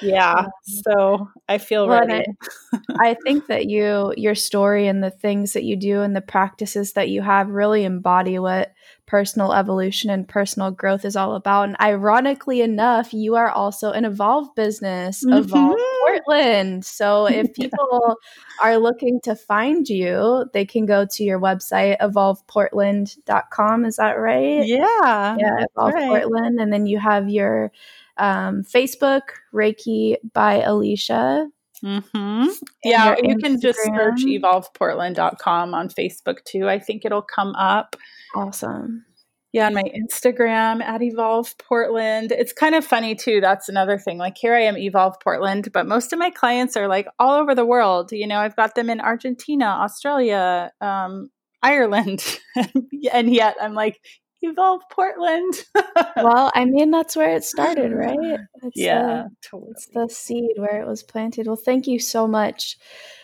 Yeah. 0.00 0.46
So 0.84 1.28
I 1.48 1.58
feel 1.58 1.86
well, 1.86 2.00
ready. 2.00 2.24
I, 2.72 2.78
I 3.10 3.16
think 3.24 3.46
that 3.46 3.66
you 3.66 4.12
your 4.16 4.34
story 4.34 4.88
and 4.88 5.02
the 5.02 5.10
things 5.10 5.52
that 5.52 5.64
you 5.64 5.76
do 5.76 6.00
and 6.00 6.16
the 6.16 6.20
practices 6.20 6.94
that 6.94 7.08
you 7.08 7.22
have 7.22 7.48
really 7.48 7.84
embody 7.84 8.38
what 8.38 8.72
personal 9.06 9.52
evolution 9.52 10.10
and 10.10 10.26
personal 10.26 10.70
growth 10.70 11.04
is 11.04 11.16
all 11.16 11.34
about. 11.34 11.68
And 11.68 11.76
ironically 11.80 12.62
enough, 12.62 13.12
you 13.12 13.34
are 13.36 13.50
also 13.50 13.92
an 13.92 14.04
Evolve 14.04 14.54
business, 14.56 15.22
mm-hmm. 15.22 15.36
Evolve 15.36 15.78
Portland. 16.12 16.84
So 16.84 17.26
if 17.26 17.52
people 17.54 18.16
are 18.62 18.78
looking 18.78 19.20
to 19.22 19.34
find 19.34 19.88
you, 19.88 20.46
they 20.52 20.64
can 20.64 20.86
go 20.86 21.06
to 21.06 21.24
your 21.24 21.40
website, 21.40 21.98
evolveportland.com. 21.98 23.84
Is 23.84 23.96
that 23.96 24.12
right? 24.12 24.66
Yeah. 24.66 25.36
Yeah, 25.38 25.64
Evolve 25.76 25.94
right. 25.94 26.08
Portland. 26.08 26.60
And 26.60 26.72
then 26.72 26.86
you 26.86 26.98
have 26.98 27.28
your 27.28 27.72
um, 28.16 28.62
Facebook, 28.62 29.22
Reiki 29.52 30.16
by 30.32 30.60
Alisha. 30.60 31.48
Mm-hmm. 31.82 32.46
Yeah, 32.84 33.16
you 33.20 33.36
can 33.38 33.60
just 33.60 33.80
search 33.80 34.20
evolveportland.com 34.20 35.74
on 35.74 35.88
Facebook 35.88 36.44
too. 36.44 36.68
I 36.68 36.78
think 36.78 37.04
it'll 37.04 37.22
come 37.22 37.54
up. 37.56 37.96
Awesome. 38.36 39.04
Yeah, 39.52 39.66
on 39.66 39.74
my 39.74 39.82
Instagram 39.82 40.82
at 40.82 41.02
Evolve 41.02 41.56
Portland. 41.58 42.32
It's 42.32 42.54
kind 42.54 42.74
of 42.74 42.86
funny 42.86 43.14
too. 43.14 43.40
That's 43.42 43.68
another 43.68 43.98
thing. 43.98 44.16
Like 44.16 44.38
here 44.38 44.54
I 44.54 44.62
am, 44.62 44.78
Evolve 44.78 45.20
Portland, 45.22 45.68
but 45.72 45.86
most 45.86 46.12
of 46.12 46.18
my 46.18 46.30
clients 46.30 46.74
are 46.76 46.88
like 46.88 47.06
all 47.18 47.34
over 47.34 47.54
the 47.54 47.66
world. 47.66 48.12
You 48.12 48.26
know, 48.26 48.38
I've 48.38 48.56
got 48.56 48.74
them 48.74 48.88
in 48.88 49.00
Argentina, 49.00 49.66
Australia, 49.66 50.72
um, 50.80 51.30
Ireland, 51.62 52.38
and 53.12 53.34
yet 53.34 53.56
I'm 53.60 53.74
like 53.74 54.00
Evolve 54.42 54.82
Portland. 54.90 55.54
well, 56.16 56.50
I 56.54 56.64
mean, 56.64 56.90
that's 56.90 57.14
where 57.14 57.36
it 57.36 57.44
started, 57.44 57.92
right? 57.94 58.18
It's 58.62 58.70
yeah, 58.74 59.02
the, 59.02 59.30
totally. 59.48 59.72
It's 59.72 59.88
the 59.92 60.08
seed 60.08 60.56
where 60.56 60.80
it 60.80 60.86
was 60.86 61.02
planted. 61.02 61.46
Well, 61.46 61.56
thank 61.56 61.86
you 61.86 61.98
so 61.98 62.26
much 62.26 62.76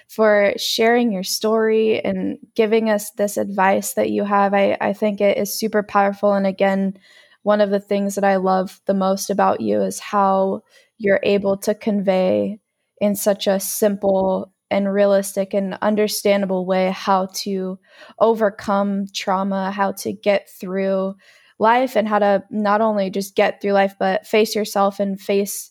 for 0.09 0.55
sharing 0.57 1.13
your 1.13 1.23
story 1.23 2.03
and 2.05 2.39
giving 2.57 2.89
us 2.91 3.11
this 3.13 3.37
advice 3.37 3.95
that 3.95 4.11
you 4.11 4.25
have. 4.25 4.55
I, 4.55 4.77
I 4.81 4.93
think 4.93 5.21
it 5.21 5.37
is 5.37 5.53
super 5.53 5.83
powerful. 5.83 6.33
And 6.33 6.47
again, 6.47 6.95
one 7.43 7.61
of 7.61 7.71
the 7.71 7.81
things 7.81 8.15
that 8.15 8.25
I 8.25 8.37
love 8.37 8.81
the 8.87 8.95
most 8.95 9.31
about 9.31 9.61
you 9.61 9.83
is 9.83 10.01
how 10.01 10.63
you're 10.97 11.21
able 11.23 11.57
to 11.59 11.75
convey 11.75 12.59
in 13.01 13.15
such 13.15 13.47
a 13.47 13.61
simple 13.61 14.53
and 14.71 14.93
realistic 14.93 15.55
and 15.55 15.79
understandable 15.81 16.67
way 16.67 16.91
how 16.91 17.27
to 17.33 17.79
overcome 18.19 19.07
trauma, 19.15 19.71
how 19.71 19.93
to 19.93 20.13
get 20.13 20.49
through 20.51 21.15
life, 21.59 21.97
and 21.97 22.09
how 22.09 22.19
to 22.19 22.43
not 22.51 22.81
only 22.81 23.11
just 23.11 23.35
get 23.35 23.61
through 23.61 23.73
life, 23.73 23.95
but 23.99 24.27
face 24.27 24.55
yourself 24.55 25.01
and 25.01 25.21
face 25.21 25.71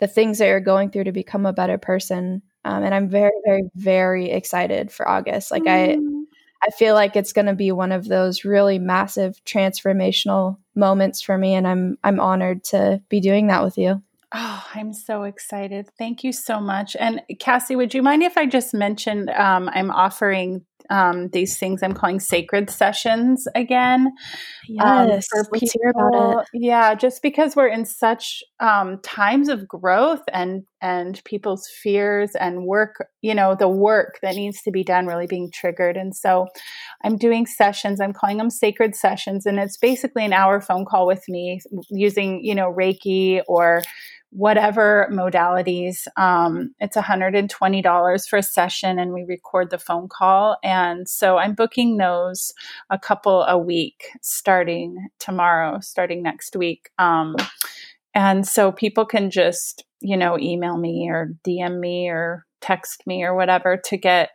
the 0.00 0.06
things 0.08 0.38
that 0.38 0.46
you're 0.46 0.60
going 0.60 0.90
through 0.90 1.04
to 1.04 1.12
become 1.12 1.46
a 1.46 1.52
better 1.52 1.78
person. 1.78 2.42
Um, 2.64 2.82
and 2.82 2.94
I'm 2.94 3.08
very, 3.08 3.32
very, 3.44 3.70
very 3.74 4.30
excited 4.30 4.90
for 4.90 5.08
August. 5.08 5.50
Like 5.50 5.66
I, 5.66 5.96
mm. 5.96 6.24
I 6.62 6.70
feel 6.70 6.94
like 6.94 7.14
it's 7.14 7.32
going 7.32 7.46
to 7.46 7.54
be 7.54 7.72
one 7.72 7.92
of 7.92 8.08
those 8.08 8.44
really 8.44 8.78
massive 8.78 9.42
transformational 9.44 10.56
moments 10.74 11.20
for 11.20 11.36
me, 11.36 11.54
and 11.54 11.66
I'm 11.66 11.98
I'm 12.02 12.20
honored 12.20 12.64
to 12.64 13.02
be 13.08 13.20
doing 13.20 13.48
that 13.48 13.62
with 13.62 13.76
you. 13.76 14.02
Oh, 14.32 14.66
I'm 14.74 14.92
so 14.92 15.22
excited. 15.22 15.88
Thank 15.96 16.24
you 16.24 16.32
so 16.32 16.58
much. 16.58 16.96
And 16.98 17.22
Kassi, 17.34 17.76
would 17.76 17.94
you 17.94 18.02
mind 18.02 18.22
if 18.24 18.36
I 18.36 18.46
just 18.46 18.74
mentioned 18.74 19.30
um, 19.30 19.70
I'm 19.72 19.92
offering 19.92 20.64
um, 20.90 21.28
these 21.28 21.58
things 21.58 21.82
I'm 21.82 21.92
calling 21.92 22.20
sacred 22.20 22.70
sessions 22.70 23.46
again? 23.54 24.12
Um, 24.80 25.08
yes, 25.08 25.28
um, 25.36 25.46
let's 25.52 25.60
people. 25.60 25.68
hear 25.72 25.90
about 25.90 26.40
it. 26.40 26.48
Yeah, 26.52 26.94
just 26.94 27.22
because 27.22 27.56
we're 27.56 27.68
in 27.68 27.84
such 27.84 28.42
um, 28.60 29.00
times 29.02 29.48
of 29.48 29.66
growth 29.66 30.22
and 30.32 30.64
and 30.80 31.22
people's 31.24 31.66
fears 31.82 32.34
and 32.34 32.64
work, 32.64 33.06
you 33.22 33.34
know, 33.34 33.54
the 33.54 33.68
work 33.68 34.18
that 34.22 34.34
needs 34.34 34.60
to 34.62 34.70
be 34.70 34.84
done 34.84 35.06
really 35.06 35.26
being 35.26 35.50
triggered. 35.50 35.96
And 35.96 36.14
so 36.14 36.46
I'm 37.02 37.16
doing 37.16 37.46
sessions. 37.46 38.00
I'm 38.00 38.12
calling 38.12 38.36
them 38.36 38.50
sacred 38.50 38.94
sessions, 38.94 39.46
and 39.46 39.58
it's 39.58 39.78
basically 39.78 40.24
an 40.24 40.32
hour 40.32 40.60
phone 40.60 40.84
call 40.84 41.06
with 41.06 41.24
me 41.28 41.60
using, 41.90 42.44
you 42.44 42.54
know, 42.54 42.72
Reiki 42.72 43.42
or 43.48 43.82
whatever 44.34 45.08
modalities. 45.12 46.08
Um, 46.16 46.74
it's 46.80 46.96
$120 46.96 48.28
for 48.28 48.36
a 48.36 48.42
session, 48.42 48.98
and 48.98 49.12
we 49.12 49.24
record 49.28 49.70
the 49.70 49.78
phone 49.78 50.08
call. 50.08 50.56
And 50.64 51.08
so 51.08 51.38
I'm 51.38 51.54
booking 51.54 51.98
those 51.98 52.52
a 52.90 52.98
couple 52.98 53.44
a 53.44 53.56
week 53.56 54.10
starting 54.22 55.08
tomorrow, 55.20 55.78
starting 55.80 56.22
next 56.22 56.56
week. 56.56 56.90
Um, 56.98 57.36
and 58.12 58.46
so 58.46 58.72
people 58.72 59.06
can 59.06 59.30
just, 59.30 59.84
you 60.00 60.16
know, 60.16 60.36
email 60.38 60.78
me 60.78 61.08
or 61.08 61.32
DM 61.46 61.78
me 61.78 62.08
or 62.08 62.44
text 62.64 63.02
me 63.06 63.22
or 63.22 63.34
whatever 63.34 63.80
to 63.84 63.96
get 63.96 64.30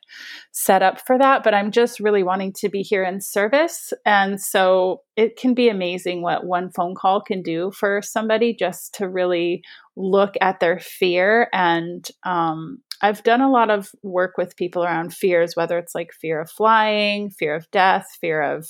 set 0.51 0.83
up 0.83 1.01
for 1.05 1.17
that. 1.17 1.43
But 1.43 1.53
I'm 1.53 1.71
just 1.71 1.99
really 1.99 2.23
wanting 2.23 2.53
to 2.59 2.69
be 2.69 2.81
here 2.81 3.03
in 3.03 3.21
service. 3.21 3.91
And 4.05 4.39
so 4.39 5.01
it 5.15 5.35
can 5.35 5.53
be 5.53 5.69
amazing 5.69 6.21
what 6.21 6.45
one 6.45 6.71
phone 6.71 6.93
call 6.95 7.21
can 7.21 7.41
do 7.41 7.71
for 7.71 8.01
somebody 8.01 8.53
just 8.53 8.93
to 8.95 9.09
really 9.09 9.63
look 9.95 10.35
at 10.41 10.59
their 10.59 10.79
fear. 10.79 11.49
And 11.51 12.07
um, 12.23 12.79
I've 13.01 13.23
done 13.23 13.41
a 13.41 13.51
lot 13.51 13.69
of 13.69 13.89
work 14.03 14.37
with 14.37 14.57
people 14.57 14.83
around 14.83 15.13
fears, 15.13 15.55
whether 15.55 15.77
it's 15.77 15.95
like 15.95 16.11
fear 16.13 16.41
of 16.41 16.51
flying, 16.51 17.29
fear 17.31 17.55
of 17.55 17.69
death, 17.71 18.07
fear 18.19 18.41
of 18.41 18.67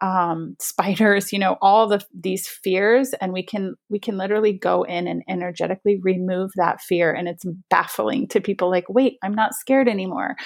um, 0.00 0.56
spiders 0.60 1.32
you 1.32 1.38
know 1.38 1.56
all 1.60 1.86
the 1.86 2.04
these 2.14 2.46
fears 2.46 3.12
and 3.14 3.32
we 3.32 3.42
can 3.42 3.74
we 3.88 3.98
can 3.98 4.16
literally 4.16 4.52
go 4.52 4.82
in 4.82 5.06
and 5.06 5.22
energetically 5.28 5.98
remove 6.02 6.50
that 6.56 6.80
fear 6.80 7.12
and 7.12 7.28
it's 7.28 7.44
baffling 7.70 8.28
to 8.28 8.40
people 8.40 8.70
like 8.70 8.84
wait 8.88 9.18
i'm 9.22 9.34
not 9.34 9.54
scared 9.54 9.88
anymore. 9.88 10.36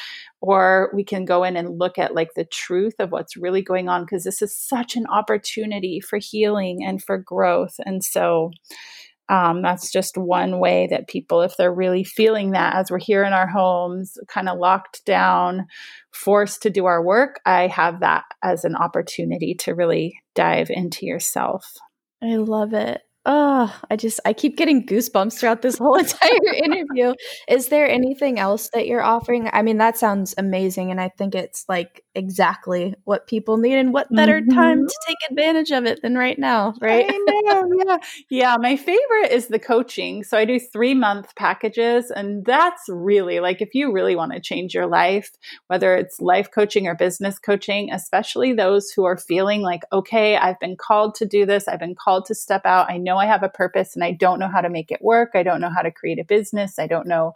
Or 0.43 0.91
we 0.95 1.05
can 1.05 1.27
go 1.27 1.45
in 1.45 1.57
and 1.57 1.79
look 1.79 1.99
at 1.99 2.15
like 2.15 2.31
the 2.35 2.47
truth 2.47 2.95
of 2.99 3.13
what's 3.13 3.37
really 3.37 3.63
going 3.63 3.91
on 3.91 4.05
because 4.05 4.25
this 4.25 4.41
is 4.41 4.57
such 4.57 4.97
an 4.97 5.07
opportunity 5.07 6.01
for 6.01 6.19
healing 6.19 6.83
and 6.83 7.03
for 7.03 7.19
growth 7.19 7.75
and 7.85 8.03
so 8.03 8.51
um, 9.31 9.63
that's 9.63 9.93
just 9.93 10.19
one 10.19 10.59
way 10.59 10.89
that 10.91 11.07
people, 11.07 11.41
if 11.43 11.57
they're 11.57 11.73
really 11.73 12.03
feeling 12.03 12.51
that 12.51 12.75
as 12.75 12.91
we're 12.91 12.99
here 12.99 13.23
in 13.23 13.33
our 13.33 13.47
homes, 13.47 14.19
kind 14.27 14.49
of 14.49 14.59
locked 14.59 15.05
down, 15.07 15.67
forced 16.11 16.63
to 16.63 16.71
do 16.71 16.87
our 16.87 17.03
work, 17.03 17.41
I 17.47 17.69
have 17.69 18.01
that 18.01 18.25
as 18.43 18.65
an 18.65 18.75
opportunity 18.75 19.55
to 19.61 19.75
really 19.75 20.21
dive 20.35 20.69
into 20.69 21.07
yourself. 21.07 21.65
I 22.21 22.37
love 22.37 22.75
it. 22.75 23.03
Oh, 23.27 23.79
I 23.91 23.97
just 23.97 24.19
I 24.25 24.33
keep 24.33 24.57
getting 24.57 24.87
goosebumps 24.87 25.39
throughout 25.39 25.61
this 25.61 25.77
whole 25.77 25.95
entire 25.99 26.55
interview. 26.55 27.13
Is 27.49 27.69
there 27.69 27.87
anything 27.87 28.39
else 28.39 28.71
that 28.73 28.87
you're 28.87 29.03
offering? 29.03 29.51
I 29.53 29.61
mean, 29.61 29.77
that 29.77 29.99
sounds 29.99 30.35
amazing 30.39 30.91
and 30.91 30.99
I 31.01 31.11
think 31.11 31.35
it's 31.35 31.67
like 31.69 32.03
exactly 32.15 32.95
what 33.05 33.27
people 33.27 33.59
need 33.59 33.77
and 33.77 33.93
what 33.93 34.09
better 34.11 34.41
mm-hmm. 34.41 34.55
time 34.55 34.87
to 34.87 34.95
take 35.07 35.19
advantage 35.31 35.71
of 35.71 35.85
it 35.85 36.01
than 36.03 36.17
right 36.17 36.39
now, 36.39 36.75
right? 36.81 37.07
Know, 37.09 37.69
yeah. 37.87 37.97
Yeah, 38.31 38.57
my 38.59 38.77
favorite 38.77 39.31
is 39.31 39.49
the 39.49 39.59
coaching. 39.59 40.25
So 40.25 40.39
I 40.39 40.47
do 40.47 40.59
3-month 40.59 41.35
packages 41.37 42.11
and 42.11 42.45
that's 42.47 42.83
really 42.89 43.41
like 43.41 43.61
if 43.61 43.75
you 43.75 43.93
really 43.93 44.17
want 44.17 44.33
to 44.33 44.41
change 44.41 44.75
your 44.75 44.87
life, 44.87 45.31
whether 45.67 45.95
it's 45.95 46.23
life 46.23 46.51
coaching 46.51 46.87
or 46.87 46.95
business 46.95 47.39
coaching, 47.39 47.93
especially 47.93 48.55
those 48.55 48.91
who 48.91 49.05
are 49.05 49.19
feeling 49.19 49.61
like 49.61 49.83
okay, 49.93 50.37
I've 50.37 50.59
been 50.59 50.77
called 50.77 51.15
to 51.17 51.27
do 51.27 51.45
this, 51.45 51.69
I've 51.69 51.79
been 51.79 51.95
called 51.95 52.25
to 52.27 52.35
step 52.35 52.65
out. 52.65 52.91
I 52.91 52.97
know 52.97 53.10
I 53.19 53.27
have 53.27 53.43
a 53.43 53.49
purpose 53.49 53.95
and 53.95 54.05
I 54.05 54.13
don't 54.13 54.39
know 54.39 54.49
how 54.49 54.61
to 54.61 54.69
make 54.69 54.91
it 54.91 55.03
work. 55.03 55.31
I 55.35 55.43
don't 55.43 55.61
know 55.61 55.71
how 55.71 55.83
to 55.83 55.91
create 55.91 56.19
a 56.19 56.25
business. 56.25 56.79
I 56.79 56.87
don't 56.87 57.07
know, 57.07 57.33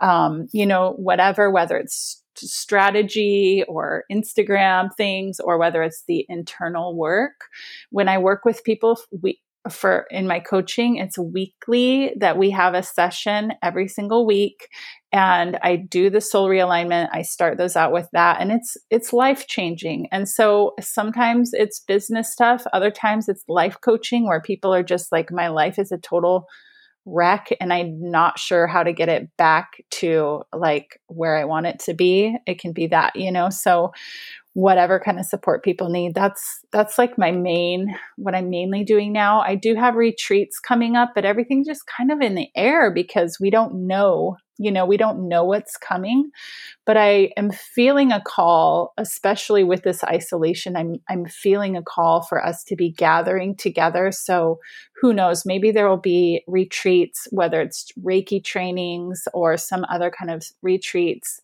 um, 0.00 0.48
you 0.52 0.66
know, 0.66 0.92
whatever, 0.92 1.50
whether 1.50 1.76
it's 1.76 2.22
strategy 2.34 3.64
or 3.68 4.04
Instagram 4.10 4.94
things 4.94 5.38
or 5.40 5.58
whether 5.58 5.82
it's 5.82 6.04
the 6.06 6.26
internal 6.28 6.96
work. 6.96 7.44
When 7.90 8.08
I 8.08 8.18
work 8.18 8.44
with 8.44 8.64
people, 8.64 8.98
we, 9.20 9.40
for 9.70 10.06
in 10.10 10.26
my 10.26 10.40
coaching 10.40 10.96
it's 10.96 11.18
weekly 11.18 12.12
that 12.18 12.36
we 12.36 12.50
have 12.50 12.74
a 12.74 12.82
session 12.82 13.52
every 13.62 13.86
single 13.86 14.26
week 14.26 14.68
and 15.12 15.58
I 15.62 15.76
do 15.76 16.10
the 16.10 16.20
soul 16.20 16.48
realignment 16.48 17.08
I 17.12 17.22
start 17.22 17.58
those 17.58 17.76
out 17.76 17.92
with 17.92 18.08
that 18.12 18.40
and 18.40 18.50
it's 18.50 18.76
it's 18.90 19.12
life 19.12 19.46
changing 19.46 20.08
and 20.10 20.28
so 20.28 20.72
sometimes 20.80 21.50
it's 21.52 21.80
business 21.80 22.32
stuff 22.32 22.64
other 22.72 22.90
times 22.90 23.28
it's 23.28 23.44
life 23.48 23.76
coaching 23.80 24.26
where 24.26 24.40
people 24.40 24.74
are 24.74 24.82
just 24.82 25.12
like 25.12 25.30
my 25.30 25.48
life 25.48 25.78
is 25.78 25.92
a 25.92 25.98
total 25.98 26.46
wreck 27.04 27.48
and 27.60 27.72
I'm 27.72 28.10
not 28.10 28.38
sure 28.38 28.66
how 28.66 28.82
to 28.82 28.92
get 28.92 29.08
it 29.08 29.28
back 29.36 29.82
to 29.90 30.42
like 30.54 31.00
where 31.06 31.36
I 31.36 31.44
want 31.44 31.66
it 31.66 31.80
to 31.80 31.94
be. 31.94 32.36
It 32.46 32.60
can 32.60 32.72
be 32.72 32.86
that 32.88 33.16
you 33.16 33.32
know 33.32 33.50
so 33.50 33.92
whatever 34.54 35.00
kind 35.00 35.18
of 35.18 35.24
support 35.24 35.64
people 35.64 35.88
need 35.88 36.14
that's 36.14 36.60
that's 36.72 36.98
like 36.98 37.16
my 37.16 37.30
main 37.30 37.96
what 38.16 38.34
i'm 38.34 38.50
mainly 38.50 38.84
doing 38.84 39.12
now. 39.12 39.40
I 39.40 39.54
do 39.54 39.74
have 39.74 39.94
retreats 39.94 40.58
coming 40.58 40.94
up 40.94 41.12
but 41.14 41.24
everything's 41.24 41.66
just 41.66 41.82
kind 41.86 42.12
of 42.12 42.20
in 42.20 42.34
the 42.34 42.48
air 42.54 42.92
because 42.92 43.38
we 43.40 43.50
don't 43.50 43.86
know 43.86 44.36
you 44.58 44.70
know 44.70 44.84
we 44.84 44.96
don't 44.96 45.28
know 45.28 45.44
what's 45.44 45.76
coming 45.76 46.30
but 46.84 46.96
i 46.96 47.30
am 47.36 47.50
feeling 47.50 48.12
a 48.12 48.20
call 48.20 48.92
especially 48.98 49.64
with 49.64 49.82
this 49.82 50.04
isolation 50.04 50.76
i'm 50.76 50.96
i'm 51.08 51.24
feeling 51.26 51.76
a 51.76 51.82
call 51.82 52.22
for 52.22 52.44
us 52.44 52.62
to 52.64 52.76
be 52.76 52.90
gathering 52.90 53.56
together. 53.56 54.12
So 54.12 54.58
who 55.00 55.12
knows 55.12 55.44
maybe 55.44 55.70
there 55.70 55.88
will 55.88 55.96
be 55.96 56.42
retreats 56.46 57.26
whether 57.30 57.60
it's 57.60 57.90
reiki 58.02 58.42
trainings 58.42 59.26
or 59.34 59.56
some 59.56 59.84
other 59.90 60.10
kind 60.10 60.30
of 60.30 60.44
retreats 60.62 61.40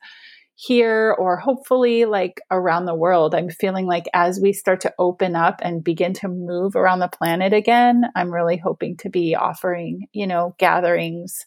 here 0.61 1.15
or 1.21 1.37
hopefully 1.37 2.05
like 2.05 2.41
around 2.51 2.85
the 2.85 2.95
world. 2.95 3.33
I'm 3.33 3.49
feeling 3.49 3.87
like 3.87 4.07
as 4.13 4.41
we 4.43 4.53
start 4.53 4.81
to 4.81 4.95
open 4.99 5.37
up 5.37 5.61
and 5.63 5.85
begin 5.85 6.13
to 6.15 6.27
move 6.27 6.75
around 6.75 6.99
the 6.99 7.07
planet 7.07 7.53
again, 7.53 8.03
I'm 8.17 8.35
really 8.35 8.57
hoping 8.57 8.97
to 8.99 9.09
be 9.09 9.37
offering, 9.37 10.09
you 10.13 10.27
know, 10.27 10.57
gatherings 10.59 11.47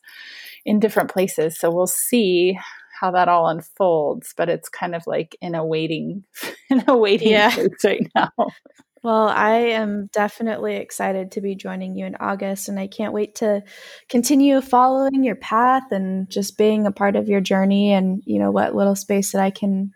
in 0.65 0.79
different 0.79 1.11
places. 1.11 1.59
So 1.59 1.69
we'll 1.69 1.87
see 1.87 2.57
how 3.01 3.11
that 3.11 3.27
all 3.27 3.49
unfolds, 3.49 4.33
but 4.37 4.47
it's 4.47 4.69
kind 4.69 4.95
of 4.95 5.03
like 5.05 5.35
in 5.41 5.55
a 5.55 5.65
waiting 5.65 6.23
in 6.69 6.81
a 6.87 6.95
waiting 6.95 7.31
yeah. 7.31 7.53
right 7.83 8.09
now. 8.15 8.29
Well, 9.03 9.29
I 9.29 9.53
am 9.73 10.09
definitely 10.13 10.75
excited 10.75 11.31
to 11.31 11.41
be 11.41 11.55
joining 11.55 11.95
you 11.95 12.05
in 12.05 12.15
August, 12.19 12.69
and 12.69 12.79
I 12.79 12.85
can't 12.85 13.13
wait 13.13 13.33
to 13.35 13.63
continue 14.09 14.61
following 14.61 15.23
your 15.23 15.35
path 15.35 15.83
and 15.91 16.29
just 16.29 16.55
being 16.57 16.85
a 16.85 16.91
part 16.91 17.15
of 17.15 17.27
your 17.27 17.41
journey 17.41 17.91
and, 17.93 18.21
you 18.25 18.37
know, 18.37 18.51
what 18.51 18.75
little 18.75 18.95
space 18.95 19.31
that 19.31 19.41
I 19.41 19.49
can 19.49 19.91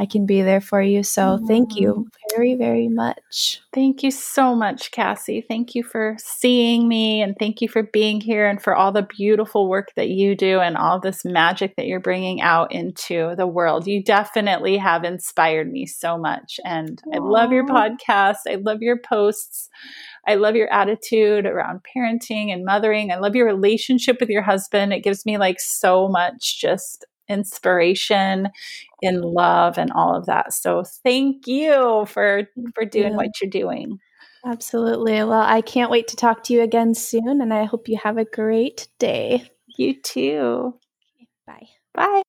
I 0.00 0.06
can 0.06 0.26
be 0.26 0.42
there 0.42 0.60
for 0.60 0.80
you. 0.80 1.02
So 1.02 1.40
thank 1.48 1.74
you 1.74 2.06
mm. 2.08 2.36
very, 2.36 2.54
very 2.54 2.88
much. 2.88 3.60
Thank 3.72 4.04
you 4.04 4.12
so 4.12 4.54
much, 4.54 4.92
Kassi. 4.92 5.44
Thank 5.46 5.74
you 5.74 5.82
for 5.82 6.16
seeing 6.18 6.86
me 6.86 7.20
and 7.20 7.34
thank 7.36 7.60
you 7.60 7.68
for 7.68 7.82
being 7.82 8.20
here 8.20 8.46
and 8.46 8.62
for 8.62 8.76
all 8.76 8.92
the 8.92 9.02
beautiful 9.02 9.68
work 9.68 9.88
that 9.96 10.08
you 10.08 10.36
do 10.36 10.60
and 10.60 10.76
all 10.76 11.00
this 11.00 11.24
magic 11.24 11.74
that 11.76 11.86
you're 11.86 11.98
bringing 11.98 12.40
out 12.40 12.70
into 12.72 13.34
the 13.36 13.46
world. 13.46 13.88
You 13.88 14.02
definitely 14.02 14.76
have 14.76 15.02
inspired 15.02 15.70
me 15.70 15.84
so 15.86 16.16
much. 16.16 16.60
And 16.64 17.02
Aww. 17.08 17.16
I 17.16 17.18
love 17.18 17.52
your 17.52 17.66
podcast. 17.66 18.38
I 18.48 18.54
love 18.54 18.80
your 18.80 18.98
posts. 18.98 19.68
I 20.28 20.36
love 20.36 20.54
your 20.54 20.72
attitude 20.72 21.44
around 21.44 21.80
parenting 21.96 22.52
and 22.52 22.64
mothering. 22.64 23.10
I 23.10 23.16
love 23.16 23.34
your 23.34 23.46
relationship 23.46 24.18
with 24.20 24.28
your 24.28 24.42
husband. 24.42 24.92
It 24.92 25.02
gives 25.02 25.26
me 25.26 25.38
like 25.38 25.58
so 25.58 26.08
much 26.08 26.60
just 26.60 27.04
inspiration 27.28 28.48
in 29.02 29.20
love 29.22 29.78
and 29.78 29.92
all 29.92 30.14
of 30.14 30.26
that. 30.26 30.52
So 30.52 30.84
thank 31.04 31.46
you 31.46 32.06
for 32.06 32.48
for 32.74 32.84
doing 32.84 33.14
what 33.14 33.40
you're 33.40 33.50
doing. 33.50 33.98
Absolutely. 34.44 35.14
Well, 35.14 35.32
I 35.42 35.60
can't 35.60 35.90
wait 35.90 36.08
to 36.08 36.16
talk 36.16 36.44
to 36.44 36.52
you 36.52 36.62
again 36.62 36.94
soon 36.94 37.40
and 37.40 37.52
I 37.52 37.64
hope 37.64 37.88
you 37.88 37.98
have 38.02 38.18
a 38.18 38.24
great 38.24 38.88
day. 38.98 39.50
You 39.76 40.00
too. 40.00 40.74
Bye. 41.46 41.68
Bye. 41.94 42.06